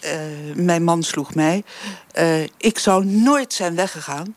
Eh, 0.00 0.12
mijn 0.54 0.84
man 0.84 1.02
sloeg 1.02 1.34
mij. 1.34 1.64
Eh, 2.12 2.42
ik 2.42 2.78
zou 2.78 3.04
nooit 3.04 3.52
zijn 3.52 3.74
weggegaan. 3.74 4.34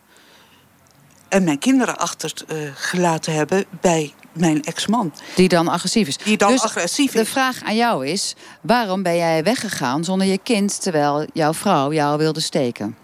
En 1.29 1.43
mijn 1.43 1.59
kinderen 1.59 1.97
achtergelaten 1.97 3.33
hebben 3.33 3.65
bij 3.81 4.13
mijn 4.33 4.63
ex-man. 4.63 5.13
Die 5.35 5.47
dan 5.47 5.67
agressief 5.67 6.07
is. 6.07 6.17
Die 6.17 6.37
dan 6.37 6.51
dus 6.51 6.61
agressief 6.61 7.11
de 7.11 7.19
is. 7.19 7.29
vraag 7.29 7.63
aan 7.63 7.75
jou 7.75 8.07
is: 8.07 8.35
waarom 8.61 9.03
ben 9.03 9.15
jij 9.15 9.43
weggegaan 9.43 10.03
zonder 10.03 10.27
je 10.27 10.37
kind 10.37 10.81
terwijl 10.81 11.25
jouw 11.33 11.53
vrouw 11.53 11.93
jou 11.93 12.17
wilde 12.17 12.39
steken? 12.39 12.97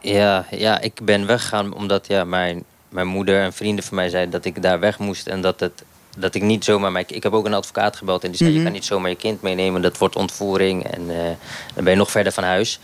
Ja, 0.00 0.46
ja, 0.50 0.80
ik 0.80 1.00
ben 1.02 1.26
weggegaan 1.26 1.74
omdat 1.74 2.06
ja, 2.06 2.24
mijn, 2.24 2.64
mijn 2.88 3.06
moeder 3.06 3.42
en 3.42 3.52
vrienden 3.52 3.84
van 3.84 3.96
mij 3.96 4.08
zeiden 4.08 4.30
dat 4.32 4.44
ik 4.44 4.62
daar 4.62 4.80
weg 4.80 4.98
moest. 4.98 5.26
En 5.26 5.40
dat, 5.40 5.60
het, 5.60 5.84
dat 6.16 6.34
ik 6.34 6.42
niet 6.42 6.64
zomaar... 6.64 6.92
Mijn, 6.92 7.04
ik 7.08 7.22
heb 7.22 7.32
ook 7.32 7.46
een 7.46 7.54
advocaat 7.54 7.96
gebeld 7.96 8.24
en 8.24 8.28
die 8.28 8.38
zei... 8.38 8.50
Mhm. 8.50 8.58
je 8.58 8.64
kan 8.64 8.74
niet 8.74 8.84
zomaar 8.84 9.10
je 9.10 9.16
kind 9.16 9.42
meenemen, 9.42 9.82
dat 9.82 9.98
wordt 9.98 10.16
ontvoering. 10.16 10.84
En 10.84 11.10
eh, 11.10 11.30
dan 11.74 11.84
ben 11.84 11.92
je 11.92 11.98
nog 11.98 12.10
verder 12.10 12.32
van 12.32 12.44
huis. 12.44 12.80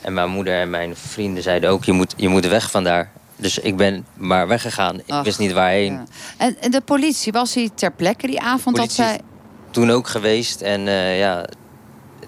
En 0.00 0.14
mijn 0.14 0.30
moeder 0.30 0.60
en 0.60 0.70
mijn 0.70 0.96
vrienden 0.96 1.42
zeiden 1.42 1.70
ook... 1.70 1.84
je 1.84 1.92
moet, 1.92 2.14
je 2.16 2.28
moet 2.28 2.46
weg 2.46 2.70
vandaar. 2.70 3.10
Dus 3.40 3.58
ik 3.58 3.76
ben 3.76 4.06
maar 4.16 4.48
weggegaan. 4.48 4.96
Ik 4.98 5.04
Ach, 5.08 5.24
wist 5.24 5.38
niet 5.38 5.52
waarheen. 5.52 5.92
Ja. 5.92 6.04
En, 6.36 6.56
en 6.60 6.70
de 6.70 6.80
politie, 6.80 7.32
was 7.32 7.54
hij 7.54 7.70
ter 7.74 7.92
plekke 7.92 8.26
die 8.26 8.40
avond 8.40 8.76
dat 8.76 8.92
zij... 8.92 9.20
Toen 9.70 9.90
ook 9.90 10.08
geweest. 10.08 10.60
En 10.60 10.88
eh, 10.88 11.18
ja, 11.18 11.46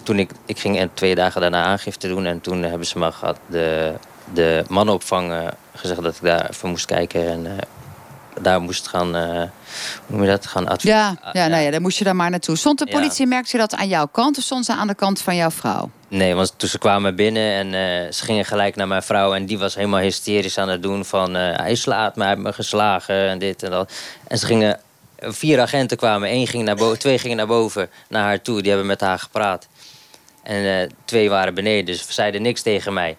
toen 0.03 0.18
ik, 0.18 0.31
ik 0.46 0.59
ging 0.59 0.79
en 0.79 0.90
twee 0.94 1.14
dagen 1.14 1.40
daarna 1.40 1.64
aangifte 1.64 2.09
doen. 2.09 2.25
En 2.25 2.40
toen 2.40 2.62
hebben 2.62 2.87
ze 2.87 2.98
me 2.98 3.12
gehad, 3.12 3.38
de, 3.46 3.94
de 4.33 4.64
mannenopvang 4.68 5.33
eh, 5.33 5.46
gezegd 5.75 6.03
dat 6.03 6.14
ik 6.14 6.22
daar 6.22 6.51
even 6.51 6.68
moest 6.68 6.87
kijken. 6.87 7.31
En 7.31 7.46
eh, 7.46 7.59
daar 8.40 8.61
moest 8.61 8.88
gaan, 8.88 9.14
hoe 9.16 9.51
noem 10.07 10.23
je 10.23 10.29
dat, 10.29 10.47
gaan 10.47 10.68
adviseren. 10.68 11.18
Ja, 11.23 11.31
ja, 11.33 11.47
nou 11.47 11.62
ja, 11.62 11.71
dan 11.71 11.83
moest 11.83 11.99
je 11.99 12.05
daar 12.05 12.16
maar 12.16 12.31
naartoe. 12.31 12.57
Stond 12.57 12.79
de 12.79 12.87
Ja. 12.88 12.92
politie, 12.99 13.27
merkte 13.27 13.51
je 13.53 13.59
dat 13.59 13.75
aan 13.75 13.88
jouw 13.88 14.07
kant 14.07 14.38
of 14.38 14.42
stond 14.45 14.64
ze 14.64 14.73
aan 14.75 14.87
de 14.87 14.95
kant 14.95 15.21
van 15.21 15.37
jouw 15.37 15.51
vrouw? 15.51 15.90
Nee, 16.09 16.35
want 16.35 16.55
toen 16.57 16.68
ze 16.68 16.79
kwamen 16.79 17.16
binnen 17.16 17.53
en 17.53 17.66
eh, 17.66 18.12
ze 18.12 18.25
gingen 18.25 18.45
gelijk 18.45 18.77
naar 18.77 18.88
mijn 18.88 19.03
vrouw. 19.03 19.35
En 19.35 19.47
die 19.47 19.59
was 19.59 19.75
helemaal 19.75 20.01
hysterisch 20.01 20.59
aan 20.59 20.68
het 20.68 20.83
doen 20.83 21.05
van... 21.05 21.37
eh, 21.37 21.57
hij 21.57 21.75
slaat 21.75 22.16
me, 22.16 22.23
hij 22.23 22.31
heeft 22.33 22.45
me 22.45 22.53
geslagen 22.53 23.29
en 23.29 23.38
dit 23.38 23.62
en 23.62 23.71
dat. 23.71 23.92
En 24.29 24.38
ze 24.38 24.47
gingen... 24.47 24.81
Vier 25.25 25.61
agenten 25.61 25.97
kwamen, 25.97 26.29
één 26.29 26.47
ging 26.47 26.64
naar 26.64 26.77
boven, 26.77 26.99
twee 26.99 27.18
gingen 27.18 27.37
naar 27.37 27.47
boven, 27.47 27.90
naar 28.09 28.23
haar 28.23 28.42
toe. 28.42 28.61
Die 28.61 28.68
hebben 28.71 28.87
met 28.88 29.01
haar 29.01 29.18
gepraat. 29.18 29.68
En 30.42 30.90
twee 31.05 31.31
waren 31.31 31.55
beneden, 31.55 31.85
dus 31.85 32.07
ze 32.07 32.12
zeiden 32.12 32.42
niks 32.42 32.62
tegen 32.62 32.92
mij. 32.92 33.16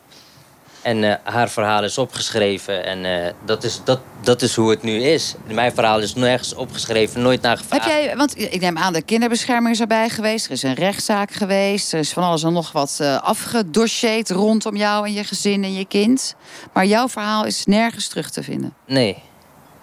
En 0.84 1.04
eh, 1.04 1.16
haar 1.24 1.50
verhaal 1.50 1.84
is 1.84 1.98
opgeschreven 1.98 2.86
en 2.86 3.06
eh, 3.06 3.34
dat, 3.46 3.64
is, 3.64 3.82
dat, 3.84 4.00
dat 4.22 4.42
is 4.42 4.56
hoe 4.56 4.70
het 4.70 4.84
nu 4.84 5.04
is. 5.04 5.36
Mijn 5.48 5.74
verhaal 5.74 6.00
is 6.00 6.16
nergens 6.16 6.54
opgeschreven, 6.54 7.22
nooit 7.22 7.42
naar 7.42 7.58
Heb 7.58 7.60
gevraagd. 7.60 7.86
jij, 7.86 8.18
want 8.18 8.40
ik 8.40 8.62
neem 8.62 8.78
aan, 8.78 8.94
de 8.94 9.02
kinderbescherming 9.02 9.74
is 9.74 9.80
erbij 9.80 10.10
geweest. 10.10 10.46
Er 10.46 10.52
is 10.52 10.64
een 10.64 10.74
rechtszaak 10.74 11.32
geweest. 11.32 11.94
Er 11.94 12.00
is 12.00 12.14
van 12.14 12.24
alles 12.24 12.44
en 12.44 12.54
nog 12.54 12.72
wat 12.72 13.00
afgedocheerd 13.22 14.30
rondom 14.30 14.76
jou 14.76 15.06
en 15.08 15.14
je 15.14 15.24
gezin 15.24 15.64
en 15.64 15.74
je 15.74 15.86
kind. 15.86 16.36
Maar 16.74 16.86
jouw 16.86 17.10
verhaal 17.10 17.46
is 17.46 17.66
nergens 17.66 18.08
terug 18.08 18.30
te 18.30 18.44
vinden. 18.44 18.74
Nee, 18.86 19.18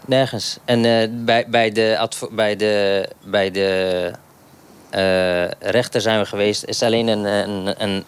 nergens. 0.07 0.59
En 0.65 0.83
bij, 1.25 1.47
bij 1.49 1.71
de, 1.71 2.09
bij 2.31 2.57
de, 2.57 3.09
bij 3.25 3.51
de 3.51 4.13
rechter 5.61 6.01
zijn 6.01 6.21
we 6.21 6.27
geweest. 6.27 6.65
is 6.65 6.83
alleen 6.83 7.09
een, 7.09 7.25
een, 7.25 7.83
een 7.83 8.05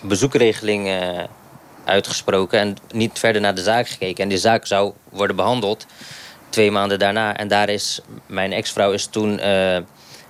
bezoekregeling 0.00 0.88
uitgesproken 1.86 2.58
en 2.58 2.76
niet 2.90 3.18
verder 3.18 3.40
naar 3.40 3.54
de 3.54 3.62
zaak 3.62 3.88
gekeken. 3.88 4.22
En 4.22 4.28
die 4.28 4.38
zaak 4.38 4.66
zou 4.66 4.92
worden 5.10 5.36
behandeld 5.36 5.86
twee 6.48 6.70
maanden 6.70 6.98
daarna. 6.98 7.36
En 7.36 7.48
daar 7.48 7.68
is 7.68 8.00
mijn 8.26 8.52
ex-vrouw 8.52 8.92
is 8.92 9.06
toen 9.06 9.38
eh, 9.38 9.76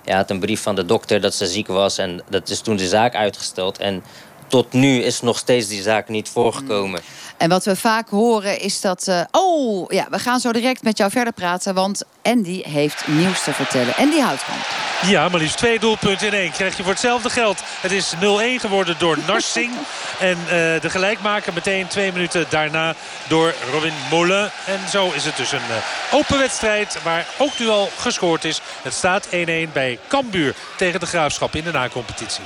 ja, 0.03 0.15
had 0.15 0.29
een 0.29 0.39
brief 0.39 0.61
van 0.61 0.75
de 0.75 0.85
dokter 0.85 1.21
dat 1.21 1.33
ze 1.33 1.47
ziek 1.47 1.67
was. 1.67 1.97
En 1.97 2.21
dat 2.29 2.49
is 2.49 2.59
toen 2.59 2.75
de 2.75 2.87
zaak 2.87 3.15
uitgesteld. 3.15 3.77
En 3.77 4.03
tot 4.47 4.73
nu 4.73 5.03
is 5.03 5.21
nog 5.21 5.37
steeds 5.37 5.67
die 5.67 5.81
zaak 5.81 6.07
niet 6.07 6.29
voorgekomen. 6.29 7.01
En 7.37 7.49
wat 7.49 7.65
we 7.65 7.75
vaak 7.75 8.09
horen 8.09 8.59
is 8.59 8.81
dat... 8.81 9.07
eh, 9.07 9.21
oh, 9.31 9.91
ja, 9.91 10.07
we 10.09 10.19
gaan 10.19 10.39
zo 10.39 10.51
direct 10.51 10.83
met 10.83 10.97
jou 10.97 11.11
verder 11.11 11.33
praten. 11.33 11.73
Want 11.73 12.03
Andy 12.23 12.61
heeft 12.63 13.07
nieuws 13.07 13.43
te 13.43 13.53
vertellen. 13.53 13.95
Andy 13.95 14.19
Houtkamp. 14.19 14.65
Ja, 15.05 15.29
maar 15.29 15.39
liefst 15.39 15.57
twee 15.57 15.79
doelpunten 15.79 16.27
in 16.27 16.33
één. 16.33 16.51
Krijg 16.51 16.77
je 16.77 16.83
voor 16.83 16.91
hetzelfde 16.91 17.29
geld. 17.29 17.61
Het 17.81 17.91
is 17.91 18.13
0-1 18.15 18.17
geworden 18.59 18.95
door 18.99 19.17
Narsing. 19.27 19.73
En 20.19 20.37
eh, 20.43 20.81
de 20.81 20.89
gelijkmaker 20.89 21.53
meteen 21.53 21.87
twee 21.87 22.11
minuten 22.11 22.45
daarna 22.49 22.95
door 23.27 23.53
Robin 23.71 23.93
Molen. 24.11 24.51
En 24.65 24.79
zo 24.89 25.11
is 25.15 25.25
het 25.25 25.37
dus 25.37 25.51
een 25.51 25.59
eh, 25.69 26.15
open 26.15 26.39
wedstrijd 26.39 27.03
waar 27.03 27.27
ook 27.37 27.59
nu 27.59 27.67
al 27.67 27.89
gescoord 27.97 28.45
is. 28.45 28.61
Het 28.81 28.93
staat 28.93 29.27
1-1 29.27 29.29
bij 29.73 29.99
Cambuur 30.07 30.55
tegen 30.77 30.99
de 30.99 31.05
Graafschap 31.05 31.55
in 31.55 31.63
de 31.63 31.71
nacompetitie. 31.71 32.43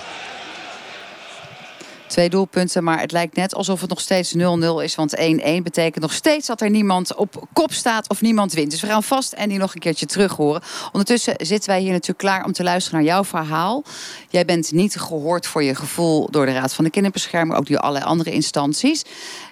Twee 2.11 2.29
doelpunten, 2.29 2.83
maar 2.83 2.99
het 2.99 3.11
lijkt 3.11 3.35
net 3.35 3.55
alsof 3.55 3.81
het 3.81 3.89
nog 3.89 3.99
steeds 3.99 4.33
0-0 4.33 4.37
is. 4.83 4.95
Want 4.95 5.17
1-1 5.17 5.19
betekent 5.63 5.99
nog 5.99 6.13
steeds 6.13 6.47
dat 6.47 6.61
er 6.61 6.69
niemand 6.69 7.15
op 7.15 7.47
kop 7.53 7.73
staat 7.73 8.09
of 8.09 8.21
niemand 8.21 8.53
wint. 8.53 8.71
Dus 8.71 8.81
we 8.81 8.87
gaan 8.87 9.03
vast 9.03 9.35
Andy 9.35 9.55
nog 9.55 9.73
een 9.73 9.79
keertje 9.79 10.05
terug 10.05 10.35
horen. 10.35 10.61
Ondertussen 10.91 11.33
zitten 11.37 11.69
wij 11.69 11.79
hier 11.79 11.91
natuurlijk 11.91 12.19
klaar 12.19 12.45
om 12.45 12.51
te 12.51 12.63
luisteren 12.63 12.99
naar 12.99 13.07
jouw 13.07 13.23
verhaal. 13.23 13.83
Jij 14.29 14.45
bent 14.45 14.71
niet 14.71 14.95
gehoord 14.95 15.47
voor 15.47 15.63
je 15.63 15.75
gevoel 15.75 16.31
door 16.31 16.45
de 16.45 16.53
Raad 16.53 16.73
van 16.73 16.83
de 16.83 16.89
Kinderbescherming, 16.89 17.59
ook 17.59 17.67
door 17.67 17.77
allerlei 17.77 18.05
andere 18.05 18.31
instanties. 18.31 19.03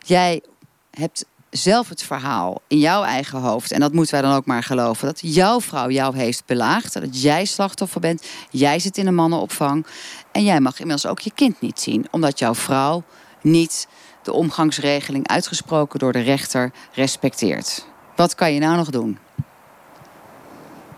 Jij 0.05 0.41
hebt 0.91 1.25
zelf 1.49 1.89
het 1.89 2.03
verhaal 2.03 2.61
in 2.67 2.79
jouw 2.79 3.03
eigen 3.03 3.39
hoofd. 3.39 3.71
En 3.71 3.79
dat 3.79 3.93
moeten 3.93 4.13
wij 4.13 4.21
dan 4.21 4.35
ook 4.35 4.45
maar 4.45 4.63
geloven. 4.63 5.07
Dat 5.07 5.19
jouw 5.21 5.61
vrouw 5.61 5.89
jou 5.89 6.17
heeft 6.17 6.43
belaagd. 6.45 6.93
Dat 6.93 7.21
jij 7.21 7.45
slachtoffer 7.45 8.01
bent. 8.01 8.25
Jij 8.49 8.79
zit 8.79 8.97
in 8.97 9.07
een 9.07 9.15
mannenopvang. 9.15 9.85
En 10.31 10.43
jij 10.43 10.59
mag 10.59 10.79
inmiddels 10.79 11.11
ook 11.11 11.19
je 11.19 11.31
kind 11.35 11.61
niet 11.61 11.79
zien. 11.79 12.07
Omdat 12.11 12.39
jouw 12.39 12.55
vrouw 12.55 13.03
niet 13.41 13.87
de 14.23 14.31
omgangsregeling 14.33 15.27
uitgesproken 15.27 15.99
door 15.99 16.11
de 16.11 16.19
rechter 16.19 16.71
respecteert. 16.93 17.85
Wat 18.15 18.35
kan 18.35 18.53
je 18.53 18.59
nou 18.59 18.75
nog 18.75 18.89
doen? 18.89 19.17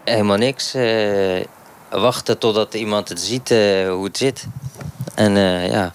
Helemaal 0.04 0.38
niks. 0.38 0.74
eh, 0.74 1.42
wachten 1.90 2.38
totdat 2.38 2.74
iemand 2.74 3.10
het 3.10 3.20
ziet 3.20 3.52
eh, 3.52 3.90
hoe 3.90 4.04
het 4.04 4.18
zit. 4.18 4.46
En 5.16 5.38
eh, 5.38 5.70
ja, 5.72 5.94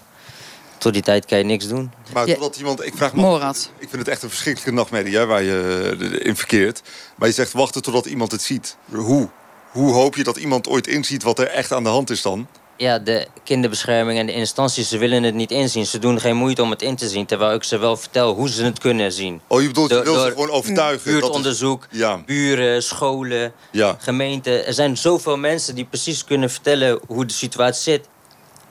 tot 0.77 0.93
die 0.93 1.01
tijd 1.01 1.25
kan 1.25 1.37
je 1.37 1.43
niks 1.43 1.67
doen. 1.67 1.91
Maar 2.13 2.27
Ja. 2.27 2.33
totdat 2.33 2.55
iemand, 2.57 2.85
ik 2.85 2.93
vraag 2.95 3.13
me 3.13 3.21
Morad. 3.21 3.71
Ik 3.77 3.89
vind 3.89 4.01
het 4.01 4.07
echt 4.07 4.23
een 4.23 4.29
verschrikkelijke 4.29 4.73
nachtmerrie 4.75 5.15
hè, 5.15 5.25
waar 5.25 5.43
je 5.43 6.19
in 6.23 6.35
verkeert. 6.35 6.81
Maar 7.15 7.27
je 7.27 7.33
zegt 7.33 7.51
wachten 7.51 7.81
totdat 7.81 8.05
iemand 8.05 8.31
het 8.31 8.41
ziet. 8.41 8.77
Hoe? 8.91 9.29
Hoe 9.71 9.93
hoop 9.93 10.15
je 10.15 10.23
dat 10.23 10.37
iemand 10.37 10.67
ooit 10.67 10.87
inziet 10.87 11.23
wat 11.23 11.39
er 11.39 11.47
echt 11.47 11.71
aan 11.73 11.83
de 11.83 11.89
hand 11.89 12.09
is 12.09 12.21
dan? 12.21 12.47
Ja, 12.77 12.99
de 12.99 13.27
kinderbescherming 13.43 14.19
en 14.19 14.25
de 14.25 14.33
instanties, 14.33 14.89
ze 14.89 14.97
willen 14.97 15.23
het 15.23 15.33
niet 15.33 15.51
inzien. 15.51 15.85
Ze 15.85 15.99
doen 15.99 16.19
geen 16.19 16.35
moeite 16.35 16.61
om 16.61 16.69
het 16.69 16.81
in 16.81 16.95
te 16.95 17.09
zien. 17.09 17.25
Terwijl 17.25 17.53
ik 17.53 17.63
ze 17.63 17.77
wel 17.77 17.97
vertel 17.97 18.33
hoe 18.33 18.49
ze 18.49 18.63
het 18.63 18.79
kunnen 18.79 19.11
zien. 19.11 19.41
Oh, 19.47 19.61
je 19.61 19.67
bedoelt, 19.67 19.89
je 19.89 20.01
wil 20.03 20.19
ze 20.23 20.29
gewoon 20.31 20.49
overtuigen. 20.49 21.05
Dat 21.05 21.13
is- 21.13 21.19
Buurtonderzoek, 21.19 21.87
Ja, 21.91 22.21
buren, 22.25 22.83
scholen, 22.83 23.51
ja. 23.71 23.95
gemeenten. 23.99 24.65
Er 24.67 24.73
zijn 24.73 24.97
zoveel 24.97 25.37
mensen 25.37 25.75
die 25.75 25.85
precies 25.85 26.23
kunnen 26.23 26.49
vertellen 26.49 26.99
hoe 27.07 27.25
de 27.25 27.33
situatie 27.33 27.81
zit. 27.93 28.07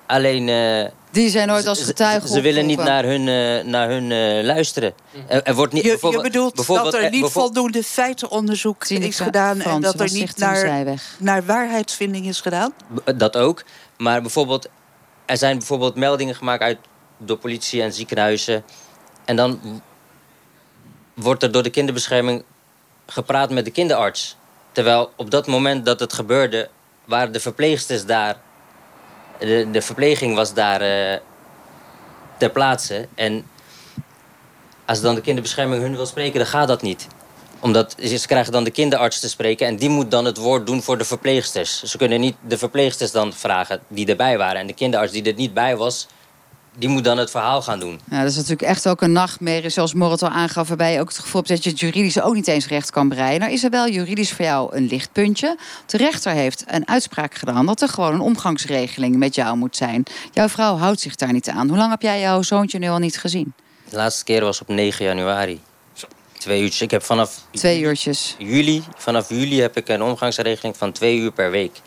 Alleen... 0.06 0.48
eh, 0.48 0.90
Die 1.10 1.30
zijn 1.30 1.48
nooit 1.48 1.66
als 1.66 1.78
ze- 1.78 1.84
getuige 1.84 2.26
Ze, 2.26 2.32
ze 2.32 2.40
willen 2.40 2.66
niet 2.66 2.78
naar 2.84 3.04
hun, 3.04 3.28
eh, 3.28 3.64
naar 3.64 3.88
hun 3.88 4.12
eh, 4.12 4.44
luisteren. 4.44 4.94
Er, 5.28 5.42
er 5.42 5.54
wordt 5.54 5.72
niet, 5.72 5.82
Je, 5.82 5.88
je 5.88 5.92
bijvoorbeeld- 5.94 6.22
bedoelt 6.32 6.54
bijvoorbeeld, 6.54 6.92
dat 6.92 7.02
er 7.02 7.10
niet 7.10 7.26
voldoende 7.30 7.82
feitenonderzoek 7.82 8.84
is 8.88 9.20
gedaan... 9.20 9.60
en 9.60 9.80
dat 9.80 10.00
er 10.00 10.12
niet 10.12 10.36
naar, 10.38 10.84
naar 11.18 11.44
waarheidsvinding 11.46 12.26
is 12.26 12.40
gedaan? 12.40 12.72
B- 12.94 13.12
Dat 13.18 13.36
ook. 13.36 13.64
Maar 13.98 14.20
bijvoorbeeld, 14.20 14.68
er 15.24 15.36
zijn 15.36 15.58
bijvoorbeeld 15.58 15.94
meldingen 15.94 16.34
gemaakt 16.34 16.62
uit, 16.62 16.78
door 17.18 17.36
politie 17.36 17.82
en 17.82 17.92
ziekenhuizen. 17.92 18.64
En 19.24 19.36
dan 19.36 19.82
wordt 21.14 21.42
er 21.42 21.52
door 21.52 21.62
de 21.62 21.70
kinderbescherming 21.70 22.44
gepraat 23.06 23.50
met 23.50 23.64
de 23.64 23.70
kinderarts. 23.70 24.36
Terwijl 24.72 25.12
op 25.16 25.30
dat 25.30 25.46
moment 25.46 25.84
dat 25.84 26.00
het 26.00 26.12
gebeurde, 26.12 26.68
waren 27.04 27.32
de 27.32 27.40
verpleegsters 27.40 28.06
daar. 28.06 28.36
De, 29.38 29.68
de 29.70 29.82
verpleging 29.82 30.34
was 30.34 30.54
daar 30.54 30.80
eh, 30.80 31.20
ter 32.38 32.50
plaatse. 32.50 33.08
En 33.14 33.46
als 34.84 35.00
dan 35.00 35.14
de 35.14 35.20
kinderbescherming 35.20 35.82
hun 35.82 35.96
wil 35.96 36.06
spreken, 36.06 36.38
dan 36.38 36.48
gaat 36.48 36.68
dat 36.68 36.82
niet 36.82 37.06
omdat 37.66 37.94
ze 38.02 38.26
krijgen 38.26 38.52
dan 38.52 38.64
de 38.64 38.70
kinderarts 38.70 39.20
te 39.20 39.28
spreken 39.28 39.66
en 39.66 39.76
die 39.76 39.88
moet 39.88 40.10
dan 40.10 40.24
het 40.24 40.36
woord 40.36 40.66
doen 40.66 40.82
voor 40.82 40.98
de 40.98 41.04
verpleegsters. 41.04 41.82
Ze 41.82 41.96
kunnen 41.96 42.20
niet 42.20 42.36
de 42.48 42.58
verpleegsters 42.58 43.12
dan 43.12 43.32
vragen 43.32 43.80
die 43.88 44.06
erbij 44.06 44.38
waren. 44.38 44.60
En 44.60 44.66
de 44.66 44.72
kinderarts 44.72 45.12
die 45.12 45.22
er 45.22 45.34
niet 45.34 45.54
bij 45.54 45.76
was, 45.76 46.06
die 46.78 46.88
moet 46.88 47.04
dan 47.04 47.18
het 47.18 47.30
verhaal 47.30 47.62
gaan 47.62 47.80
doen. 47.80 48.00
Ja, 48.10 48.20
dat 48.20 48.30
is 48.30 48.36
natuurlijk 48.36 48.62
echt 48.62 48.88
ook 48.88 49.00
een 49.00 49.12
nachtmerrie, 49.12 49.70
zoals 49.70 49.94
Morit 49.94 50.22
al 50.22 50.28
aangaf... 50.28 50.68
waarbij 50.68 50.92
je 50.92 51.00
ook 51.00 51.08
het 51.08 51.18
gevoel 51.18 51.42
hebt 51.42 51.48
dat 51.48 51.64
je 51.64 51.70
het 51.70 51.80
juridisch 51.80 52.20
ook 52.20 52.34
niet 52.34 52.48
eens 52.48 52.66
recht 52.66 52.90
kan 52.90 53.08
breien. 53.08 53.40
Nou 53.40 53.52
is 53.52 53.64
er 53.64 53.70
wel 53.70 53.88
juridisch 53.88 54.32
voor 54.32 54.44
jou 54.44 54.76
een 54.76 54.86
lichtpuntje. 54.86 55.56
De 55.86 55.96
rechter 55.96 56.32
heeft 56.32 56.64
een 56.66 56.88
uitspraak 56.88 57.34
gedaan 57.34 57.66
dat 57.66 57.80
er 57.80 57.88
gewoon 57.88 58.14
een 58.14 58.20
omgangsregeling 58.20 59.16
met 59.16 59.34
jou 59.34 59.56
moet 59.56 59.76
zijn. 59.76 60.02
Jouw 60.32 60.48
vrouw 60.48 60.76
houdt 60.76 61.00
zich 61.00 61.14
daar 61.14 61.32
niet 61.32 61.48
aan. 61.48 61.68
Hoe 61.68 61.78
lang 61.78 61.90
heb 61.90 62.02
jij 62.02 62.20
jouw 62.20 62.42
zoontje 62.42 62.78
nu 62.78 62.88
al 62.88 62.98
niet 62.98 63.18
gezien? 63.18 63.54
De 63.90 63.96
laatste 63.96 64.24
keer 64.24 64.44
was 64.44 64.60
op 64.60 64.68
9 64.68 65.04
januari. 65.04 65.60
Twee 66.46 66.62
uurtjes. 66.62 66.80
Ik 66.80 66.90
heb 66.90 67.02
vanaf 67.02 67.40
Twee 67.50 67.80
uurtjes. 67.80 68.34
juli, 68.38 68.82
vanaf 68.96 69.28
juli 69.28 69.60
heb 69.60 69.76
ik 69.76 69.88
een 69.88 70.02
omgangsregeling 70.02 70.76
van 70.76 70.92
twee 70.92 71.18
uur 71.18 71.32
per 71.32 71.50
week. 71.50 71.80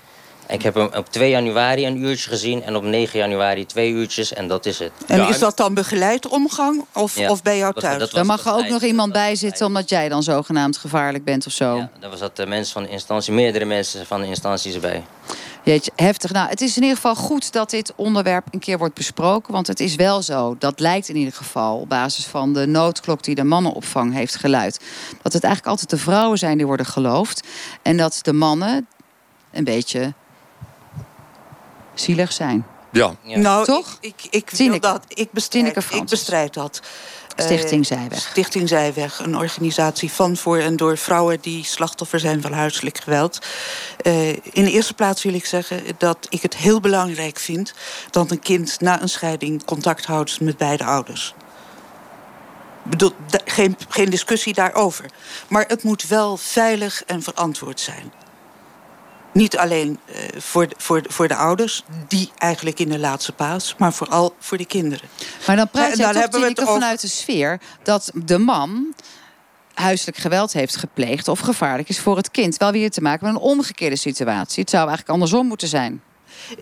Ik 0.47 0.61
heb 0.61 0.73
hem 0.73 0.89
op 0.95 1.09
2 1.09 1.29
januari 1.29 1.85
een 1.85 2.03
uurtje 2.03 2.29
gezien 2.29 2.63
en 2.63 2.75
op 2.75 2.83
9 2.83 3.19
januari 3.19 3.65
twee 3.65 3.91
uurtjes 3.91 4.33
en 4.33 4.47
dat 4.47 4.65
is 4.65 4.79
het. 4.79 4.91
En 5.07 5.27
is 5.27 5.39
dat 5.39 5.57
dan 5.57 5.73
begeleid 5.73 6.27
omgang 6.27 6.85
of, 6.93 7.15
Ja, 7.17 7.29
of 7.29 7.41
bij 7.41 7.57
jou 7.57 7.73
thuis? 7.73 7.99
dat 7.99 8.11
Daar 8.11 8.25
mag 8.25 8.45
er 8.45 8.53
ook 8.53 8.67
nog 8.67 8.81
iemand 8.81 9.13
bij 9.13 9.35
zitten 9.35 9.65
omdat 9.65 9.89
jij 9.89 10.09
dan 10.09 10.23
zogenaamd 10.23 10.77
gevaarlijk 10.77 11.23
bent 11.23 11.45
of 11.45 11.53
zo. 11.53 11.75
Ja, 11.75 11.89
daar 11.99 12.09
was 12.09 12.19
dat 12.19 12.35
de 12.35 12.45
mensen 12.45 12.73
van 12.73 12.83
de 12.83 12.89
instantie, 12.89 13.33
meerdere 13.33 13.65
mensen 13.65 14.05
van 14.05 14.21
de 14.21 14.27
instanties 14.27 14.73
erbij. 14.73 15.03
Jeetje, 15.63 15.91
heftig. 15.95 16.31
Nou, 16.31 16.49
het 16.49 16.61
is 16.61 16.75
in 16.75 16.81
ieder 16.81 16.95
geval 16.95 17.15
goed 17.15 17.51
dat 17.51 17.69
dit 17.69 17.93
onderwerp 17.95 18.47
een 18.51 18.59
keer 18.59 18.77
wordt 18.77 18.93
besproken. 18.93 19.53
Want 19.53 19.67
het 19.67 19.79
is 19.79 19.95
wel 19.95 20.21
zo, 20.21 20.55
dat 20.59 20.79
lijkt 20.79 21.09
in 21.09 21.15
ieder 21.15 21.33
geval 21.33 21.79
op 21.79 21.89
basis 21.89 22.25
van 22.25 22.53
de 22.53 22.65
noodklok 22.65 23.23
die 23.23 23.35
de 23.35 23.43
mannenopvang 23.43 24.13
heeft 24.13 24.35
geluid. 24.35 24.79
Dat 25.21 25.33
het 25.33 25.43
eigenlijk 25.43 25.65
altijd 25.65 25.89
de 25.89 25.97
vrouwen 25.97 26.37
zijn 26.37 26.57
die 26.57 26.65
worden 26.65 26.85
geloofd. 26.85 27.47
En 27.81 27.97
dat 27.97 28.19
de 28.21 28.33
mannen 28.33 28.87
een 29.51 29.63
beetje 29.63 30.13
zielig 31.93 32.31
zijn. 32.31 32.65
Ja. 32.91 33.15
Nou, 33.23 33.65
Toch? 33.65 33.97
Ik, 34.01 34.13
ik, 34.15 34.27
ik, 34.29 34.49
wil 34.49 34.57
Tineke. 34.57 34.79
dat, 34.79 35.05
ik, 35.07 35.31
bestrijd, 35.31 35.93
ik 35.93 36.05
bestrijd 36.05 36.53
dat. 36.53 36.81
Eh, 37.39 37.45
Stichting 37.45 37.85
Zijweg. 37.85 38.19
Stichting 38.19 38.67
Zijweg, 38.67 39.19
een 39.19 39.37
organisatie 39.37 40.11
van, 40.11 40.37
voor 40.37 40.57
en 40.57 40.75
door 40.75 40.97
vrouwen 40.97 41.37
die 41.41 41.65
slachtoffer 41.65 42.19
zijn 42.19 42.41
van 42.41 42.53
huiselijk 42.53 42.97
geweld. 42.97 43.39
Eh, 44.01 44.29
in 44.29 44.63
de 44.63 44.71
eerste 44.71 44.93
plaats 44.93 45.23
wil 45.23 45.33
ik 45.33 45.45
zeggen 45.45 45.83
dat 45.97 46.27
ik 46.29 46.41
het 46.41 46.57
heel 46.57 46.79
belangrijk 46.79 47.39
vind 47.39 47.73
dat 48.09 48.31
een 48.31 48.39
kind 48.39 48.79
na 48.79 49.01
een 49.01 49.09
scheiding 49.09 49.65
contact 49.65 50.05
houdt 50.05 50.41
met 50.41 50.57
beide 50.57 50.83
ouders. 50.83 51.33
Bedoel, 52.83 53.11
geen, 53.45 53.77
geen 53.89 54.09
discussie 54.09 54.53
daarover. 54.53 55.05
Maar 55.49 55.65
het 55.67 55.83
moet 55.83 56.07
wel 56.07 56.37
veilig 56.37 57.03
en 57.05 57.21
verantwoord 57.21 57.79
zijn. 57.79 58.11
Niet 59.39 59.57
alleen 59.57 59.99
eh, 60.05 60.15
voor, 60.37 60.67
de, 60.67 60.75
voor, 60.77 61.01
de, 61.01 61.11
voor 61.11 61.27
de 61.27 61.35
ouders, 61.35 61.83
die 62.07 62.31
eigenlijk 62.37 62.79
in 62.79 62.89
de 62.89 62.99
laatste 62.99 63.31
paas, 63.31 63.75
maar 63.77 63.93
vooral 63.93 64.35
voor 64.39 64.57
de 64.57 64.65
kinderen. 64.65 65.09
Maar 65.47 65.55
dan 65.55 65.69
praat 65.69 65.97
je 65.97 66.03
toch 66.03 66.41
we 66.41 66.47
het 66.47 66.61
over- 66.61 66.73
vanuit 66.73 67.01
de 67.01 67.07
sfeer 67.07 67.59
dat 67.83 68.11
de 68.13 68.37
man 68.37 68.93
huiselijk 69.73 70.17
geweld 70.17 70.53
heeft 70.53 70.75
gepleegd 70.75 71.27
of 71.27 71.39
gevaarlijk 71.39 71.89
is 71.89 71.99
voor 71.99 72.17
het 72.17 72.31
kind. 72.31 72.57
Wel 72.57 72.71
weer 72.71 72.91
te 72.91 73.01
maken 73.01 73.25
met 73.25 73.35
een 73.35 73.41
omgekeerde 73.41 73.95
situatie. 73.95 74.61
Het 74.61 74.69
zou 74.69 74.87
eigenlijk 74.87 75.13
andersom 75.13 75.47
moeten 75.47 75.67
zijn. 75.67 76.01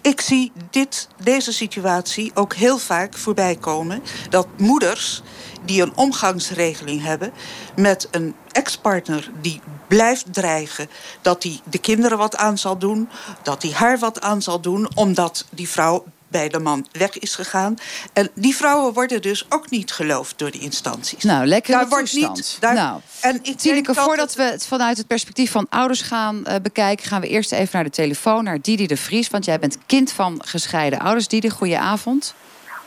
Ik 0.01 0.21
zie 0.21 0.51
dit, 0.69 1.07
deze 1.23 1.53
situatie 1.53 2.32
ook 2.34 2.53
heel 2.53 2.78
vaak 2.78 3.17
voorbij 3.17 3.55
komen. 3.55 4.03
Dat 4.30 4.47
moeders 4.57 5.21
die 5.65 5.82
een 5.82 5.95
omgangsregeling 5.95 7.03
hebben 7.03 7.32
met 7.75 8.07
een 8.11 8.36
ex-partner 8.62 9.30
die 9.41 9.62
blijft 9.88 10.26
dreigen 10.34 10.89
dat 11.22 11.43
hij 11.43 11.60
de 11.70 11.78
kinderen 11.78 12.18
wat 12.18 12.36
aan 12.38 12.58
zal 12.58 12.78
doen, 12.78 13.10
dat 13.43 13.62
hij 13.64 13.72
haar 13.72 13.99
wat 13.99 14.22
aan 14.22 14.41
zal 14.41 14.60
doen, 14.62 14.89
omdat 14.95 15.45
die 15.49 15.70
vrouw 15.70 16.05
bij 16.30 16.49
de 16.49 16.60
man 16.60 16.88
weg 16.91 17.20
is 17.20 17.36
gegaan. 17.36 17.76
En 18.14 18.30
die 18.36 18.55
vrouwen 18.55 18.93
worden 18.93 19.22
dus 19.22 19.45
ook 19.49 19.70
niet 19.70 19.91
geloofd 19.91 20.38
door 20.39 20.51
de 20.51 20.58
instanties. 20.60 21.24
Nou, 21.24 21.45
lekker 21.45 21.74
Daar 21.74 21.88
wordt 21.89 22.12
toestand. 22.12 22.36
niet- 22.36 22.58
daar- 22.60 22.74
nou, 22.74 22.99
en 23.22 23.36
ik 23.36 23.43
denk 23.43 23.58
Tineke, 23.60 23.93
dat 23.93 24.03
voordat 24.03 24.28
het- 24.28 24.36
we 24.38 24.43
het 24.43 24.66
vanuit 24.68 24.97
het 24.97 25.08
perspectief 25.08 25.51
van 25.51 25.66
ouders 25.70 26.01
gaan 26.01 26.45
eh, 26.45 26.55
bekijken... 26.62 27.05
gaan 27.08 27.22
we 27.22 27.28
eerst 27.28 27.51
even 27.51 27.70
naar 27.72 27.84
de 27.84 27.89
telefoon, 27.89 28.43
naar 28.43 28.62
Didi 28.62 28.88
de 28.88 28.97
Vries. 28.97 29.28
Want 29.30 29.45
jij 29.45 29.60
bent 29.60 29.78
kind 29.86 30.12
van 30.12 30.41
gescheiden 30.45 30.99
ouders. 30.99 31.28
Didi, 31.28 31.49
goedenavond. 31.49 32.34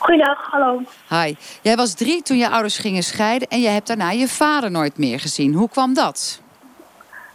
Goeiedag, 0.01 0.47
hallo. 0.51 0.81
Hi. 1.09 1.35
Jij 1.61 1.75
was 1.75 1.93
drie 1.93 2.21
toen 2.21 2.37
je 2.37 2.49
ouders 2.49 2.77
gingen 2.77 3.03
scheiden... 3.03 3.47
en 3.47 3.61
je 3.61 3.67
hebt 3.67 3.87
daarna 3.87 4.11
je 4.11 4.27
vader 4.27 4.71
nooit 4.71 4.97
meer 4.97 5.19
gezien. 5.19 5.53
Hoe 5.53 5.69
kwam 5.69 5.93
dat? 5.93 6.41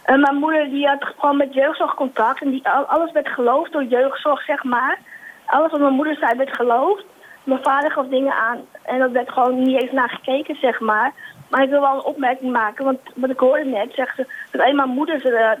En 0.03 0.19
mijn 0.19 0.35
moeder 0.35 0.69
die 0.69 0.87
had 0.87 1.05
gewoon 1.17 1.37
met 1.37 1.53
jeugdzorg 1.53 1.93
contact. 1.95 2.41
En 2.41 2.49
die, 2.49 2.67
al- 2.69 2.85
alles 2.85 3.11
werd 3.11 3.27
geloofd 3.27 3.71
door 3.71 3.83
jeugdzorg, 3.83 4.43
zeg 4.43 4.63
maar. 4.63 4.99
Alles 5.45 5.71
wat 5.71 5.79
mijn 5.79 5.93
moeder 5.93 6.15
zei 6.15 6.37
werd 6.37 6.55
geloofd. 6.55 7.03
Mijn 7.43 7.63
vader 7.63 7.91
gaf 7.91 8.07
dingen 8.07 8.33
aan. 8.33 8.59
En 8.81 8.99
dat 8.99 9.11
werd 9.11 9.31
gewoon 9.31 9.63
niet 9.63 9.81
eens 9.81 9.91
naar 9.91 10.09
gekeken, 10.09 10.55
zeg 10.61 10.79
maar. 10.79 11.13
Maar 11.49 11.63
ik 11.63 11.69
wil 11.69 11.81
wel 11.81 11.93
een 11.93 12.03
opmerking 12.03 12.51
maken. 12.51 12.85
Want 12.85 12.99
wat 13.15 13.29
ik 13.29 13.39
hoorde 13.39 13.65
net, 13.65 13.93
zegt 13.93 14.15
ze... 14.15 14.27
dat 14.51 14.61
alleen 14.61 14.75
maar 14.75 14.87
moeders 14.87 15.23
eh, 15.23 15.51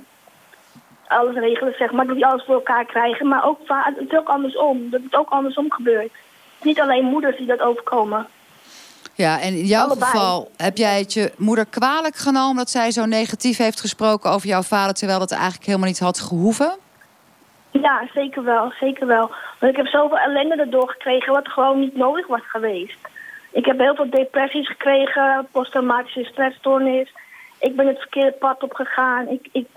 alles 1.07 1.35
regelen, 1.35 1.73
zeg 1.77 1.91
maar. 1.91 2.05
Dat 2.05 2.15
die 2.15 2.25
alles 2.25 2.43
voor 2.45 2.53
elkaar 2.55 2.85
krijgen. 2.85 3.27
Maar 3.27 3.45
ook 3.45 3.59
vader, 3.65 3.93
het 3.99 4.11
is 4.11 4.17
ook 4.17 4.29
andersom. 4.29 4.89
Dat 4.89 5.01
het 5.03 5.15
ook 5.15 5.29
andersom 5.29 5.71
gebeurt. 5.71 6.11
Niet 6.61 6.81
alleen 6.81 7.05
moeders 7.05 7.37
die 7.37 7.45
dat 7.45 7.61
overkomen. 7.61 8.27
Ja, 9.15 9.41
en 9.41 9.53
in 9.53 9.65
jouw 9.65 9.85
Allebei. 9.85 10.11
geval 10.11 10.51
heb 10.57 10.77
jij 10.77 10.99
het 10.99 11.13
je 11.13 11.31
moeder 11.37 11.65
kwalijk 11.65 12.15
genomen... 12.15 12.55
dat 12.55 12.69
zij 12.69 12.91
zo 12.91 13.05
negatief 13.05 13.57
heeft 13.57 13.79
gesproken 13.79 14.31
over 14.31 14.47
jouw 14.47 14.61
vader... 14.61 14.93
terwijl 14.93 15.19
dat 15.19 15.31
eigenlijk 15.31 15.65
helemaal 15.65 15.87
niet 15.87 15.99
had 15.99 16.19
gehoeven? 16.19 16.77
Ja, 17.71 18.07
zeker 18.13 18.43
wel, 18.43 18.71
zeker 18.79 19.07
wel. 19.07 19.31
Want 19.59 19.71
ik 19.71 19.77
heb 19.77 19.87
zoveel 19.87 20.17
ellende 20.17 20.55
erdoor 20.55 20.89
gekregen 20.89 21.33
wat 21.33 21.47
gewoon 21.47 21.79
niet 21.79 21.95
nodig 21.95 22.27
was 22.27 22.41
geweest. 22.47 22.97
Ik 23.51 23.65
heb 23.65 23.79
heel 23.79 23.95
veel 23.95 24.09
depressies 24.09 24.67
gekregen, 24.67 25.47
posttraumatische 25.51 26.23
stressstoornis. 26.23 27.13
Ik 27.59 27.75
ben 27.75 27.87
het 27.87 27.99
verkeerde 27.99 28.31
pad 28.31 28.63
opgegaan. 28.63 29.27
Ik, 29.27 29.49
ik, 29.51 29.67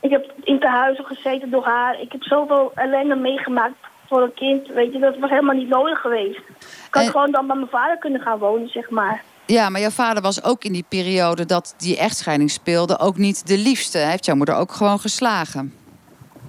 ik 0.00 0.10
heb 0.10 0.32
in 0.42 0.58
tehuizen 0.58 1.04
gezeten 1.04 1.50
door 1.50 1.64
haar. 1.64 2.00
Ik 2.00 2.12
heb 2.12 2.22
zoveel 2.22 2.72
ellende 2.74 3.14
meegemaakt 3.14 3.74
voor 4.08 4.22
een 4.22 4.34
kind. 4.34 4.66
Weet 4.66 4.92
je, 4.92 4.98
dat 4.98 5.18
was 5.18 5.30
helemaal 5.30 5.54
niet 5.54 5.68
nodig 5.68 6.00
geweest. 6.00 6.38
Ik 6.58 6.86
had 6.90 7.02
En- 7.04 7.10
gewoon 7.10 7.30
dan 7.30 7.46
bij 7.46 7.56
mijn 7.56 7.68
vader 7.68 7.96
kunnen 7.98 8.20
gaan 8.20 8.38
wonen, 8.38 8.68
zeg 8.68 8.90
maar. 8.90 9.22
Ja, 9.46 9.68
maar 9.68 9.80
jouw 9.80 9.90
vader 9.90 10.22
was 10.22 10.44
ook 10.44 10.64
in 10.64 10.72
die 10.72 10.84
periode 10.88 11.44
dat 11.46 11.74
die 11.78 11.96
echtscheiding 11.98 12.50
speelde... 12.50 12.98
ook 12.98 13.16
niet 13.16 13.46
de 13.46 13.58
liefste. 13.58 13.98
Hij 13.98 14.10
heeft 14.10 14.24
jouw 14.24 14.36
moeder 14.36 14.54
ook 14.54 14.72
gewoon 14.72 14.98
geslagen. 14.98 15.74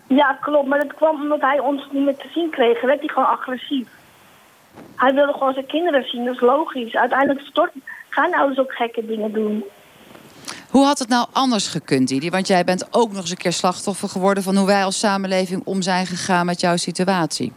Ja, 0.07 0.37
klopt. 0.41 0.67
Maar 0.67 0.79
dat 0.79 0.93
kwam 0.93 1.21
omdat 1.21 1.41
hij 1.41 1.59
ons 1.59 1.87
niet 1.91 2.05
meer 2.05 2.15
te 2.17 2.27
zien 2.33 2.49
kreeg. 2.49 2.81
werd 2.81 2.99
hij 2.99 3.07
gewoon 3.07 3.27
agressief. 3.29 3.87
Hij 4.95 5.13
wilde 5.13 5.33
gewoon 5.33 5.53
zijn 5.53 5.65
kinderen 5.65 6.03
zien, 6.09 6.25
dat 6.25 6.33
is 6.33 6.41
logisch. 6.41 6.95
Uiteindelijk 6.95 7.39
stort, 7.47 7.71
gaan 8.09 8.33
ouders 8.33 8.59
ook 8.59 8.73
gekke 8.73 9.05
dingen 9.05 9.31
doen. 9.33 9.63
Hoe 10.69 10.85
had 10.85 10.99
het 10.99 11.09
nou 11.09 11.27
anders 11.31 11.67
gekund, 11.67 12.07
Didi? 12.07 12.29
Want 12.29 12.47
jij 12.47 12.63
bent 12.63 12.87
ook 12.91 13.11
nog 13.11 13.21
eens 13.21 13.29
een 13.29 13.37
keer 13.37 13.53
slachtoffer 13.53 14.09
geworden... 14.09 14.43
van 14.43 14.55
hoe 14.55 14.65
wij 14.65 14.83
als 14.83 14.99
samenleving 14.99 15.61
om 15.65 15.81
zijn 15.81 16.05
gegaan 16.05 16.45
met 16.45 16.61
jouw 16.61 16.77
situatie. 16.77 17.53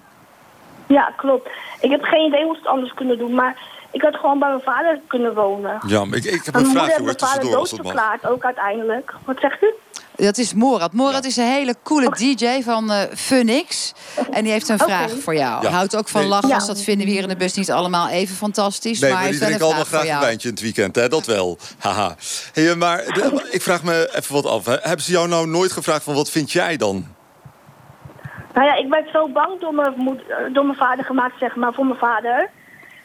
Ja, 0.86 1.12
klopt. 1.16 1.48
Ik 1.80 1.90
heb 1.90 2.02
geen 2.02 2.26
idee 2.26 2.44
hoe 2.44 2.54
ze 2.54 2.60
het 2.60 2.68
anders 2.68 2.94
kunnen 2.94 3.18
doen, 3.18 3.34
maar 3.34 3.56
ik 3.90 4.02
had 4.02 4.16
gewoon 4.16 4.38
bij 4.38 4.48
mijn 4.48 4.60
vader 4.60 5.00
kunnen 5.06 5.34
wonen. 5.34 5.78
Ja, 5.86 6.04
maar 6.04 6.18
ik, 6.18 6.24
ik 6.24 6.44
heb 6.44 6.54
En 6.54 6.60
een 6.60 6.66
mijn 6.66 6.66
moeder 6.66 6.82
heeft 6.82 6.96
hoor, 6.96 7.04
mijn 7.04 7.18
vader 7.18 7.50
doodverklaard, 7.50 8.26
ook 8.26 8.44
uiteindelijk. 8.44 9.14
Wat 9.24 9.36
zegt 9.40 9.62
u? 9.62 9.74
Dat 10.20 10.38
is 10.38 10.54
Morat. 10.54 10.92
Morat 10.92 11.24
is 11.24 11.36
een 11.36 11.44
hele 11.44 11.74
coole 11.82 12.10
DJ 12.10 12.62
van 12.62 12.90
eh 12.90 12.98
Funix. 13.14 13.92
En 14.30 14.42
die 14.42 14.52
heeft 14.52 14.68
een 14.68 14.78
vraag 14.78 15.10
voor 15.20 15.34
jou. 15.34 15.62
Ja. 15.64 15.70
Houdt 15.70 15.96
ook 15.96 16.08
van 16.08 16.20
Nee. 16.20 16.30
lachgas. 16.30 16.60
Ja. 16.60 16.66
Dat 16.66 16.80
vinden 16.82 17.06
we 17.06 17.12
hier 17.12 17.22
in 17.22 17.28
de 17.28 17.36
bus 17.36 17.54
niet 17.54 17.70
allemaal 17.70 18.08
even 18.08 18.36
fantastisch. 18.36 19.00
Nee, 19.00 19.10
maar 19.12 19.20
maar 19.22 19.30
die 19.30 19.40
drinken 19.40 19.64
allemaal 19.64 19.84
graag 19.84 20.08
een 20.08 20.20
wijntje 20.20 20.48
in 20.48 20.54
het 20.54 20.62
weekend, 20.62 20.96
hè? 20.96 21.08
Dat 21.08 21.26
wel. 21.26 21.58
Haha. 21.78 22.14
Hey, 22.52 22.74
maar 22.74 22.96
de- 23.04 23.48
ik 23.50 23.62
vraag 23.62 23.82
me 23.82 24.10
even 24.14 24.34
wat 24.34 24.46
af. 24.46 24.64
hè. 24.66 24.76
Hebben 24.80 25.04
ze 25.04 25.12
jou 25.12 25.28
nou 25.28 25.46
nooit 25.46 25.72
gevraagd 25.72 26.02
van 26.04 26.14
wat 26.14 26.30
vind 26.30 26.52
jij 26.52 26.76
dan? 26.76 27.06
Nou 28.54 28.66
ja, 28.66 28.74
ik 28.76 28.88
werd 28.88 29.08
zo 29.12 29.28
bang 29.28 29.60
door 29.60 29.74
mijn, 29.74 29.92
moed- 29.96 30.28
eh, 30.28 30.36
door 30.54 30.64
mijn 30.64 30.78
vader 30.78 31.04
gemaakt, 31.04 31.38
zeg 31.38 31.56
maar, 31.56 31.72
voor 31.74 31.86
mijn 31.86 31.98
vader. 31.98 32.50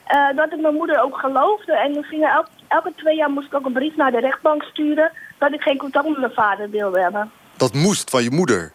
eh, 0.06 0.36
dat 0.36 0.52
ik 0.54 0.62
mijn 0.62 0.74
moeder 0.74 1.04
ook 1.04 1.18
geloofde. 1.18 1.74
En 1.78 1.94
toen 1.94 2.04
ging 2.04 2.24
er 2.24 2.32
elk, 2.32 2.48
elke 2.68 2.94
twee 2.96 3.16
jaar 3.16 3.30
moest 3.30 3.48
ik 3.48 3.54
ook 3.54 3.66
een 3.66 3.74
brief 3.74 3.96
naar 3.96 4.12
de 4.12 4.20
rechtbank 4.20 4.64
sturen... 4.64 5.12
dat 5.38 5.54
ik 5.54 5.62
geen 5.62 5.78
contact 5.78 6.08
met 6.08 6.18
mijn 6.20 6.32
vader 6.32 6.70
wilde 6.70 7.00
hebben. 7.00 7.32
Dat 7.58 7.74
moest 7.74 8.10
van 8.10 8.24
je 8.24 8.32
moeder. 8.32 8.74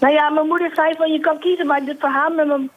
Nou 0.00 0.12
ja, 0.12 0.30
mijn 0.30 0.46
moeder 0.46 0.70
zei 0.74 0.94
van 0.96 1.12
je 1.12 1.20
kan 1.20 1.38
kiezen, 1.38 1.66
maar 1.66 1.84
dit 1.84 1.98
verhaal 1.98 2.30
met 2.30 2.46
mijn, 2.46 2.70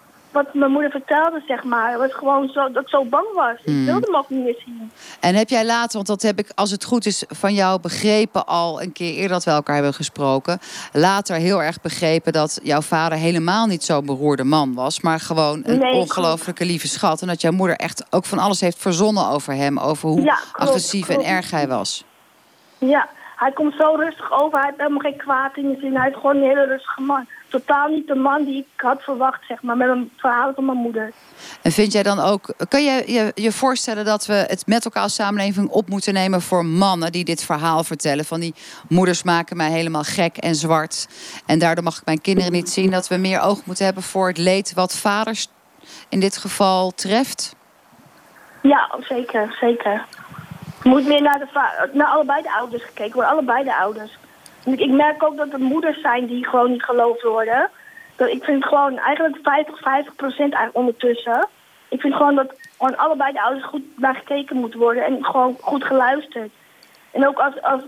wat 0.43 0.53
mijn 0.53 0.71
moeder 0.71 0.91
vertelde, 0.91 1.41
zeg 1.47 1.63
maar, 1.63 1.97
was 1.97 2.13
gewoon 2.13 2.47
zo, 2.47 2.71
dat 2.71 2.83
ik 2.83 2.89
zo 2.89 3.03
bang 3.05 3.25
was. 3.33 3.55
Hmm. 3.63 3.79
Ik 3.79 3.85
wilde 3.85 4.05
hem 4.05 4.15
ook 4.15 4.29
niet 4.29 4.43
meer 4.43 4.61
zien. 4.65 4.91
En 5.19 5.35
heb 5.35 5.49
jij 5.49 5.65
later, 5.65 5.93
want 5.93 6.07
dat 6.07 6.21
heb 6.21 6.39
ik, 6.39 6.51
als 6.55 6.71
het 6.71 6.83
goed 6.83 7.05
is, 7.05 7.23
van 7.27 7.53
jou 7.53 7.79
begrepen 7.81 8.45
al 8.47 8.81
een 8.81 8.91
keer 8.91 9.13
eerder 9.13 9.29
dat 9.29 9.43
we 9.43 9.51
elkaar 9.51 9.75
hebben 9.75 9.93
gesproken. 9.93 10.59
Later 10.93 11.35
heel 11.35 11.63
erg 11.63 11.81
begrepen 11.81 12.33
dat 12.33 12.59
jouw 12.63 12.81
vader 12.81 13.17
helemaal 13.17 13.65
niet 13.65 13.83
zo'n 13.83 14.05
beroerde 14.05 14.43
man 14.43 14.73
was, 14.73 15.01
maar 15.01 15.19
gewoon 15.19 15.61
een 15.65 15.79
Nee, 15.79 15.93
ongelooflijke 15.93 16.65
lieve 16.65 16.87
schat. 16.87 17.21
En 17.21 17.27
dat 17.27 17.41
jouw 17.41 17.51
moeder 17.51 17.75
echt 17.75 18.05
ook 18.09 18.25
van 18.25 18.39
alles 18.39 18.61
heeft 18.61 18.77
verzonnen 18.81 19.27
over 19.27 19.53
hem, 19.53 19.79
over 19.79 20.09
hoe 20.09 20.21
Ja, 20.21 20.35
klopt, 20.35 20.69
agressief 20.69 21.05
klopt. 21.05 21.21
en 21.23 21.29
erg 21.29 21.51
hij 21.51 21.67
was. 21.67 22.03
Ja, 22.77 23.07
hij 23.35 23.51
komt 23.51 23.73
zo 23.79 23.95
rustig 23.95 24.31
over, 24.41 24.57
hij 24.57 24.65
heeft 24.67 24.77
helemaal 24.77 24.99
geen 24.99 25.17
kwaad 25.17 25.57
in 25.57 25.69
je 25.69 25.77
zin. 25.79 25.95
Hij 25.97 26.09
is 26.09 26.15
gewoon 26.15 26.35
een 26.35 26.43
hele 26.43 26.65
rustige 26.65 27.01
man. 27.01 27.27
Totaal 27.49 27.87
niet 27.87 28.07
de 28.07 28.15
man 28.15 28.43
die 28.43 28.57
ik 28.57 28.81
had 28.81 29.03
verwacht, 29.03 29.45
zeg 29.47 29.61
maar, 29.61 29.77
met 29.77 29.89
een 29.89 30.11
verhaal 30.17 30.53
van 30.53 30.65
mijn 30.65 30.77
moeder. 30.77 31.11
En 31.61 31.71
vind 31.71 31.91
jij 31.91 32.03
dan 32.03 32.19
ook, 32.19 32.53
kan 32.69 32.83
je 32.83 33.03
je, 33.05 33.31
je 33.35 33.51
voorstellen 33.51 34.05
dat 34.05 34.25
we 34.25 34.33
het 34.33 34.67
met 34.67 34.85
elkaar 34.85 35.03
als 35.03 35.15
samenleving 35.15 35.69
op 35.69 35.89
moeten 35.89 36.13
nemen 36.13 36.41
voor 36.41 36.65
mannen 36.65 37.11
die 37.11 37.25
dit 37.25 37.43
verhaal 37.43 37.83
vertellen? 37.83 38.25
Van 38.25 38.39
die 38.39 38.53
moeders 38.89 39.23
maken 39.23 39.57
mij 39.57 39.69
helemaal 39.69 40.03
gek 40.03 40.37
en 40.37 40.55
zwart. 40.55 41.07
En 41.45 41.59
daardoor 41.59 41.83
mag 41.83 41.97
ik 41.97 42.05
mijn 42.05 42.21
kinderen 42.21 42.51
niet 42.51 42.69
zien. 42.69 42.91
Dat 42.91 43.07
we 43.07 43.17
meer 43.17 43.41
oog 43.41 43.65
moeten 43.65 43.85
hebben 43.85 44.03
voor 44.03 44.27
het 44.27 44.37
leed 44.37 44.73
wat 44.73 44.97
vaders 44.97 45.47
in 46.09 46.19
dit 46.19 46.37
geval 46.37 46.91
treft? 46.91 47.55
Ja, 48.61 48.95
zeker, 48.99 49.57
zeker. 49.59 50.05
Er 50.83 50.89
moet 50.89 51.07
meer 51.07 51.21
naar, 51.21 51.39
de 51.39 51.89
naar 51.93 52.07
allebei 52.07 52.41
de 52.41 52.51
ouders 52.51 52.83
gekeken 52.83 53.13
worden, 53.13 53.31
allebei 53.31 53.63
de 53.63 53.75
ouders. 53.75 54.17
Ik, 54.75 54.91
merk 54.91 55.23
ook 55.23 55.37
dat 55.37 55.53
er 55.53 55.59
moeders 55.59 56.01
zijn 56.01 56.25
die 56.25 56.45
gewoon 56.45 56.71
niet 56.71 56.83
geloofd 56.83 57.21
worden. 57.21 57.69
Dat, 58.15 58.29
ik 58.29 58.43
vind 58.43 58.65
gewoon 58.65 58.97
eigenlijk 58.97 59.37
50, 59.43 59.79
50 59.79 60.15
procent 60.15 60.55
ondertussen. 60.71 61.47
Ik 61.89 62.01
vind 62.01 62.15
gewoon 62.15 62.35
dat 62.35 62.53
gewoon 62.77 62.97
allebei 62.97 63.33
de 63.33 63.41
ouders 63.41 63.65
goed 63.65 63.83
naar 63.95 64.15
gekeken 64.15 64.55
moet 64.55 64.73
worden 64.73 65.05
en 65.05 65.25
gewoon 65.25 65.57
goed 65.59 65.83
geluisterd. 65.83 66.51
En 67.11 67.27
ook 67.27 67.37
als, 67.39 67.61
als, 67.61 67.81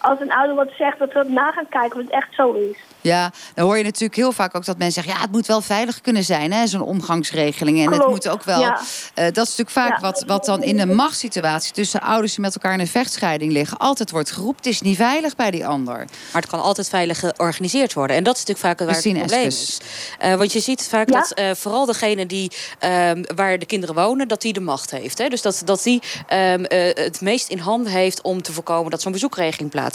als 0.00 0.20
een 0.20 0.32
ouder 0.32 0.56
wat 0.56 0.70
zegt, 0.78 0.98
dat 0.98 1.12
we 1.12 1.24
na 1.28 1.50
gaan 1.50 1.68
kijken 1.68 1.98
of 1.98 2.04
het 2.04 2.14
echt 2.14 2.34
zo 2.34 2.52
is. 2.52 2.76
Ja, 3.00 3.32
dan 3.54 3.64
hoor 3.64 3.76
je 3.76 3.84
natuurlijk 3.84 4.14
heel 4.14 4.32
vaak 4.32 4.56
ook 4.56 4.64
dat 4.64 4.78
mensen 4.78 5.02
zeggen... 5.02 5.20
ja, 5.20 5.26
het 5.26 5.32
moet 5.36 5.46
wel 5.46 5.60
veilig 5.60 6.00
kunnen 6.00 6.24
zijn, 6.24 6.52
hè, 6.52 6.66
zo'n 6.66 6.82
omgangsregeling. 6.82 7.84
En 7.86 7.92
het 7.92 8.06
moet 8.06 8.28
ook 8.28 8.44
wel... 8.44 8.60
ja. 8.60 8.80
eh, 9.14 9.24
dat 9.24 9.46
is 9.46 9.56
natuurlijk 9.56 9.70
vaak 9.70 9.98
wat, 10.00 10.24
wat 10.26 10.44
dan 10.44 10.62
in 10.62 10.80
een 10.80 10.94
machtssituatie... 10.94 11.72
tussen 11.72 12.00
ouders 12.00 12.34
die 12.34 12.40
met 12.44 12.54
elkaar 12.54 12.72
in 12.72 12.80
een 12.80 12.86
vechtscheiding 12.86 13.52
liggen... 13.52 13.78
altijd 13.78 14.10
wordt 14.10 14.30
geroepen, 14.30 14.56
het 14.56 14.66
is 14.66 14.80
niet 14.80 14.96
veilig 14.96 15.36
bij 15.36 15.50
die 15.50 15.66
ander. 15.66 15.96
Maar 15.96 16.42
het 16.42 16.46
kan 16.46 16.60
altijd 16.60 16.88
veilig 16.88 17.18
georganiseerd 17.18 17.92
worden. 17.92 18.16
En 18.16 18.22
dat 18.22 18.36
is 18.36 18.40
natuurlijk 18.40 18.66
vaak 18.66 18.88
waar 18.88 18.96
het 18.96 19.18
probleem 19.18 19.46
is. 19.46 19.80
Eh, 20.18 20.34
want 20.34 20.52
je 20.52 20.60
ziet 20.60 20.88
vaak 20.88 21.08
dat 21.08 21.32
eh, 21.32 21.50
vooral 21.54 21.86
degene 21.86 22.26
die, 22.26 22.52
ehm, 22.78 23.22
waar 23.34 23.58
de 23.58 23.66
kinderen 23.66 23.94
wonen... 23.94 24.28
dat 24.28 24.40
die 24.40 24.52
de 24.52 24.60
macht 24.60 24.90
heeft. 24.90 25.18
Hè? 25.18 25.28
Dus 25.28 25.42
dat, 25.42 25.62
dat 25.64 25.82
die 25.82 26.02
ehm, 26.26 26.64
eh, 26.64 27.04
het 27.04 27.20
meest 27.20 27.48
in 27.48 27.58
handen 27.58 27.92
heeft 27.92 28.22
om 28.22 28.42
te 28.42 28.52
voorkomen... 28.52 28.90
dat 28.90 29.02
zo'n 29.02 29.12
bezoekregeling 29.12 29.70
plaatsvindt. 29.70 29.89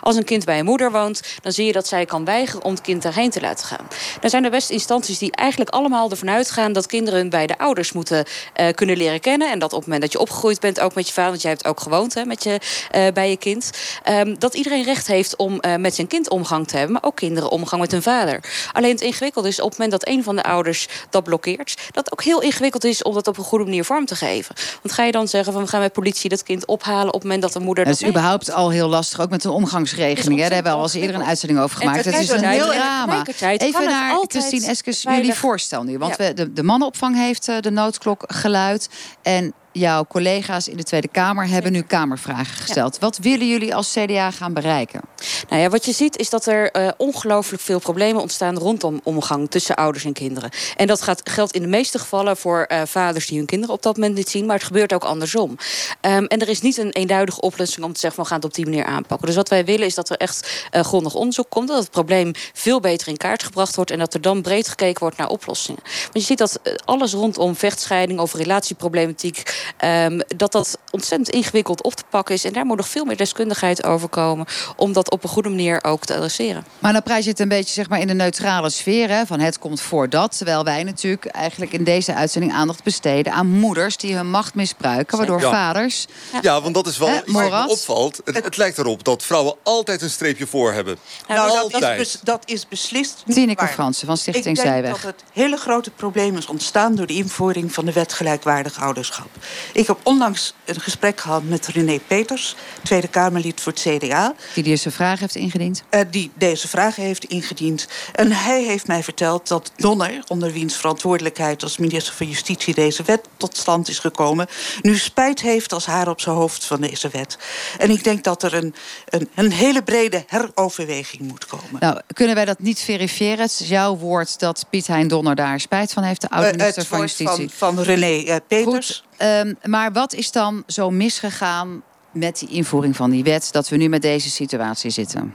Als 0.00 0.16
een 0.16 0.24
kind 0.24 0.44
bij 0.44 0.58
een 0.58 0.64
moeder 0.64 0.92
woont, 0.92 1.22
dan 1.42 1.52
zie 1.52 1.66
je 1.66 1.72
dat 1.72 1.86
zij 1.86 2.04
kan 2.04 2.24
weigeren... 2.24 2.64
om 2.64 2.72
het 2.72 2.80
kind 2.80 3.02
daarheen 3.02 3.30
te 3.30 3.40
laten 3.40 3.66
gaan. 3.66 3.86
Dan 4.20 4.30
zijn 4.30 4.44
er 4.44 4.50
best 4.50 4.70
instanties 4.70 5.18
die 5.18 5.32
eigenlijk 5.32 5.70
allemaal 5.70 6.10
ervan 6.10 6.30
uitgaan... 6.30 6.72
dat 6.72 6.86
kinderen 6.86 7.18
hun 7.18 7.28
beide 7.28 7.58
ouders 7.58 7.92
moeten 7.92 8.24
eh, 8.52 8.74
kunnen 8.74 8.96
leren 8.96 9.20
kennen. 9.20 9.50
En 9.50 9.58
dat 9.58 9.72
op 9.72 9.78
het 9.78 9.86
moment 9.86 10.02
dat 10.02 10.12
je 10.12 10.18
opgegroeid 10.18 10.60
bent, 10.60 10.80
ook 10.80 10.94
met 10.94 11.06
je 11.06 11.12
vader... 11.12 11.30
want 11.30 11.42
jij 11.42 11.50
hebt 11.50 11.66
ook 11.66 11.80
gewoond 11.80 12.14
hè, 12.14 12.24
met 12.24 12.42
je, 12.42 12.60
eh, 12.90 13.06
bij 13.14 13.30
je 13.30 13.36
kind... 13.36 13.70
ehm, 14.02 14.34
dat 14.38 14.54
iedereen 14.54 14.84
recht 14.84 15.06
heeft 15.06 15.36
om 15.36 15.60
eh, 15.60 15.76
met 15.76 15.94
zijn 15.94 16.06
kind 16.06 16.28
omgang 16.28 16.68
te 16.68 16.76
hebben... 16.76 16.92
maar 16.92 17.04
ook 17.04 17.16
kinderen 17.16 17.50
omgang 17.50 17.80
met 17.80 17.90
hun 17.90 18.02
vader. 18.02 18.44
Alleen 18.72 18.90
het 18.90 19.00
ingewikkelde 19.00 19.48
is 19.48 19.60
op 19.60 19.70
het 19.70 19.78
moment 19.78 20.00
dat 20.00 20.08
een 20.08 20.22
van 20.22 20.36
de 20.36 20.42
ouders 20.42 20.88
dat 21.10 21.24
blokkeert... 21.24 21.74
dat 21.90 22.12
ook 22.12 22.22
heel 22.22 22.40
ingewikkeld 22.40 22.84
is 22.84 23.02
om 23.02 23.14
dat 23.14 23.26
op 23.26 23.38
een 23.38 23.44
goede 23.44 23.64
manier 23.64 23.84
vorm 23.84 24.06
te 24.06 24.16
geven. 24.16 24.54
Want 24.82 24.94
ga 24.94 25.04
je 25.04 25.12
dan 25.12 25.28
zeggen 25.28 25.52
van 25.52 25.62
we 25.62 25.68
gaan 25.68 25.80
met 25.80 25.92
politie 25.92 26.30
dat 26.30 26.42
kind 26.42 26.66
ophalen... 26.66 27.06
op 27.06 27.12
het 27.12 27.22
moment 27.22 27.42
dat 27.42 27.52
de 27.52 27.60
moeder... 27.60 27.84
Het 27.84 27.94
is 27.94 28.00
dat 28.00 28.08
überhaupt 28.08 28.52
al 28.52 28.70
heel 28.70 28.88
lastig, 28.88 29.20
ook 29.24 29.30
met 29.30 29.44
een 29.44 29.50
omgangsregeling. 29.50 30.40
hè. 30.40 30.44
Daar 30.44 30.54
hebben 30.54 30.72
we 30.72 30.78
al 30.78 30.84
eens 30.84 30.94
eerder 30.94 31.16
een 31.16 31.24
uitzending 31.24 31.60
over 31.60 31.76
gemaakt. 31.78 32.04
Het 32.04 32.14
is 32.14 32.28
een 32.30 32.44
heel 32.44 32.70
drama. 32.70 33.24
Even 33.40 33.84
naar 33.84 34.24
Christine 34.26 34.66
Eskes, 34.66 35.02
jullie 35.02 35.34
voorstel 35.34 35.82
nu. 35.82 35.98
Want 35.98 36.16
we, 36.16 36.32
de, 36.34 36.52
de 36.52 36.62
mannenopvang 36.62 37.16
heeft 37.16 37.48
eh, 37.48 37.60
de 37.60 37.70
noodklok 37.70 38.24
geluid. 38.26 38.88
En 39.22 39.54
jouw 39.74 40.04
collega's 40.04 40.68
in 40.68 40.76
de 40.76 40.82
Tweede 40.82 41.08
Kamer 41.08 41.48
hebben 41.48 41.72
nu 41.72 41.82
Kamervragen 41.82 42.56
gesteld. 42.56 42.98
Wat 42.98 43.18
willen 43.18 43.48
jullie 43.48 43.74
als 43.74 43.92
CDA 43.92 44.30
gaan 44.30 44.52
bereiken? 44.52 45.00
Nou 45.48 45.62
ja, 45.62 45.68
wat 45.68 45.84
je 45.84 45.92
ziet 45.92 46.16
is 46.16 46.30
dat 46.30 46.46
er 46.46 46.70
eh, 46.70 46.88
ongelooflijk 46.96 47.62
veel 47.62 47.78
problemen 47.78 48.22
ontstaan 48.22 48.58
rondom 48.58 49.00
omgang 49.02 49.50
tussen 49.50 49.76
ouders 49.76 50.04
en 50.04 50.12
kinderen. 50.12 50.50
En 50.76 50.86
dat 50.86 51.02
gaat, 51.02 51.30
geldt 51.30 51.54
in 51.54 51.62
de 51.62 51.68
meeste 51.68 51.98
gevallen 51.98 52.36
voor 52.36 52.62
eh, 52.62 52.82
vaders 52.84 53.26
die 53.26 53.38
hun 53.38 53.46
kinderen 53.46 53.74
op 53.74 53.82
dat 53.82 53.96
moment 53.96 54.14
niet 54.14 54.28
zien, 54.28 54.46
maar 54.46 54.56
het 54.56 54.66
gebeurt 54.66 54.92
ook 54.92 55.04
andersom. 55.04 55.56
Ehm, 56.00 56.24
en 56.24 56.38
er 56.38 56.48
is 56.48 56.60
niet 56.60 56.76
een 56.76 56.90
eenduidige 56.90 57.40
oplossing 57.40 57.86
om 57.86 57.92
te 57.92 58.00
zeggen: 58.00 58.22
we 58.22 58.28
gaan 58.28 58.36
het 58.36 58.46
op 58.46 58.54
die 58.54 58.64
manier 58.64 58.84
aanpakken. 58.84 59.26
Dus 59.26 59.36
wat 59.36 59.48
wij 59.48 59.64
willen 59.64 59.86
is 59.86 59.94
dat 59.94 60.10
er 60.10 60.16
echt 60.16 60.66
eh, 60.70 60.82
grondig 60.82 61.14
onderzoek 61.14 61.50
komt, 61.50 61.68
dat 61.68 61.78
het 61.78 61.90
probleem 61.90 62.32
veel 62.52 62.80
beter 62.80 63.08
in 63.08 63.16
kaart 63.16 63.42
gebracht 63.42 63.76
wordt 63.76 63.90
en 63.90 63.98
dat 63.98 64.14
er 64.14 64.20
dan 64.20 64.42
breed 64.42 64.68
gekeken 64.68 65.00
wordt 65.00 65.16
naar 65.16 65.28
oplossingen. 65.28 65.82
Want 65.82 66.12
je 66.12 66.20
ziet 66.20 66.38
dat 66.38 66.60
alles 66.84 67.12
rondom 67.12 67.56
vechtscheiding 67.56 68.20
of 68.20 68.34
relatieproblematiek, 68.34 69.42
ehm, 69.76 70.20
dat 70.36 70.52
dat 70.52 70.78
ontzettend 70.90 71.28
ingewikkeld 71.30 71.82
op 71.82 71.94
te 71.94 72.02
pakken 72.10 72.34
is. 72.34 72.44
En 72.44 72.52
daar 72.52 72.64
moet 72.66 72.76
nog 72.76 72.88
veel 72.88 73.04
meer 73.04 73.16
deskundigheid 73.16 73.84
over 73.84 74.08
komen 74.08 74.46
om 74.76 74.92
dat 74.92 75.10
op 75.10 75.22
een 75.24 75.28
goede 75.30 75.48
manier 75.48 75.84
ook 75.84 76.04
te 76.04 76.14
adresseren. 76.14 76.66
Maar 76.78 76.92
dan 76.92 77.02
prijs 77.02 77.24
je 77.24 77.30
het 77.30 77.40
een 77.40 77.48
beetje 77.48 77.72
zeg 77.72 77.88
maar, 77.88 78.00
in 78.00 78.06
de 78.06 78.14
neutrale 78.14 78.70
sfeer. 78.70 79.08
Hè, 79.08 79.26
van 79.26 79.40
het 79.40 79.58
komt 79.58 79.80
voor 79.80 80.08
dat. 80.08 80.36
Terwijl 80.36 80.64
wij 80.64 80.82
natuurlijk 80.84 81.24
eigenlijk 81.26 81.72
in 81.72 81.84
deze 81.84 82.14
uitzending 82.14 82.52
aandacht 82.52 82.82
besteden 82.82 83.32
aan 83.32 83.46
moeders 83.46 83.96
die 83.96 84.14
hun 84.14 84.30
macht 84.30 84.54
misbruiken. 84.54 85.16
Waardoor 85.18 85.40
Ja. 85.40 85.50
vaders. 85.50 86.06
Ja, 86.42 86.60
want 86.60 86.74
dat 86.74 86.86
is 86.86 86.98
wel 86.98 87.08
Hè, 87.08 87.22
iets 87.22 87.32
wat 87.32 87.50
me 87.50 87.68
opvalt. 87.68 88.20
Het, 88.24 88.44
het 88.44 88.56
lijkt 88.56 88.78
erop 88.78 89.04
dat 89.04 89.22
vrouwen 89.22 89.54
altijd 89.62 90.02
een 90.02 90.10
streepje 90.10 90.46
voor 90.46 90.72
hebben. 90.72 90.96
Nou, 91.28 91.68
dat 91.70 91.82
is, 91.82 91.96
bes- 91.96 92.18
dat 92.22 92.42
is 92.44 92.68
beslist 92.68 93.22
niet 93.26 93.36
Tineke. 93.36 93.66
Fransen 93.66 94.06
van 94.06 94.16
Stichting 94.16 94.46
Ik 94.46 94.54
denk 94.62 94.66
Zijweg. 94.74 94.90
dat 94.90 95.02
het 95.02 95.24
hele 95.32 95.56
grote 95.56 95.90
probleem 95.90 96.36
is 96.36 96.46
ontstaan... 96.46 96.94
door 96.94 97.06
de 97.06 97.14
invoering 97.14 97.72
van 97.72 97.84
de 97.84 97.92
wet 97.92 98.12
gelijkwaardig 98.12 98.80
ouderschap. 98.80 99.28
Ik 99.72 99.86
heb 99.86 99.98
onlangs 100.02 100.54
een 100.64 100.80
gesprek 100.80 101.20
gehad 101.20 101.42
met 101.44 101.66
René 101.66 101.98
Peters... 102.06 102.56
Tweede 102.82 103.08
Kamerlid 103.08 103.60
voor 103.60 103.72
het 103.72 103.80
CDA. 103.80 104.34
Die 104.54 104.62
deze 104.62 104.90
vraag 104.90 105.20
heeft 105.20 105.34
ingediend. 105.34 105.82
eh, 105.90 106.00
die 106.10 106.30
deze 106.34 106.68
vragen 106.68 107.02
heeft 107.02 107.24
ingediend. 107.24 107.86
En 108.14 108.32
hij 108.32 108.62
heeft 108.62 108.86
mij 108.86 109.02
verteld 109.02 109.48
dat 109.48 109.72
Donner, 109.76 110.22
onder 110.28 110.52
wiens 110.52 110.76
verantwoordelijkheid 110.76 111.62
als 111.62 111.76
minister 111.78 112.14
van 112.14 112.28
Justitie 112.28 112.74
deze 112.74 113.02
wet 113.02 113.20
tot 113.36 113.56
stand 113.56 113.88
is 113.88 113.98
gekomen, 113.98 114.46
nu 114.82 114.96
spijt 114.98 115.40
heeft 115.40 115.72
als 115.72 115.86
haar 115.86 116.08
op 116.08 116.20
zijn 116.20 116.36
hoofd 116.36 116.64
van 116.64 116.80
deze 116.80 117.08
wet. 117.08 117.38
En 117.78 117.90
ik 117.90 118.04
denk 118.04 118.24
dat 118.24 118.42
er 118.42 118.54
een, 118.54 118.74
een, 119.08 119.28
een 119.34 119.52
hele 119.52 119.82
brede 119.82 120.24
heroverweging 120.26 121.22
moet 121.22 121.46
komen. 121.46 121.76
Nou, 121.80 122.00
kunnen 122.12 122.34
wij 122.34 122.44
dat 122.44 122.58
niet 122.58 122.80
verifiëren? 122.80 123.38
Het 123.38 123.60
is 123.60 123.68
jouw 123.68 123.96
woord 123.96 124.38
dat 124.38 124.66
Piet 124.70 124.86
Hein 124.86 125.08
Donner 125.08 125.34
daar 125.34 125.60
spijt 125.60 125.92
van 125.92 126.02
heeft, 126.02 126.20
de 126.20 126.28
Eh, 126.30 126.36
oud-minister 126.38 126.84
van 126.84 126.98
woord 126.98 127.16
Justitie. 127.16 127.50
van, 127.56 127.74
van 127.76 127.84
René 127.84 128.22
eh, 128.24 128.36
Peters. 128.48 128.86
Goed, 128.86 129.03
ehm, 129.28 129.54
maar 129.70 129.92
wat 129.92 130.12
is 130.12 130.32
dan 130.32 130.62
zo 130.66 130.90
misgegaan 130.90 131.82
met 132.10 132.38
die 132.38 132.48
invoering 132.48 132.96
van 132.96 133.10
die 133.10 133.22
wet... 133.24 133.48
dat 133.52 133.68
we 133.68 133.76
nu 133.76 133.88
met 133.88 134.02
deze 134.02 134.30
situatie 134.30 134.90
zitten? 134.90 135.34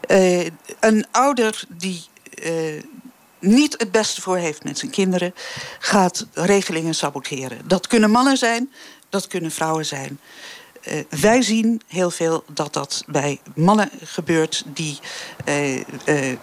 Eh, 0.00 0.46
een 0.80 1.06
ouder 1.10 1.64
die 1.68 2.04
eh, 2.42 2.52
niet 3.40 3.74
het 3.78 3.90
beste 3.92 4.20
voor 4.20 4.36
heeft 4.36 4.64
met 4.64 4.78
zijn 4.78 4.90
kinderen, 4.90 5.34
gaat 5.78 6.26
regelingen 6.32 6.94
saboteren. 6.94 7.58
Dat 7.64 7.86
kunnen 7.86 8.10
mannen 8.10 8.36
zijn, 8.36 8.72
dat 9.08 9.26
kunnen 9.26 9.50
vrouwen 9.50 9.86
zijn. 9.86 10.20
Eh, 10.82 11.00
wij 11.20 11.42
zien 11.42 11.80
heel 11.86 12.10
veel 12.10 12.44
dat 12.52 12.72
dat 12.72 13.02
bij 13.06 13.40
mannen 13.54 13.90
gebeurt 14.04 14.62
die 14.66 14.98
eh, 15.44 15.74
eh, 16.04 16.30
eh, 16.32 16.38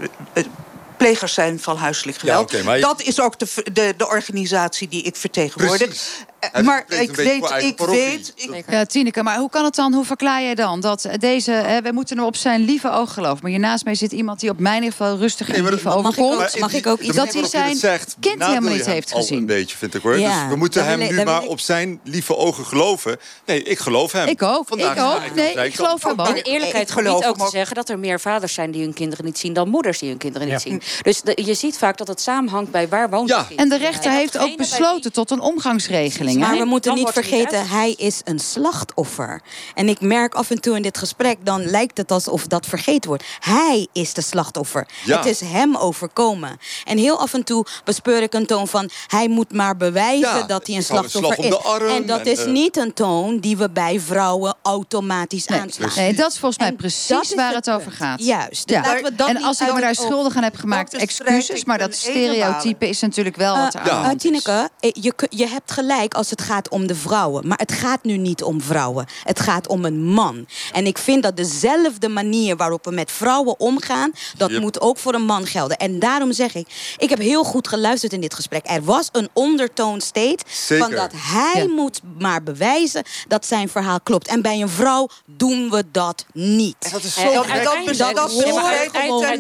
plegers 0.98 1.34
zijn 1.34 1.60
van 1.60 1.78
huiselijk 1.78 2.18
geweld. 2.18 2.52
je- 2.52 2.82
Dat 2.82 3.02
is 3.02 3.20
ook 3.20 3.40
de, 3.40 3.48
de, 3.74 3.94
de 3.98 4.08
organisatie 4.08 4.88
die 4.88 5.02
ik 5.04 5.16
vertegenwoordig. 5.16 5.88
Precies. 5.88 6.26
Hij 6.52 6.64
maar 6.64 6.84
ik 6.88 7.16
weet, 7.16 7.42
ik 7.58 7.78
weet... 7.78 8.34
Ik, 8.36 8.64
Ja, 8.70 8.86
Tineke, 8.86 9.24
maar 9.24 9.38
hoe 9.38 9.50
kan 9.50 9.64
het 9.66 9.76
dan, 9.76 9.94
hoe 9.94 10.06
verklaar 10.06 10.42
jij 10.42 10.56
dan 10.56 10.80
dat 10.80 11.08
deze, 11.20 11.52
hè, 11.52 11.82
we 11.82 11.92
moeten 11.92 12.18
hem 12.18 12.26
op 12.26 12.36
zijn 12.36 12.62
lieve 12.62 12.92
oog 12.92 13.14
geloven. 13.14 13.40
Maar 13.42 13.52
hiernaast 13.52 13.86
mij 13.86 13.96
zit 13.96 14.12
iemand 14.12 14.40
die 14.40 14.50
op 14.50 14.60
mij 14.60 14.78
in 14.78 14.84
ieder 14.84 14.98
geval 14.98 15.18
rustig 15.18 15.48
Nee, 15.48 15.62
maar 15.62 15.72
lief 15.72 15.82
dat- 15.84 15.94
overkomt. 15.96 16.36
mag 16.38 16.44
ik 16.46 16.54
ook- 16.54 16.60
mag 16.60 16.74
ik 16.74 16.88
ook 16.88 17.00
iets- 17.00 17.16
dat 17.16 17.34
hij 17.34 17.46
zijn 17.46 17.76
zegt, 17.76 18.16
kind 18.20 18.46
helemaal 18.46 18.74
niet 18.74 18.86
heeft 18.86 19.12
gezien. 19.12 19.38
een 19.38 19.46
beetje, 19.46 19.78
vind 19.78 19.94
ik 19.94 20.02
hoor. 20.02 20.20
Ja, 20.20 20.42
dus 20.42 20.50
we 20.52 20.56
moeten 20.56 20.86
hem 20.86 21.02
ik- 21.02 21.12
nu 21.12 21.24
maar 21.24 21.44
ik- 21.44 21.50
op 21.50 21.60
zijn 21.60 22.00
lieve 22.04 22.36
ogen 22.38 22.66
geloven. 22.66 23.18
Nee, 23.46 23.64
ik 23.64 23.80
geloof 23.80 24.12
hem. 24.12 24.28
Ik 24.28 24.42
ook, 24.42 24.68
Vandaag 24.68 24.96
ik 24.96 25.02
ook. 25.04 25.36
Nee, 25.36 25.66
ik 25.66 25.76
geloof 25.76 26.04
hem 26.04 26.20
ook. 26.20 26.28
In 26.28 26.42
eerlijkheid 26.44 26.88
Ik 26.90 26.94
geloof 26.94 27.24
gebied 27.24 27.40
ook 27.42 27.46
te 27.50 27.56
zeggen 27.58 27.76
dat 27.76 27.90
er 27.90 28.00
meer 28.00 28.20
vaders 28.20 28.54
zijn 28.54 28.72
die 28.72 28.82
hun 28.84 28.94
kinderen 28.94 29.26
niet 29.26 29.38
zien 29.38 29.54
dan 29.54 29.70
moeders 29.70 30.00
die 30.00 30.10
hun 30.10 30.18
kinderen 30.18 30.48
niet 30.48 30.62
zien. 30.62 30.82
Dus 31.02 31.22
je 31.36 31.54
ziet 31.54 31.78
vaak 31.78 31.98
dat 31.98 32.08
het 32.08 32.22
samenhangt 32.22 32.72
bij 32.72 32.88
waar 32.88 33.10
woont 33.10 33.30
Ja. 33.30 33.48
En 33.56 33.70
de 33.70 33.78
rechter 33.78 34.12
heeft 34.12 34.38
ook 34.38 34.58
besloten 34.58 35.12
tot 35.14 35.32
een 35.32 35.40
omgangsregeling. 35.40 36.33
Maar 36.38 36.58
we 36.58 36.66
moeten 36.66 36.92
dan 36.96 37.00
niet 37.04 37.14
vergeten, 37.14 37.68
hij 37.68 37.92
is 37.92 38.22
een 38.24 38.40
slachtoffer. 38.40 39.42
En 39.76 39.90
ik 39.90 40.02
merk 40.02 40.34
af 40.34 40.50
en 40.50 40.62
toe 40.62 40.76
in 40.76 40.82
dit 40.82 40.98
gesprek, 40.98 41.38
dan 41.46 41.66
lijkt 41.66 41.98
het 41.98 42.12
alsof 42.12 42.48
dat 42.48 42.66
vergeten 42.66 43.10
wordt. 43.10 43.24
Hij 43.40 43.88
is 43.94 44.14
de 44.14 44.22
slachtoffer. 44.22 44.88
Ja. 45.06 45.18
Het 45.18 45.26
is 45.26 45.40
hem 45.40 45.76
overkomen. 45.78 46.58
En 46.86 46.98
heel 46.98 47.20
af 47.20 47.34
en 47.34 47.44
toe 47.44 47.66
bespeur 47.84 48.22
ik 48.22 48.34
een 48.34 48.46
toon 48.46 48.68
van, 48.68 48.90
hij 49.08 49.28
moet 49.28 49.54
maar 49.54 49.78
bewijzen 49.78 50.38
Ja, 50.38 50.42
dat 50.44 50.68
hij 50.68 50.76
een 50.76 50.82
een 50.82 50.84
slachtoffer 50.84 51.34
slag 51.34 51.38
is. 51.38 51.44
om 51.44 51.50
de 51.50 51.58
arm 51.70 51.88
en 51.88 52.06
dat 52.06 52.20
en, 52.20 52.26
is 52.32 52.40
eh, 52.40 52.52
niet 52.52 52.78
een 52.78 52.94
toon 52.94 53.40
die 53.40 53.58
we 53.58 53.70
bij 53.70 54.00
vrouwen 54.00 54.56
automatisch 54.62 55.46
Nee, 55.48 55.60
aanslaan. 55.60 55.92
nee, 55.96 56.14
dat 56.14 56.32
is 56.32 56.38
volgens 56.38 56.58
mij 56.60 56.68
En 56.70 56.76
precies 56.76 57.34
waar 57.36 57.54
het 57.54 57.66
het 57.66 57.76
over 57.76 57.92
gaat. 57.92 58.24
Juist. 58.26 58.70
Ja. 58.70 58.82
Laten 58.82 59.04
we 59.04 59.16
dat 59.16 59.28
en 59.30 59.44
als 59.44 59.60
ik 59.62 59.74
me 59.74 59.82
daar 59.82 59.96
schuldig 59.96 60.36
aan 60.36 60.44
heb 60.44 60.56
gemaakt, 60.56 60.94
excuses. 60.94 61.66
Maar 61.66 61.78
dat 61.78 61.96
stereotype 61.96 62.90
is 62.90 63.00
natuurlijk 63.02 63.36
wel 63.36 63.58
wat 63.58 63.74
er 63.74 63.80
aan 63.80 63.86
de 63.86 63.92
hand 63.92 64.16
is. 64.16 64.22
Tineke, 64.22 64.70
eh, 64.80 64.90
je, 64.94 65.14
kun- 65.14 65.28
je 65.32 65.48
hebt 65.48 65.72
gelijk 65.72 66.14
als 66.24 66.32
het 66.32 66.42
gaat 66.42 66.70
om 66.70 66.88
de 66.88 66.96
vrouwen. 66.96 67.48
Maar 67.48 67.58
het 67.58 67.72
gaat 67.72 68.04
nu 68.04 68.18
niet 68.18 68.44
om 68.44 68.62
vrouwen. 68.62 69.06
Het 69.24 69.40
gaat 69.40 69.68
om 69.68 69.86
een 69.86 70.04
man. 70.04 70.46
En 70.74 70.86
ik 70.86 70.98
vind 70.98 71.24
dat 71.24 71.38
dezelfde 71.38 72.10
manier 72.10 72.56
waarop 72.56 72.86
we 72.86 72.92
met 72.92 73.12
vrouwen 73.12 73.60
omgaan... 73.60 74.12
dat 74.38 74.50
Yep. 74.52 74.62
moet 74.62 74.82
ook 74.82 74.98
voor 74.98 75.14
een 75.14 75.26
man 75.26 75.46
gelden. 75.46 75.78
En 75.78 76.00
daarom 76.00 76.34
zeg 76.34 76.56
ik, 76.56 76.68
ik 76.98 77.10
heb 77.10 77.20
heel 77.20 77.44
goed 77.44 77.68
geluisterd 77.68 78.14
in 78.14 78.22
dit 78.22 78.34
gesprek. 78.34 78.66
Er 78.68 78.84
was 78.84 79.10
een 79.12 79.30
ondertoon 79.34 80.02
steeds 80.02 80.44
Zeker. 80.68 80.86
van 80.86 80.96
dat 80.96 81.12
hij 81.16 81.64
Ja. 81.64 81.74
moet 81.74 82.02
maar 82.20 82.44
bewijzen... 82.44 83.04
dat 83.28 83.46
zijn 83.46 83.70
verhaal 83.70 84.00
klopt. 84.02 84.28
En 84.28 84.42
bij 84.42 84.62
een 84.62 84.70
vrouw 84.70 85.10
doen 85.26 85.70
we 85.70 85.84
dat 85.92 86.26
niet. 86.34 86.92
Dat 86.92 87.04
is 87.04 87.16
Eh, 87.18 87.24
zo 87.24 87.30
en 87.30 87.34
dat- 87.34 87.48
dat- 87.48 87.54
dat 87.54 88.32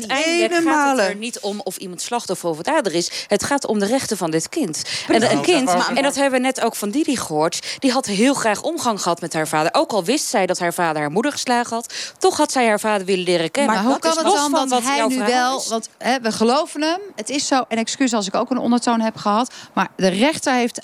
ene 0.09 0.61
gaat 0.63 0.97
het 0.97 1.07
er 1.09 1.15
niet 1.15 1.39
om 1.39 1.61
of 1.63 1.77
iemand 1.77 2.01
slachtoffer 2.01 2.49
of 2.49 2.57
dader 2.57 2.93
is. 2.93 3.11
Het 3.27 3.43
gaat 3.43 3.65
om 3.65 3.79
de 3.79 3.86
rechten 3.86 4.17
van 4.17 4.31
dit 4.31 4.49
kind. 4.49 4.81
En 5.07 5.19
Nou, 5.19 5.34
een 5.34 5.41
kind, 5.41 5.65
wou 5.71 5.79
ik- 5.91 5.97
en 5.97 6.03
dat 6.03 6.15
hebben 6.15 6.39
we 6.41 6.45
net 6.45 6.61
ook 6.61 6.72
van 6.76 6.89
Didi 6.89 7.17
gehoord... 7.17 7.76
die 7.80 7.91
had 7.91 8.05
heel 8.05 8.34
graag 8.34 8.61
omgang 8.61 9.01
gehad 9.01 9.21
met 9.21 9.34
haar 9.34 9.47
vader. 9.47 9.74
Ook 9.74 9.91
al 9.91 10.03
wist 10.03 10.26
zij 10.26 10.45
dat 10.45 10.59
haar 10.59 10.74
vader 10.74 11.01
haar 11.01 11.11
moeder 11.11 11.32
geslagen 11.32 11.76
had... 11.76 11.93
toch 12.17 12.38
had 12.38 12.51
zij 12.51 12.67
haar 12.67 12.80
vader 12.80 13.05
willen 13.05 13.24
leren 13.24 13.51
kennen. 13.51 13.76
Maar 13.76 13.84
hoe 13.84 13.99
kan 13.99 14.15
het 14.17 14.24
dan 14.26 14.49
van 14.49 14.51
dat 14.51 14.69
wat 14.69 14.84
hij 14.84 15.07
nu 15.07 15.17
wel... 15.17 15.59
is. 15.59 15.67
Want 15.67 15.89
hè, 15.97 16.19
we 16.21 16.32
geloven 16.32 16.82
hem, 16.82 16.99
het 17.15 17.30
is 17.30 17.47
zo... 17.47 17.63
en 17.67 17.78
excuus 17.78 18.13
als 18.13 18.28
ik 18.28 18.36
ook 18.36 18.49
een 18.51 18.57
ondertoon 18.57 18.99
heb 19.01 19.15
gehad... 19.17 19.53
maar 19.74 19.88
de 19.95 20.07
rechter 20.07 20.53
heeft... 20.53 20.82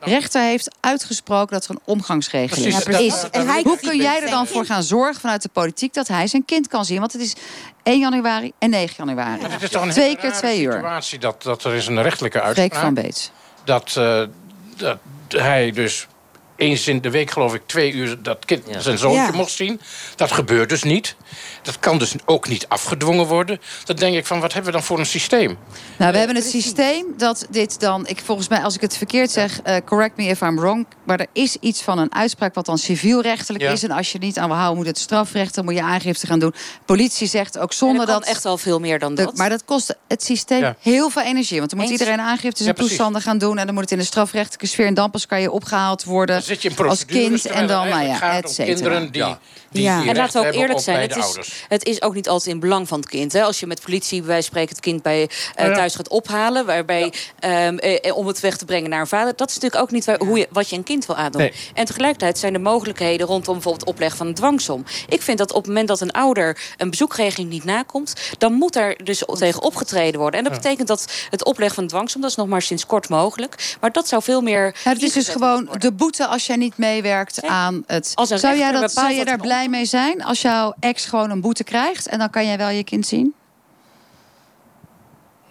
rechter 0.00 0.42
heeft 0.42 0.68
uitgesproken 0.80 1.52
dat 1.52 1.64
er 1.64 1.70
een 1.70 1.80
omgangsregeling 1.84 2.84
Precies, 2.84 3.06
is. 3.06 3.12
dat- 3.20 3.32
dat- 3.32 3.40
En 3.42 3.48
hij 3.48 3.62
Hoe 3.64 3.78
kun 3.78 3.96
jij 3.96 4.22
er 4.22 4.30
dan 4.30 4.46
voor 4.46 4.64
gaan 4.64 4.82
zorgen 4.82 5.20
vanuit 5.20 5.42
de 5.42 5.48
politiek... 5.52 5.94
dat 5.94 6.08
hij 6.08 6.26
zijn 6.26 6.44
kind 6.44 6.68
kan 6.68 6.84
zien? 6.84 6.98
Want 7.00 7.12
het 7.12 7.22
is 7.22 7.34
1 7.82 7.98
januari 7.98 8.52
en 8.58 8.70
9 8.70 8.94
januari. 8.98 9.42
Het 9.42 9.62
is 9.62 9.70
toch 9.70 9.82
een 9.82 9.90
Twee 9.90 10.16
keer 10.16 10.32
twee 10.32 10.60
uur. 10.62 10.72
situatie 10.72 11.18
dat, 11.18 11.42
dat 11.42 11.64
er 11.64 11.74
is 11.74 11.86
een 11.86 12.02
rechtelijke 12.02 12.38
Freek 12.38 12.56
uitspraak... 12.58 12.82
van 12.84 12.94
Beets. 12.94 13.30
dat, 13.64 13.96
eh, 13.96 14.22
dat 14.76 14.98
hij 15.32 15.70
dus 15.70 16.06
eens 16.60 16.88
in 16.88 17.00
de 17.00 17.10
week, 17.10 17.30
geloof 17.30 17.54
ik, 17.54 17.62
twee 17.66 17.92
uur 17.92 18.22
dat 18.22 18.44
kind 18.44 18.62
Ja. 18.68 18.80
zijn 18.80 18.98
zoontje 18.98 19.20
Ja. 19.22 19.30
mocht 19.30 19.50
zien. 19.52 19.80
Dat 20.16 20.32
gebeurt 20.32 20.68
dus 20.68 20.82
niet. 20.82 21.16
Dat 21.62 21.78
kan 21.78 21.98
dus 21.98 22.14
ook 22.24 22.48
niet 22.48 22.68
afgedwongen 22.68 23.26
worden. 23.26 23.60
Dan 23.84 23.96
denk 23.96 24.16
ik 24.16 24.26
van, 24.26 24.40
wat 24.40 24.52
hebben 24.52 24.70
we 24.72 24.76
dan 24.78 24.86
voor 24.86 24.98
een 24.98 25.06
systeem? 25.06 25.58
Nou, 25.98 26.12
we 26.12 26.18
hebben 26.18 26.36
het 26.36 26.46
systeem 26.50 27.06
dat 27.16 27.46
dit 27.50 27.80
dan... 27.80 28.06
Ik, 28.06 28.20
volgens 28.24 28.48
mij, 28.48 28.60
als 28.62 28.74
ik 28.74 28.80
het 28.80 28.96
verkeerd 28.96 29.30
zeg, 29.30 29.60
eh, 29.62 29.76
correct 29.84 30.16
me 30.16 30.24
if 30.24 30.40
I'm 30.40 30.56
wrong... 30.56 30.86
maar 31.04 31.20
er 31.20 31.26
is 31.32 31.56
iets 31.60 31.82
van 31.82 31.98
een 31.98 32.14
uitspraak 32.14 32.54
wat 32.54 32.66
dan 32.66 32.78
civielrechtelijk 32.78 33.64
Ja. 33.64 33.70
is... 33.70 33.82
en 33.82 33.90
als 33.90 34.12
je 34.12 34.18
niet 34.18 34.38
aan 34.38 34.48
wil 34.48 34.56
houden, 34.56 34.76
moet 34.76 34.86
het 34.86 34.98
strafrecht... 34.98 35.54
dan 35.54 35.64
moet 35.64 35.74
je 35.74 35.82
aangifte 35.82 36.26
gaan 36.26 36.38
doen. 36.38 36.54
Politie 36.84 37.26
zegt 37.26 37.58
ook 37.58 37.72
zonder 37.72 38.00
er 38.00 38.06
kan 38.06 38.18
dat... 38.20 38.28
echt 38.28 38.42
wel 38.42 38.58
veel 38.58 38.78
meer 38.80 38.98
dan 38.98 39.14
de- 39.14 39.24
dat. 39.24 39.36
maar 39.36 39.48
dat 39.48 39.64
kost 39.64 39.96
het 40.08 40.22
systeem 40.22 40.60
Ja. 40.60 40.76
heel 40.80 41.10
veel 41.10 41.22
energie. 41.22 41.58
Want 41.58 41.70
dan 41.70 41.78
moet 41.80 41.90
Eens. 41.90 42.00
iedereen 42.00 42.18
en 42.20 42.74
precies. 42.74 42.74
toestanden 42.74 43.22
gaan 43.22 43.38
doen... 43.38 43.58
en 43.58 43.64
dan 43.64 43.74
moet 43.74 43.82
het 43.82 43.92
in 43.92 43.98
de 43.98 44.04
strafrechtelijke 44.04 44.66
sfeer... 44.66 44.86
en 44.86 44.94
dan 44.94 45.10
pas 45.10 45.26
kan 45.26 45.40
je 45.40 45.50
opgehaald 45.50 46.04
worden 46.04 46.42
zit 46.50 46.62
je 46.62 46.70
in 46.70 46.88
als 46.88 47.04
kind... 47.04 47.46
en 47.46 47.66
dan, 47.66 47.80
het 47.80 47.90
nou 47.90 48.02
ja, 48.04 48.08
eigenlijk 48.08 48.16
gaat 48.18 48.38
et 48.42 48.48
om 48.48 48.52
cetera. 48.54 48.72
kinderen 48.74 49.12
die, 49.12 49.22
Ja. 49.22 49.38
die, 49.70 49.82
Ja. 49.82 50.00
die 50.00 50.10
En 50.10 50.16
laten 50.16 50.40
we 50.42 50.48
ook 50.48 50.54
eerlijk 50.54 50.80
zijn, 50.80 51.00
het 51.00 51.16
is, 51.16 51.38
het 51.68 51.84
is 51.84 52.02
ook 52.02 52.14
niet 52.14 52.28
altijd 52.28 52.54
in 52.54 52.60
belang 52.60 52.88
van 52.88 52.98
het 52.98 53.08
kind. 53.08 53.32
Hè? 53.32 53.42
Als 53.42 53.60
je 53.60 53.66
met 53.66 53.80
politie 53.82 54.22
bij 54.22 54.42
spreken 54.42 54.68
het 54.68 54.80
kind 54.80 55.02
bij, 55.02 55.28
eh, 55.54 55.66
Ja. 55.66 55.74
thuis 55.74 55.94
gaat 55.94 56.08
ophalen... 56.08 56.66
Waarbij, 56.66 57.12
ehm, 57.38 57.76
eh, 57.76 58.16
om 58.16 58.26
het 58.26 58.40
weg 58.40 58.56
te 58.56 58.64
brengen 58.64 58.90
naar 58.90 59.00
een 59.00 59.06
vader... 59.06 59.32
dat 59.36 59.48
is 59.48 59.54
natuurlijk 59.54 59.82
ook 59.82 59.90
niet 59.90 60.04
waar, 60.04 60.18
hoe 60.18 60.38
je, 60.38 60.48
wat 60.50 60.68
je 60.70 60.76
een 60.76 60.82
kind 60.82 61.06
wil 61.06 61.16
aandoen. 61.16 61.40
Nee. 61.40 61.52
En 61.74 61.84
tegelijkertijd 61.84 62.38
zijn 62.38 62.52
de 62.52 62.58
mogelijkheden 62.58 63.26
rondom 63.26 63.54
bijvoorbeeld 63.54 63.88
opleg 63.88 64.16
van 64.16 64.26
een 64.26 64.34
dwangsom. 64.34 64.84
Ik 65.08 65.22
vind 65.22 65.38
dat 65.38 65.50
op 65.50 65.56
het 65.56 65.66
moment 65.66 65.88
dat 65.88 66.00
een 66.00 66.10
ouder 66.12 66.58
een 66.76 66.90
bezoekregeling 66.90 67.50
niet 67.50 67.64
nakomt... 67.64 68.14
dan 68.38 68.52
moet 68.52 68.72
daar 68.72 68.96
dus 69.04 69.22
tegen 69.32 69.62
opgetreden 69.62 70.20
worden. 70.20 70.38
En 70.38 70.44
dat 70.46 70.54
betekent 70.62 70.88
dat 70.88 71.06
het 71.30 71.44
opleggen 71.44 71.74
van 71.74 71.84
een 71.84 71.90
dwangsom... 71.90 72.20
dat 72.20 72.30
is 72.30 72.36
nog 72.36 72.46
maar 72.46 72.62
sinds 72.62 72.86
kort 72.86 73.08
mogelijk. 73.08 73.76
Maar 73.80 73.92
dat 73.92 74.08
zou 74.08 74.22
veel 74.22 74.40
meer... 74.40 74.74
Ja, 74.84 74.90
het 74.92 75.02
is 75.02 75.12
dus 75.12 75.28
gewoon 75.28 75.68
de 75.78 75.92
boete 75.92 76.26
als 76.26 76.39
jij 76.46 76.56
niet 76.56 76.76
meewerkt 76.78 77.42
Nee. 77.42 77.50
aan 77.50 77.82
het. 77.86 78.12
Als 78.14 78.28
Zou 78.28 78.58
jij, 78.58 78.72
dat, 78.72 78.92
zou 78.92 79.12
je 79.12 79.24
daar 79.24 79.32
het 79.34 79.42
blij 79.42 79.68
mee 79.68 79.84
zijn 79.84 80.24
als 80.24 80.42
jouw 80.42 80.74
ex 80.80 81.04
gewoon 81.04 81.30
een 81.30 81.40
boete 81.40 81.64
krijgt 81.64 82.06
en 82.08 82.18
dan 82.18 82.30
kan 82.30 82.46
jij 82.46 82.56
wel 82.58 82.68
je 82.68 82.84
kind 82.84 83.06
zien? 83.06 83.34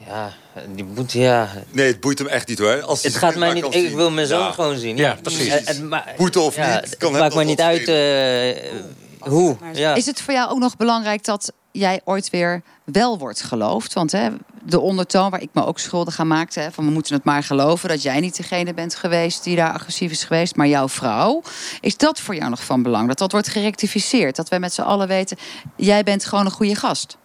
Ja, 0.08 0.34
die 0.76 0.84
boete, 0.84 1.20
ja. 1.20 1.48
Nee, 1.72 1.88
het 1.88 2.00
boeit 2.00 2.20
hem 2.20 2.28
echt 2.28 2.48
niet 2.48 2.60
hoor. 2.60 2.82
Als 2.82 3.02
hij 3.02 3.12
Het 3.12 3.20
gaat 3.20 3.36
mij 3.36 3.48
maar 3.54 3.56
niet... 3.56 3.66
Ik 3.66 3.88
zien. 3.88 3.96
wil 3.96 4.12
mijn 4.12 4.28
zoon 4.28 4.40
Ja. 4.46 4.52
gewoon 4.52 4.78
zien. 4.78 4.98
Ja, 4.98 5.18
precies. 5.22 5.54
Het- 5.54 5.68
het 5.68 5.82
ma- 5.84 6.06
Boete 6.18 6.40
of 6.40 6.56
ja, 6.56 6.74
niet, 6.74 6.84
Het 6.84 6.98
kan 6.98 7.12
hem 7.12 7.22
maakt 7.22 7.36
me 7.36 7.44
niet 7.44 7.62
uit 7.62 7.88
eh, 7.88 8.72
hoe. 9.20 9.58
Ja. 9.74 9.94
Is 9.96 10.06
het 10.06 10.22
voor 10.22 10.34
jou 10.34 10.50
ook 10.52 10.60
nog 10.60 10.78
belangrijk 10.78 11.24
dat 11.26 11.54
jij 11.72 12.02
ooit 12.04 12.30
weer 12.30 12.62
wel 12.84 13.18
wordt 13.18 13.42
geloofd? 13.42 13.94
Want 13.94 14.12
hè, 14.12 14.30
de 14.64 14.80
ondertoon 14.80 15.30
waar 15.30 15.42
ik 15.42 15.50
me 15.54 15.66
ook 15.66 15.80
schuldig 15.80 16.20
aan 16.20 16.28
maakte, 16.28 16.60
hè, 16.60 16.72
van 16.72 16.86
we 16.86 16.92
moeten 16.92 17.16
het 17.16 17.24
maar 17.24 17.44
geloven 17.44 17.90
dat 17.90 18.02
jij 18.02 18.20
niet 18.20 18.38
degene 18.38 18.74
bent 18.74 18.96
geweest 18.96 19.44
die 19.44 19.56
daar 19.56 19.74
agressief 19.74 20.12
is 20.12 20.24
geweest, 20.24 20.56
maar 20.56 20.68
jouw 20.68 20.90
vrouw. 20.90 21.42
Is 21.82 21.98
dat 21.98 22.20
voor 22.20 22.36
jou 22.36 22.50
nog 22.50 22.64
van 22.64 22.84
belang? 22.84 23.08
Dat 23.08 23.18
dat 23.18 23.32
wordt 23.32 23.48
gerectificeerd? 23.48 24.36
Dat 24.36 24.50
wij 24.50 24.60
met 24.60 24.74
z'n 24.74 24.82
allen 24.82 25.08
weten, 25.08 25.38
jij 25.76 26.04
bent 26.04 26.26
gewoon 26.26 26.46
een 26.46 26.52
goede 26.52 26.76
gast. 26.76 27.18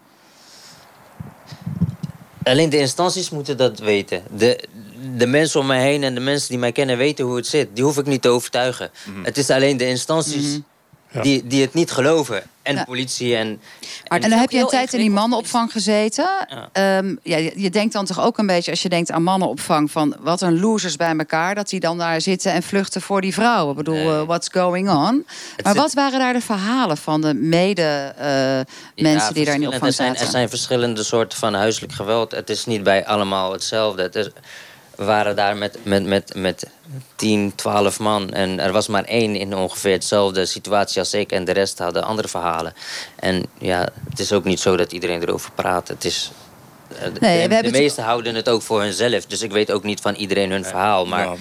Alleen 2.42 2.70
de 2.70 2.78
instanties 2.78 3.30
moeten 3.30 3.56
dat 3.56 3.78
weten. 3.78 4.22
De, 4.36 4.68
de 5.16 5.26
mensen 5.26 5.60
om 5.60 5.66
mij 5.66 5.82
heen 5.82 6.02
en 6.02 6.14
de 6.14 6.20
mensen 6.20 6.48
die 6.48 6.58
mij 6.58 6.72
kennen 6.72 6.96
weten 6.96 7.24
hoe 7.24 7.36
het 7.36 7.46
zit. 7.46 7.68
Die 7.74 7.84
hoef 7.84 7.98
ik 7.98 8.06
niet 8.06 8.22
te 8.22 8.28
overtuigen. 8.28 8.90
Het 9.22 9.36
is 9.36 9.50
alleen 9.50 9.76
de 9.76 9.86
instanties 9.86 10.60
die, 11.22 11.46
die 11.46 11.62
het 11.62 11.74
niet 11.74 11.90
geloven. 11.90 12.42
En 12.62 12.74
Ja. 12.74 12.78
de 12.80 12.86
politie 12.86 13.36
en... 13.36 13.60
Maar 14.08 14.18
En 14.20 14.30
dan 14.30 14.38
heb 14.38 14.50
je 14.50 14.58
een 14.58 14.66
tijd 14.66 14.92
in 14.92 14.98
die 15.00 15.10
mannenopvang 15.10 15.72
gezeten. 15.72 16.28
Ja. 16.48 16.68
Ehm, 16.72 17.14
ja, 17.22 17.36
je, 17.36 17.52
je 17.56 17.70
denkt 17.70 17.92
dan 17.92 18.04
toch 18.04 18.20
ook 18.20 18.38
een 18.38 18.46
beetje, 18.46 18.70
als 18.70 18.82
je 18.82 18.88
denkt 18.88 19.10
aan 19.10 19.22
mannenopvang, 19.22 19.90
van 19.90 20.16
wat 20.20 20.40
een 20.40 20.60
losers 20.60 20.96
bij 20.96 21.16
elkaar, 21.16 21.54
dat 21.54 21.68
die 21.68 21.80
dan 21.80 21.98
daar 21.98 22.20
zitten 22.20 22.52
en 22.52 22.62
vluchten 22.62 23.00
voor 23.02 23.20
die 23.20 23.34
vrouwen. 23.34 23.70
Ik 23.70 23.76
bedoel, 23.76 23.94
Nee. 23.94 24.08
eh, 24.20 24.22
what's 24.22 24.48
going 24.52 24.88
on? 24.90 25.24
Maar 25.62 25.72
zit- 25.72 25.82
wat 25.82 25.92
waren 25.92 26.18
daar 26.18 26.32
de 26.32 26.40
verhalen 26.40 26.96
van 26.96 27.20
de 27.20 27.34
mede 27.34 28.14
eh, 28.18 28.26
Ja, 28.26 28.64
mensen 28.94 29.34
die 29.34 29.44
daar 29.44 29.54
in 29.54 29.60
die 29.60 29.68
verschillende- 29.70 29.74
opvang 29.74 29.82
er 29.86 29.92
zijn, 29.92 30.08
zaten? 30.08 30.24
er 30.26 30.30
zijn 30.30 30.48
verschillende 30.48 31.02
soorten 31.02 31.38
van 31.38 31.54
huiselijk 31.54 31.92
geweld. 31.92 32.30
Het 32.30 32.50
is 32.50 32.64
niet 32.66 32.82
bij 32.82 33.06
allemaal 33.06 33.52
hetzelfde. 33.52 34.02
Het 34.02 34.14
is, 34.14 34.28
we 34.96 35.04
waren 35.04 35.36
daar 35.36 35.56
met, 35.56 35.78
met, 35.84 36.04
met, 36.04 36.32
met 36.36 36.66
10, 37.16 37.52
12 37.54 37.98
man. 37.98 38.30
En 38.30 38.60
er 38.60 38.72
was 38.72 38.86
maar 38.88 39.04
één 39.04 39.36
in 39.36 39.54
ongeveer 39.54 39.92
hetzelfde 39.92 40.46
situatie 40.46 40.98
als 40.98 41.14
ik. 41.14 41.32
En 41.32 41.44
de 41.44 41.52
rest 41.52 41.78
hadden 41.78 42.04
andere 42.04 42.28
verhalen. 42.28 42.74
En 43.16 43.44
ja, 43.58 43.88
het 44.10 44.18
is 44.18 44.32
ook 44.32 44.44
niet 44.44 44.60
zo 44.60 44.76
dat 44.76 44.92
iedereen 44.92 45.22
erover 45.22 45.50
praat. 45.54 45.88
Het 45.88 46.04
is... 46.04 46.30
eh, 46.88 47.04
de- 47.04 47.10
we 47.20 47.26
hebben 47.26 47.48
de 47.58 47.64
het- 47.68 47.72
meesten 47.76 48.04
houden 48.04 48.34
het 48.34 48.48
ook 48.48 48.62
voor 48.62 48.80
hunzelf. 48.82 49.26
Dus 49.26 49.42
ik 49.42 49.52
weet 49.52 49.72
ook 49.72 49.82
niet 49.82 50.00
van 50.00 50.14
iedereen 50.14 50.50
hun 50.50 50.64
verhaal. 50.64 51.06
Maar 51.06 51.24
Ja. 51.26 51.34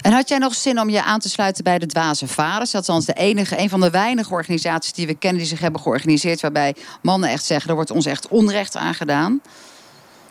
En 0.00 0.12
had 0.12 0.28
jij 0.28 0.38
nog 0.38 0.54
zin 0.54 0.80
om 0.80 0.88
je 0.90 1.02
aan 1.02 1.20
te 1.20 1.28
sluiten 1.28 1.64
bij 1.64 1.78
de 1.78 1.86
Dwaze 1.86 2.26
Vaders? 2.26 2.70
Dat 2.70 2.82
is 2.82 2.88
althans 2.88 3.06
de 3.06 3.12
enige, 3.12 3.58
een 3.58 3.68
van 3.68 3.80
de 3.80 3.90
weinige 3.90 4.32
organisaties 4.32 4.92
die 4.92 5.06
we 5.06 5.14
kennen 5.14 5.38
die 5.40 5.48
zich 5.48 5.60
hebben 5.60 5.80
georganiseerd, 5.80 6.40
waarbij 6.40 6.74
mannen 7.02 7.28
echt 7.30 7.44
zeggen, 7.44 7.68
er 7.68 7.74
wordt 7.74 7.90
ons 7.90 8.06
echt 8.06 8.28
onrecht 8.28 8.76
aangedaan. 8.76 9.40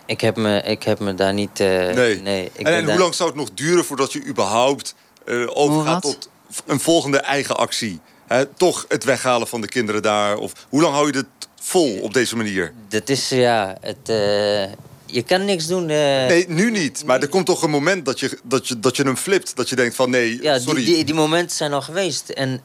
Ik 0.06 0.22
heb 0.22 0.36
me, 0.36 0.62
ik 0.62 0.84
heb 0.84 1.00
me 1.00 1.14
daar 1.14 1.34
niet... 1.34 1.60
eh, 1.60 1.68
Nee. 1.94 2.22
nee 2.22 2.52
ik 2.54 2.66
en 2.68 2.74
en 2.74 2.78
hoe 2.80 2.88
daar- 2.88 2.98
lang 3.00 3.14
zou 3.16 3.30
het 3.30 3.38
nog 3.38 3.50
duren 3.54 3.86
voordat 3.86 4.14
je 4.14 4.26
überhaupt 4.26 4.96
eh, 5.26 5.58
overgaat 5.58 6.02
tot 6.02 6.30
een 6.66 6.80
volgende 6.80 7.18
eigen 7.18 7.58
actie? 7.58 8.00
Hè, 8.28 8.46
toch 8.46 8.86
het 8.88 9.04
weghalen 9.04 9.48
van 9.48 9.62
de 9.62 9.68
kinderen 9.68 10.02
daar? 10.02 10.38
Of 10.38 10.54
hoe 10.70 10.82
lang 10.82 10.94
hou 10.94 11.06
je 11.06 11.12
dit 11.12 11.26
vol 11.62 12.00
op 12.02 12.14
deze 12.14 12.36
manier? 12.36 12.74
Dat 12.88 13.10
is, 13.10 13.30
ja, 13.30 13.78
het, 13.82 14.10
eh, 14.10 14.72
je 15.06 15.24
kan 15.26 15.46
niks 15.46 15.68
doen. 15.68 15.90
eh. 15.90 15.98
Nee, 16.28 16.46
nu 16.50 16.72
niet. 16.72 17.04
Maar 17.06 17.22
er 17.22 17.28
komt 17.30 17.46
toch 17.46 17.62
een 17.64 17.70
moment 17.70 18.06
dat 18.06 18.20
je, 18.20 18.40
dat 18.44 18.68
je, 18.68 18.80
dat 18.80 18.96
je 18.96 19.04
hem 19.04 19.18
flipt. 19.18 19.56
Dat 19.56 19.70
je 19.70 19.76
denkt 19.76 19.96
van 19.96 20.10
nee, 20.10 20.42
ja, 20.42 20.60
sorry. 20.60 20.86
Die, 20.86 20.96
die, 20.96 21.04
die 21.06 21.16
momenten 21.16 21.56
zijn 21.58 21.74
al 21.74 21.82
geweest. 21.82 22.30
En, 22.30 22.62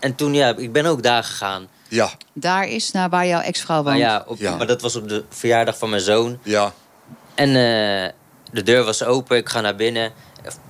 en 0.00 0.14
toen, 0.14 0.34
ja, 0.34 0.56
ik 0.56 0.72
ben 0.72 0.86
ook 0.86 1.02
daar 1.02 1.24
gegaan. 1.24 1.68
Ja. 1.88 2.10
Daar 2.32 2.68
is 2.68 2.90
naar 2.90 3.08
waar 3.08 3.26
jouw 3.26 3.40
ex-vrouw 3.40 3.82
woont. 3.82 3.98
ja, 3.98 4.24
op, 4.26 4.40
maar 4.40 4.66
dat 4.66 4.82
was 4.82 4.96
op 4.96 5.08
de 5.08 5.24
verjaardag 5.28 5.78
van 5.78 5.90
mijn 5.90 6.02
zoon. 6.02 6.38
Ja. 6.42 6.72
En 7.34 7.48
eh, 7.48 8.12
de 8.52 8.62
deur 8.62 8.84
was 8.84 9.02
open, 9.04 9.36
ik 9.36 9.48
ga 9.48 9.60
naar 9.60 9.76
binnen. 9.76 10.12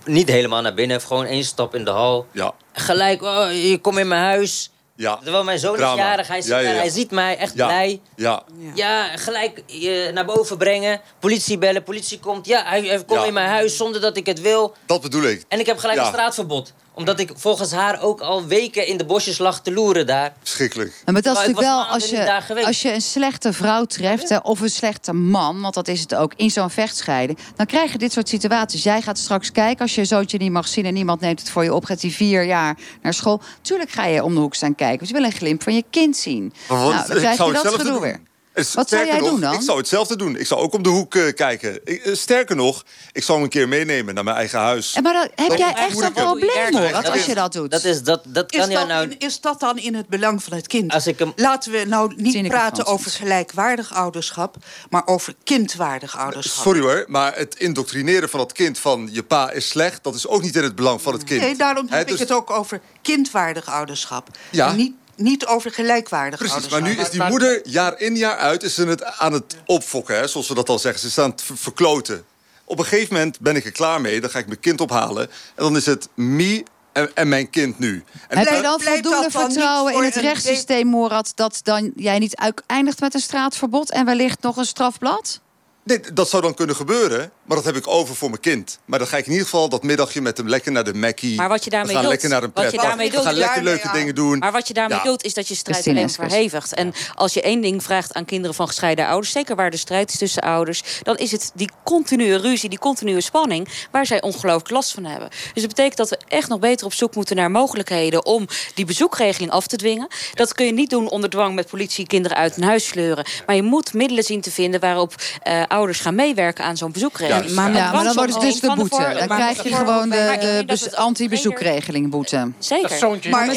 Niet 0.05 0.29
helemaal 0.29 0.62
naar 0.62 0.75
binnen, 0.75 1.01
gewoon 1.01 1.25
één 1.25 1.45
stap 1.45 1.75
in 1.75 1.85
de 1.85 1.91
hal. 1.91 2.27
Ja. 2.33 2.53
Gelijk, 2.73 3.23
oh, 3.23 3.47
je 3.53 3.79
komt 3.81 3.99
in 3.99 4.09
mijn 4.09 4.23
huis. 4.23 4.71
Ja. 4.95 5.17
Terwijl 5.23 5.45
mijn 5.45 5.59
zoon 5.59 5.77
Drama. 5.77 5.93
is 5.93 5.99
jarig, 5.99 6.29
hij, 6.29 6.41
ziet 6.41 6.51
Ja, 6.51 6.59
ja, 6.59 6.64
mij, 6.64 6.75
ja. 6.75 6.81
hij 6.81 6.89
ziet 6.91 7.11
mij 7.11 7.37
echt 7.39 7.55
Ja. 7.55 7.67
blij. 7.67 8.01
Ja. 8.17 8.43
Ja, 8.75 9.17
gelijk 9.17 9.62
je 9.67 10.11
naar 10.14 10.25
boven 10.25 10.59
brengen. 10.59 11.01
Politie 11.21 11.59
bellen, 11.59 11.83
politie 11.83 12.19
komt. 12.19 12.47
Ja, 12.47 12.62
hij, 12.64 12.83
hij 12.85 12.97
komt 13.05 13.21
Ja. 13.21 13.27
in 13.27 13.33
mijn 13.33 13.49
huis 13.49 13.77
zonder 13.77 14.01
dat 14.01 14.17
ik 14.17 14.27
het 14.27 14.41
wil. 14.41 14.75
Dat 14.87 15.01
bedoel 15.03 15.23
ik. 15.23 15.45
En 15.49 15.61
ik 15.61 15.67
heb 15.67 15.79
gelijk 15.79 15.99
Ja. 15.99 16.05
een 16.07 16.12
straatverbod. 16.12 16.73
Omdat 16.97 17.20
ik 17.20 17.30
volgens 17.34 17.72
haar 17.72 18.03
ook 18.03 18.20
al 18.20 18.47
weken 18.47 18.86
in 18.86 18.97
de 18.97 19.05
bosjes 19.05 19.38
lag 19.38 19.61
te 19.62 19.72
loeren 19.72 20.07
daar. 20.07 20.32
Schrikkelijk. 20.42 21.03
Maar 21.05 21.14
dat 21.14 21.24
is 21.24 21.32
natuurlijk 21.32 21.59
wel, 21.59 21.82
als 21.84 22.11
je, 22.11 22.64
als 22.64 22.82
je 22.82 22.92
een 22.92 23.01
slechte 23.01 23.53
vrouw 23.53 23.84
treft... 23.84 24.42
Of 24.42 24.61
een 24.61 24.70
slechte 24.70 25.12
man, 25.12 25.61
want 25.61 25.74
dat 25.74 25.88
is 25.88 26.01
het 26.01 26.14
ook, 26.14 26.32
in 26.36 26.51
zo'n 26.51 26.70
vechtscheiding... 26.70 27.38
dan 27.57 27.66
krijg 27.66 27.92
je 27.92 27.99
dit 27.99 28.12
soort 28.12 28.28
situaties. 28.28 28.82
Jij 28.82 29.03
gaat 29.03 29.18
straks 29.18 29.53
kijken 29.53 29.80
als 29.80 29.94
je 29.94 30.01
je 30.01 30.07
zoontje 30.07 30.38
niet 30.38 30.51
mag 30.53 30.68
zien... 30.68 30.84
en 30.84 30.94
niemand 30.94 31.20
neemt 31.20 31.40
het 31.40 31.51
voor 31.51 31.64
je 31.64 31.74
op, 31.74 31.84
gaat 31.84 32.01
hij 32.01 32.11
vier 32.11 32.44
jaar 32.44 32.78
naar 33.03 33.14
school. 33.14 33.40
Tuurlijk 33.61 33.90
ga 33.90 34.05
je 34.07 34.22
om 34.24 34.34
de 34.34 34.40
hoek 34.40 34.55
staan 34.55 34.74
kijken. 34.74 34.99
Want 34.99 35.09
je 35.09 35.16
wil 35.16 35.24
een 35.24 35.32
glimp 35.32 35.62
van 35.62 35.74
je 35.74 35.84
kind 35.90 36.16
zien. 36.16 36.53
Maar 36.68 36.82
wat- 36.82 36.92
nou, 36.94 37.07
dan 37.07 37.16
ik 37.16 37.22
krijg 37.22 37.36
zou 37.36 37.55
je 37.57 37.62
dat 37.62 37.74
gedoe 37.74 37.92
doen. 37.92 38.01
weer. 38.01 38.20
Wat 38.57 38.67
zou 38.67 38.87
sterker 38.87 39.07
jij 39.07 39.19
nog, 39.19 39.29
doen 39.29 39.41
dan? 39.41 39.55
Ik 39.55 39.61
zou 39.61 39.79
hetzelfde 39.79 40.17
doen. 40.17 40.37
Ik 40.37 40.47
zou 40.47 40.61
ook 40.61 40.73
om 40.75 40.83
de 40.83 40.89
hoek 40.89 41.15
eh, 41.15 41.35
kijken. 41.35 41.81
Ik, 41.85 42.05
eh, 42.05 42.15
sterker 42.15 42.57
nog, 42.57 42.85
ik 43.13 43.23
zou 43.23 43.33
hem 43.39 43.47
een 43.47 43.53
keer 43.53 43.69
meenemen 43.69 44.15
naar 44.15 44.25
mijn 44.25 44.37
eigen 44.37 44.59
huis. 44.59 44.93
En 44.93 45.03
maar 45.03 45.13
dan, 45.13 45.29
heb 45.35 45.49
Dan 45.49 45.59
jij 45.59 45.73
echt 45.75 46.01
een 46.01 46.13
probleem, 46.13 46.77
hoor, 46.77 46.91
Dat 46.93 47.07
als 47.09 47.17
is- 47.19 47.27
je 47.27 47.35
dat 47.35 47.53
doet? 47.53 47.71
Dat 47.71 47.85
is, 47.85 48.03
dat, 48.03 48.23
dat 48.27 48.53
Is 48.53 48.61
kan 48.61 48.71
ja 48.71 48.79
dat, 48.79 48.89
nou... 48.89 49.15
is 49.19 49.41
dat 49.41 49.61
dan 49.61 49.79
in 49.79 49.95
het 49.95 50.09
belang 50.09 50.43
van 50.43 50.53
het 50.53 50.67
kind? 50.67 50.93
Als 50.93 51.07
ik 51.07 51.19
hem... 51.19 51.33
Laten 51.37 51.73
we 51.73 51.85
nou 51.85 52.13
niet 52.17 52.49
praten 52.49 52.87
over 52.87 53.11
gelijkwaardig 53.11 53.95
ouderschap, 53.95 54.57
maar 54.91 55.07
over 55.07 55.35
kindwaardig 55.45 56.19
ouderschap. 56.19 56.65
Sorry 56.65 56.81
hoor, 56.81 57.05
maar 57.09 57.37
het 57.37 57.55
indoctrineren 57.59 58.29
van 58.29 58.41
het 58.41 58.53
kind 58.53 58.79
van 58.79 59.09
je 59.13 59.23
pa 59.23 59.51
is 59.51 59.69
slecht... 59.69 60.05
dat 60.05 60.15
is 60.15 60.27
ook 60.27 60.43
niet 60.43 60.57
in 60.57 60.63
het 60.63 60.75
belang 60.77 61.03
van 61.03 61.13
het 61.13 61.25
kind. 61.25 61.41
Nee, 61.41 61.57
daarom 61.57 61.87
heb 61.91 62.05
dus- 62.07 62.15
ik 62.15 62.21
het 62.21 62.33
ook 62.33 62.51
over 62.51 62.81
kindwaardig 63.03 63.67
ouderschap. 63.71 64.29
Ja. 64.51 64.69
En 64.69 64.77
niet, 64.77 64.95
niet 65.17 65.47
over 65.47 65.71
gelijkwaardig 65.71 66.39
Precies, 66.39 66.55
ouderschap. 66.55 66.83
maar 66.83 66.95
nu 66.95 67.01
is 67.01 67.11
die 67.11 67.23
moeder 67.23 67.69
jaar 67.69 68.01
in 68.01 68.17
jaar 68.17 68.37
uit 68.37 68.62
is 68.62 68.75
ze 68.75 68.87
het 68.87 69.05
aan 69.05 69.33
het 69.33 69.57
opfokken, 69.64 70.17
hè, 70.17 70.27
zoals 70.27 70.49
we 70.49 70.55
dat 70.55 70.69
al 70.69 70.79
zeggen. 70.79 71.01
Ze 71.01 71.07
is 71.07 71.19
aan 71.19 71.31
het 71.31 71.43
ver- 71.43 71.57
verkloten. 71.57 72.25
Op 72.64 72.79
een 72.79 72.85
gegeven 72.85 73.14
moment 73.14 73.41
ben 73.41 73.57
ik 73.57 73.64
er 73.64 73.73
klaar 73.73 74.01
mee. 74.01 74.21
Dan 74.21 74.31
ga 74.31 74.39
ik 74.39 74.47
mijn 74.47 74.61
kind 74.61 74.81
ophalen. 74.81 75.31
En 75.31 75.62
dan 75.62 75.77
is 75.77 75.87
het 75.87 76.09
me 76.14 76.64
en, 76.93 77.11
en 77.14 77.29
mijn 77.29 77.51
kind 77.51 77.79
nu. 77.79 78.05
En 78.29 78.39
Heb 78.39 78.49
je 78.49 78.62
dan 78.62 78.81
voldoende 78.81 79.11
dan 79.11 79.31
vertrouwen 79.31 79.95
in 79.95 80.03
het 80.03 80.17
rechtssysteem, 80.17 80.87
Morat... 80.87 81.33
dat 81.35 81.61
dan 81.62 81.93
jij 81.97 82.19
niet 82.19 82.55
eindigt 82.67 83.01
met 83.01 83.14
een 83.14 83.21
straatverbod... 83.21 83.91
en 83.91 84.05
wellicht 84.05 84.43
nog 84.43 84.57
een 84.57 84.64
strafblad? 84.67 85.41
Nee, 85.83 86.01
dat 86.12 86.29
zou 86.29 86.43
dan 86.43 86.55
kunnen 86.55 86.77
gebeuren, 86.77 87.31
maar 87.47 87.57
dat 87.57 87.64
heb 87.66 87.76
ik 87.76 87.88
over 87.88 88.14
voor 88.16 88.28
mijn 88.30 88.40
kind. 88.40 88.78
Maar 88.84 88.99
dan 88.99 89.09
ga 89.09 89.16
ik 89.16 89.24
in 89.26 89.30
ieder 89.32 89.47
geval 89.47 89.68
dat 89.68 89.82
middagje 89.82 90.20
met 90.20 90.36
hem 90.36 90.49
lekker 90.49 90.72
naar 90.72 90.84
de 90.84 90.94
Mackie. 90.94 91.36
Maar 91.36 91.49
wat 91.49 91.64
je 91.64 91.70
daarmee 91.70 91.88
We 91.88 91.94
gaan 91.94 92.03
doet- 92.03 92.11
lekker 92.11 92.28
naar 92.28 92.42
een 92.42 92.51
wat 92.55 92.62
je 92.64 92.68
pretpark. 92.68 92.88
daarmee 92.88 93.11
We 93.11 93.22
gaan 93.22 93.34
lekker 93.34 93.62
leuke 93.62 93.88
dingen 93.92 94.14
doen. 94.14 94.38
Maar 94.38 94.53
wat 94.53 94.68
je 94.68 94.74
daarmee 94.74 94.99
Ja. 94.99 95.05
doet, 95.05 95.24
is 95.24 95.34
dat 95.34 95.49
je 95.49 95.55
strijd 95.55 95.86
alleen 95.86 96.11
verhevigt. 96.11 96.74
En 96.74 96.92
als 97.14 97.34
je 97.34 97.42
één 97.42 97.61
ding 97.61 97.82
vraagt 97.82 98.14
aan 98.14 98.24
kinderen 98.24 98.55
van 98.57 98.66
gescheiden 98.66 99.07
ouders... 99.07 99.32
zeker 99.32 99.57
waar 99.57 99.70
de 99.70 99.76
strijd 99.76 100.11
is 100.12 100.18
tussen 100.18 100.42
ouders... 100.42 100.82
dan 101.03 101.16
is 101.16 101.32
het 101.32 101.51
die 101.55 101.70
continue 101.84 102.36
ruzie, 102.36 102.68
die 102.68 102.78
continue 102.78 103.20
spanning... 103.20 103.68
waar 103.90 104.07
zij 104.07 104.22
ongelooflijk 104.22 104.70
last 104.70 104.92
van 104.92 105.05
hebben. 105.05 105.28
Dus 105.28 105.62
dat 105.62 105.66
betekent 105.74 105.97
dat 105.97 106.09
we 106.09 106.18
echt 106.28 106.49
nog 106.49 106.59
beter 106.59 106.86
op 106.86 106.92
zoek 106.92 107.14
moeten 107.14 107.36
naar 107.36 107.51
mogelijkheden... 107.51 108.24
om 108.26 108.47
die 108.74 108.84
bezoekregeling 108.84 109.51
af 109.51 109.66
te 109.66 109.76
dwingen. 109.76 110.07
Dat 110.34 110.53
kun 110.55 110.66
je 110.66 110.72
niet 110.72 110.90
doen 110.90 111.09
onder 111.09 111.30
dwang 111.30 111.55
met 111.55 111.68
politie 111.68 112.07
kinderen 112.07 112.36
uit 112.36 112.55
hun 112.55 112.64
huis 112.64 112.86
sleuren. 112.86 113.24
Maar 113.47 113.57
je 113.57 113.62
moet 113.62 113.92
middelen 113.92 114.24
zien 114.24 114.40
te 114.40 114.51
vinden... 114.51 114.80
waarop 114.80 115.14
eh, 115.42 115.62
ouders 115.68 116.01
gaan 116.01 116.14
meewerken 116.14 116.64
aan 116.64 116.76
zo'n 116.76 116.92
bezoekregeling. 116.92 117.36
Juist. 117.41 117.55
Maar, 117.55 117.72
ja, 117.72 117.93
maar 117.93 118.05
dan 118.05 118.14
wordt 118.14 118.32
het 118.32 118.43
dus 118.43 118.61
de 118.61 118.72
boete. 118.74 119.14
Dan 119.18 119.37
krijg 119.37 119.62
je 119.62 119.74
gewoon 119.74 120.12
ik 120.12 120.41
de, 120.68 120.97
anti-bezoekregeling 120.97 122.11
boete. 122.11 122.53
Zeker. 122.59 123.30
Maar 123.30 123.49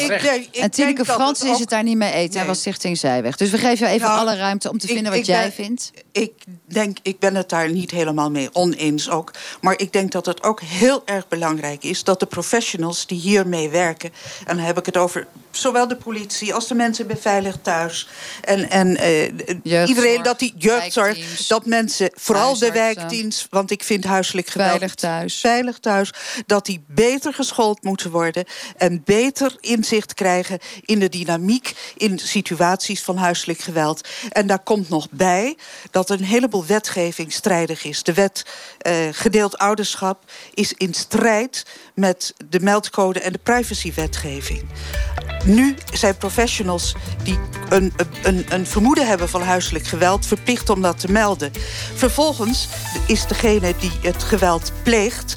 En 0.52 0.70
Tineke 0.70 1.04
Frans 1.04 1.42
is 1.42 1.58
het 1.58 1.68
daar 1.68 1.82
niet 1.82 1.96
mee 1.96 2.12
eens. 2.12 2.34
Hij 2.34 2.46
was 2.46 2.58
Stichting 2.58 2.98
Zijweg. 2.98 3.36
Dus 3.36 3.50
we 3.50 3.58
geven 3.58 3.78
jou 3.78 3.90
even 3.90 4.08
Nou, 4.08 4.20
alle 4.20 4.36
ruimte 4.36 4.70
om 4.70 4.78
te 4.78 4.86
vinden 4.86 5.12
wat 5.12 5.26
jij 5.26 5.52
vindt. 5.52 5.90
Ik 6.12 6.32
denk, 6.64 6.98
ik 7.02 7.18
ben 7.18 7.34
het 7.34 7.48
daar 7.48 7.70
niet 7.70 7.90
helemaal 7.90 8.30
mee 8.30 8.48
oneens 8.52 9.10
ook. 9.10 9.32
Maar 9.60 9.78
ik 9.78 9.92
denk 9.92 10.12
dat 10.12 10.26
het 10.26 10.42
ook 10.42 10.60
heel 10.60 11.02
erg 11.04 11.28
belangrijk 11.28 11.84
is 11.84 12.04
dat 12.04 12.20
de 12.20 12.26
professionals 12.26 13.06
die 13.06 13.20
hiermee 13.20 13.68
werken. 13.68 14.10
En 14.46 14.56
dan 14.56 14.64
heb 14.64 14.78
ik 14.78 14.86
het 14.86 14.96
over 14.96 15.26
zowel 15.50 15.88
de 15.88 15.96
politie 15.96 16.54
als 16.54 16.68
de 16.68 16.74
mensen 16.74 17.06
beveiligd 17.06 17.64
thuis. 17.64 18.08
En, 18.40 18.70
en 18.70 18.96
eh, 18.96 19.88
iedereen 19.88 20.22
dat 20.22 20.38
die 20.38 20.54
jeugdzorg, 20.56 21.46
dat 21.46 21.66
mensen, 21.66 22.10
vooral 22.14 22.58
de 22.58 22.72
wijkdienst, 22.72 23.46
want 23.50 23.69
ik 23.70 23.84
vind 23.84 24.04
huiselijk 24.04 24.48
geweld. 24.48 24.70
Veilig 24.70 24.94
thuis. 24.94 25.40
Veilig 25.40 25.78
thuis, 25.78 26.12
dat 26.46 26.66
die 26.66 26.84
beter 26.86 27.34
geschoold 27.34 27.82
moeten 27.82 28.10
worden 28.10 28.44
en 28.76 29.02
beter 29.04 29.56
inzicht 29.60 30.14
krijgen 30.14 30.58
in 30.84 30.98
de 30.98 31.08
dynamiek 31.08 31.92
in 31.96 32.18
situaties 32.18 33.02
van 33.02 33.16
huiselijk 33.16 33.58
geweld. 33.58 34.08
En 34.28 34.46
daar 34.46 34.62
komt 34.62 34.88
nog 34.88 35.10
bij 35.10 35.56
dat 35.90 36.10
een 36.10 36.24
heleboel 36.24 36.66
wetgeving 36.66 37.32
strijdig 37.32 37.84
is. 37.84 38.02
De 38.02 38.14
wet 38.14 38.44
eh, 38.78 38.94
gedeeld 39.12 39.58
ouderschap 39.58 40.30
is 40.54 40.72
in 40.72 40.94
strijd 40.94 41.66
met 42.00 42.34
de 42.48 42.60
meldcode 42.60 43.20
en 43.20 43.32
de 43.32 43.38
privacywetgeving. 43.42 44.62
Nu 45.44 45.74
zijn 45.92 46.16
professionals 46.16 46.94
die 47.22 47.38
een, 47.68 47.92
een, 48.22 48.46
een 48.48 48.66
vermoeden 48.66 49.06
hebben 49.06 49.28
van 49.28 49.42
huiselijk 49.42 49.86
geweld 49.86 50.26
verplicht 50.26 50.70
om 50.70 50.82
dat 50.82 51.00
te 51.00 51.12
melden. 51.12 51.50
Vervolgens 51.94 52.68
is 53.06 53.26
degene 53.26 53.74
die 53.80 53.92
het 54.02 54.22
geweld 54.22 54.72
pleegt, 54.82 55.36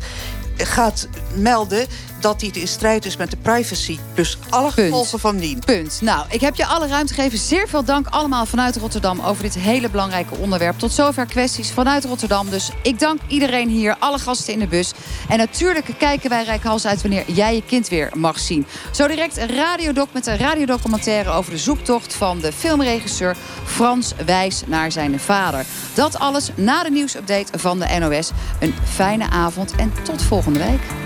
gaat 0.58 1.08
melden 1.34 1.88
dat 2.24 2.42
hij 2.42 2.50
in 2.54 2.68
strijd 2.68 3.06
is 3.06 3.18
met 3.18 3.32
de 3.32 3.38
privacy. 3.38 3.98
Dus 4.14 4.38
alle 4.50 4.72
gevolgen 4.72 5.20
van 5.20 5.38
dien. 5.38 5.60
Punt. 5.66 6.00
Nou, 6.02 6.26
ik 6.30 6.42
heb 6.42 6.56
je 6.56 6.66
alle 6.66 6.88
ruimte 6.88 7.14
gegeven. 7.14 7.38
Zeer 7.38 7.68
veel 7.68 7.84
dank 7.84 8.08
allemaal 8.08 8.46
vanuit 8.46 8.76
Rotterdam 8.76 9.20
over 9.22 9.44
dit 9.44 9.56
hele 9.56 9.90
belangrijke 9.90 10.36
onderwerp. 10.36 10.80
Tot 10.80 10.92
zover 10.92 11.26
kwesties 11.26 11.72
vanuit 11.72 12.06
Rotterdam. 12.06 12.50
Dus 12.50 12.72
ik 12.84 13.00
dank 13.00 13.20
iedereen 13.28 13.70
hier, 13.70 13.96
alle 14.00 14.20
gasten 14.20 14.54
in 14.54 14.60
de 14.60 14.68
bus. 14.68 14.92
En 15.30 15.38
natuurlijk 15.38 15.86
kijken 15.98 16.30
wij 16.30 16.44
Rijkhals 16.44 16.86
uit 16.86 17.02
wanneer 17.02 17.32
jij 17.32 17.56
je 17.56 17.64
kind 17.64 17.88
weer 17.88 18.12
mag 18.14 18.40
zien. 18.40 18.66
Zo 18.92 19.08
direct 19.08 19.38
een 19.38 19.56
radiodoc 19.56 20.14
met 20.14 20.28
een 20.28 20.38
radiodocumentaire 20.38 21.30
over 21.30 21.52
de 21.52 21.58
zoektocht 21.58 22.14
van 22.14 22.40
de 22.40 22.52
filmregisseur 22.52 23.36
Frans 23.66 24.14
Wijs 24.26 24.62
naar 24.68 24.92
zijn 24.92 25.20
vader. 25.20 25.66
Dat 25.94 26.20
alles 26.20 26.50
na 26.56 26.84
de 26.84 26.92
nieuwsupdate 26.92 27.60
van 27.60 27.80
de 27.80 27.98
NOS. 28.00 28.32
Een 28.60 28.74
fijne 28.84 29.30
avond 29.30 29.76
en 29.76 29.94
tot 30.04 30.22
volgende 30.22 30.60
week. 30.60 31.03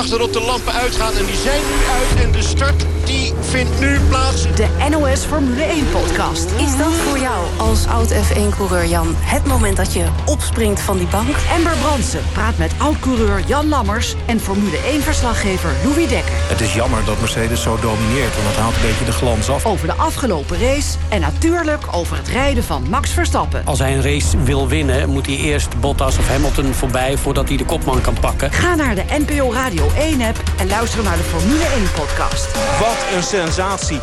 Wachten 0.00 0.32
de 0.32 0.40
lampen 0.40 0.72
uitgaan 0.72 1.12
en 1.12 1.26
die 1.26 1.36
zijn 1.36 1.60
nu 1.60 1.86
uit. 1.92 2.24
En 2.24 2.32
de 2.32 2.42
start 2.42 2.84
die 3.10 3.32
vindt 3.40 3.80
nu 3.80 3.98
plaats. 4.08 4.42
De 4.42 4.66
NOS 4.90 5.24
Formule 5.24 5.62
1-podcast. 5.62 6.50
Is 6.50 6.76
dat 6.76 6.92
voor 6.92 7.18
jou 7.18 7.46
als 7.56 7.86
oud 7.86 8.12
F1-coureur 8.12 8.86
Jan 8.86 9.14
het 9.18 9.46
moment 9.46 9.76
dat 9.76 9.92
je 9.92 10.04
opspringt 10.26 10.80
van 10.80 10.98
die 10.98 11.06
bank? 11.06 11.36
Amber 11.56 11.76
Brandsen 11.80 12.20
praat 12.32 12.58
met 12.58 12.72
oud-coureur 12.78 13.42
Jan 13.46 13.68
Lammers... 13.68 14.14
en 14.26 14.40
Formule 14.40 14.76
1-verslaggever 14.76 15.70
Louis 15.84 16.08
Dekker. 16.08 16.32
Het 16.34 16.60
is 16.60 16.74
jammer 16.74 17.04
dat 17.04 17.20
Mercedes 17.20 17.62
zo 17.62 17.78
domineert, 17.80 18.34
want 18.34 18.46
dat 18.46 18.56
haalt 18.56 18.74
een 18.74 18.82
beetje 18.82 19.04
de 19.04 19.12
glans 19.12 19.48
af. 19.48 19.66
Over 19.66 19.86
de 19.86 19.94
afgelopen 19.94 20.60
race 20.60 20.98
en 21.08 21.20
natuurlijk 21.20 21.84
over 21.90 22.16
het 22.16 22.28
rijden 22.28 22.64
van 22.64 22.84
Max 22.88 23.10
Verstappen. 23.10 23.62
Als 23.64 23.78
hij 23.78 23.96
een 23.96 24.02
race 24.02 24.42
wil 24.42 24.68
winnen, 24.68 25.08
moet 25.08 25.26
hij 25.26 25.36
eerst 25.36 25.80
Bottas 25.80 26.18
of 26.18 26.28
Hamilton 26.28 26.74
voorbij 26.74 27.16
voordat 27.16 27.48
hij 27.48 27.56
de 27.56 27.64
kopman 27.64 28.00
kan 28.00 28.16
pakken. 28.20 28.52
Ga 28.52 28.74
naar 28.74 28.94
de 28.94 29.04
NPO 29.26 29.52
Radio 29.52 29.88
1-app 29.88 30.42
en 30.58 30.68
luister 30.68 31.02
naar 31.02 31.16
de 31.16 31.22
Formule 31.22 31.64
1-podcast. 31.64 32.48
Wat 32.78 32.99
een 33.14 33.22
sensatie. 33.22 34.00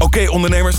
Oké 0.00 0.30
ondernemers, 0.30 0.76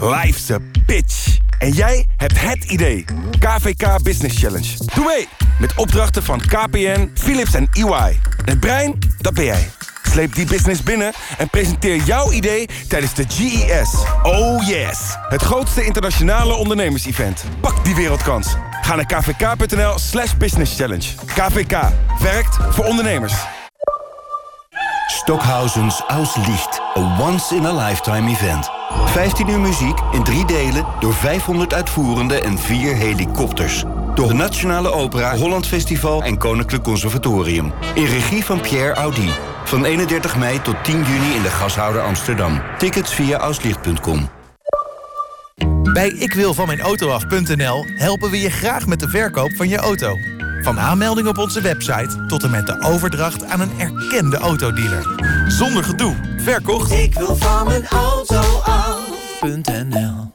Life's 0.00 0.50
a 0.50 0.58
bitch. 0.86 1.38
En 1.58 1.70
jij 1.70 2.06
hebt 2.16 2.40
het 2.40 2.64
idee. 2.64 3.04
KVK 3.38 4.02
Business 4.02 4.40
Challenge. 4.40 4.68
Doe 4.94 5.04
mee 5.04 5.28
met 5.58 5.72
opdrachten 5.76 6.22
van 6.22 6.40
KPN, 6.40 7.10
Philips 7.14 7.54
en 7.54 7.68
EY. 7.72 8.20
Het 8.44 8.60
brein, 8.60 8.98
dat 9.18 9.34
ben 9.34 9.44
jij. 9.44 9.70
Sleep 10.10 10.34
die 10.34 10.46
business 10.46 10.82
binnen 10.82 11.12
en 11.38 11.48
presenteer 11.48 11.96
jouw 11.96 12.32
idee 12.32 12.68
tijdens 12.88 13.14
de 13.14 13.24
GES. 13.28 13.94
Oh 14.22 14.66
yes! 14.68 14.98
Het 15.28 15.42
grootste 15.42 15.84
internationale 15.84 16.54
ondernemers-event. 16.54 17.44
Pak 17.60 17.84
die 17.84 17.94
wereldkans. 17.94 18.56
Ga 18.84 18.94
naar 18.94 19.06
kvk.nl 19.06 19.98
slash 19.98 20.36
business 20.36 20.76
challenge. 20.76 21.08
KVK. 21.26 21.78
Werkt 22.22 22.58
voor 22.70 22.84
ondernemers. 22.84 23.34
Stockhausens 25.06 26.02
Aus 26.06 26.36
Licht. 26.36 26.80
A 26.96 27.20
once-in-a-lifetime 27.20 28.30
event. 28.30 28.70
15 29.06 29.48
uur 29.48 29.60
muziek 29.60 29.98
in 30.12 30.24
drie 30.24 30.44
delen 30.46 30.86
door 31.00 31.14
500 31.14 31.74
uitvoerende 31.74 32.40
en 32.40 32.58
vier 32.58 32.94
helikopters. 32.94 33.84
Door 34.14 34.28
de 34.28 34.34
Nationale 34.34 34.92
Opera, 34.92 35.36
Holland 35.36 35.66
Festival 35.66 36.22
en 36.22 36.38
Koninklijk 36.38 36.84
Conservatorium. 36.84 37.72
In 37.94 38.04
regie 38.04 38.44
van 38.44 38.60
Pierre 38.60 38.94
Audi. 38.94 39.30
Van 39.64 39.84
31 39.84 40.36
mei 40.36 40.62
tot 40.62 40.84
10 40.84 40.94
juni 41.04 41.34
in 41.34 41.42
de 41.42 41.50
Gashouder 41.50 42.02
Amsterdam. 42.02 42.62
Tickets 42.78 43.14
via 43.14 43.38
auslicht.com. 43.38 44.28
Bij 45.92 46.08
ikwilvanmijnauto.nl 46.08 47.84
helpen 47.86 48.30
we 48.30 48.40
je 48.40 48.50
graag 48.50 48.86
met 48.86 49.00
de 49.00 49.08
verkoop 49.08 49.56
van 49.56 49.68
je 49.68 49.76
auto. 49.76 50.18
Van 50.62 50.80
aanmelding 50.80 51.28
op 51.28 51.38
onze 51.38 51.60
website 51.60 52.26
tot 52.26 52.42
en 52.42 52.50
met 52.50 52.66
de 52.66 52.80
overdracht 52.80 53.44
aan 53.44 53.60
een 53.60 53.80
erkende 53.80 54.36
autodealer. 54.36 55.06
Zonder 55.48 55.84
gedoe. 55.84 56.16
Verkocht? 56.36 56.92
Ik 56.92 57.14
wil 57.14 57.36
van 57.36 57.66
mijn 57.66 57.86
auto 57.86 58.60
af.nl 58.62 60.32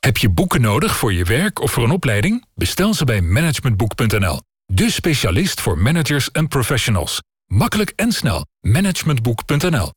Heb 0.00 0.16
je 0.16 0.30
boeken 0.30 0.60
nodig 0.60 0.96
voor 0.96 1.12
je 1.12 1.24
werk 1.24 1.60
of 1.60 1.70
voor 1.70 1.84
een 1.84 1.90
opleiding? 1.90 2.46
Bestel 2.54 2.94
ze 2.94 3.04
bij 3.04 3.20
managementboek.nl. 3.20 4.40
De 4.66 4.90
specialist 4.90 5.60
voor 5.60 5.78
managers 5.78 6.30
en 6.30 6.48
professionals. 6.48 7.22
Makkelijk 7.46 7.92
en 7.96 8.12
snel. 8.12 8.46
Managementboek.nl 8.60 9.92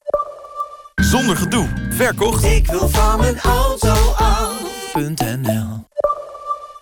Zonder 0.95 1.37
gedoe. 1.37 1.67
Verkocht? 1.89 2.43
Ik 2.43 2.67
wil 2.67 2.89
van 2.89 3.19
mijn 3.19 3.39
auto 3.39 3.93
af.nl 4.15 5.89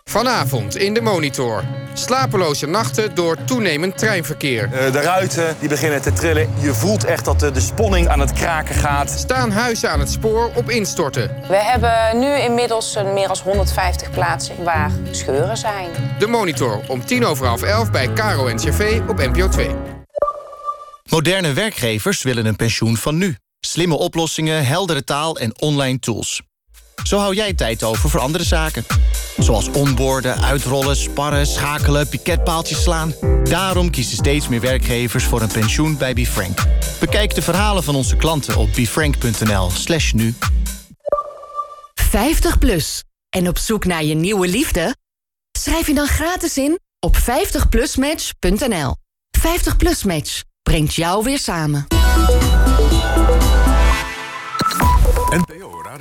Vanavond 0.04 0.76
in 0.78 0.94
de 0.94 1.02
Monitor. 1.02 1.64
Slapeloze 1.94 2.66
nachten 2.66 3.16
door 3.16 3.38
toenemend 3.46 3.98
treinverkeer. 3.98 4.70
de 4.70 5.02
ruiten 5.02 5.56
die 5.60 5.70
beginnen 5.70 6.02
te 6.02 6.14
trillen. 6.14 6.50
Je 6.60 6.74
voelt 6.74 7.04
echt 7.04 7.26
dat 7.26 7.40
de, 7.40 7.52
de 7.52 7.60
sponning 7.60 8.08
aan 8.08 8.20
het 8.20 8.34
kraken 8.34 8.76
gaat. 8.76 9.10
Staan 9.10 9.52
huizen 9.52 9.92
aan 9.92 10.00
het 10.00 10.12
spoor 10.12 10.52
op 10.56 10.70
instorten. 10.70 11.32
We 11.48 11.56
hebben 11.56 12.20
nu 12.20 12.40
inmiddels 12.40 12.96
een 12.96 13.14
meer 13.14 13.28
dan 13.28 13.38
150 13.44 14.12
plaatsen 14.12 14.64
waar 14.64 14.92
scheuren 15.12 15.58
zijn. 15.58 15.90
De 16.20 16.28
Monitor 16.28 16.80
om 16.88 17.06
tien 17.06 17.26
over 17.26 17.48
half 17.48 17.62
elf 17.62 17.92
bij 17.92 18.14
Caro 18.14 18.54
NCV 18.54 19.00
op 19.08 19.18
NPO 19.18 19.50
2. 19.50 19.76
Moderne 21.10 21.54
werkgevers 21.54 22.24
willen 22.24 22.46
een 22.46 22.56
pensioen 22.56 22.98
van 22.98 23.18
nu. 23.18 23.38
Slimme 23.60 23.96
oplossingen, 23.98 24.66
heldere 24.66 25.04
taal 25.04 25.38
en 25.38 25.62
online 25.62 26.00
tools. 26.00 26.42
Zo 27.04 27.18
hou 27.18 27.36
jij 27.36 27.54
tijd 27.54 27.84
over 27.84 28.10
voor 28.10 28.20
andere 28.20 28.44
zaken. 28.44 28.86
Zoals 29.38 29.70
onboorden, 29.70 30.42
uitrollen, 30.42 30.96
sparren, 30.96 31.48
schakelen, 31.48 32.10
piketpaaltjes 32.10 32.84
slaan. 32.84 33.14
Daarom 33.44 33.90
kiezen 33.90 34.18
steeds 34.18 34.48
meer 34.48 34.62
werkgevers 34.62 35.24
voor 35.24 35.42
een 35.42 35.52
pensioen 35.52 35.98
bij 35.98 36.14
BeFrank. 36.14 36.66
Bekijk 37.00 37.36
de 37.36 37.42
verhalen 37.42 37.84
van 37.84 37.96
onze 37.96 38.16
klanten 38.16 38.58
op 38.58 38.70
befrank.nl 38.76 39.70
slash 39.70 40.12
nu. 40.12 40.36
50 41.94 42.58
plus. 42.58 43.04
En 43.30 43.48
op 43.48 43.58
zoek 43.58 43.86
naar 43.86 44.04
je 44.04 44.16
nieuwe 44.16 44.48
liefde? 44.48 44.96
Schrijf 45.58 45.88
je 45.88 45.94
dan 45.94 46.08
gratis 46.08 46.58
in 46.58 46.80
op 47.00 47.16
50plusmatch.nl. 47.18 48.96
50 49.38 49.78
plus 49.78 50.04
match 50.04 50.44
brengt 50.64 50.94
jou 50.94 51.24
weer 51.24 51.40
samen. 51.40 51.88
en 55.32 55.44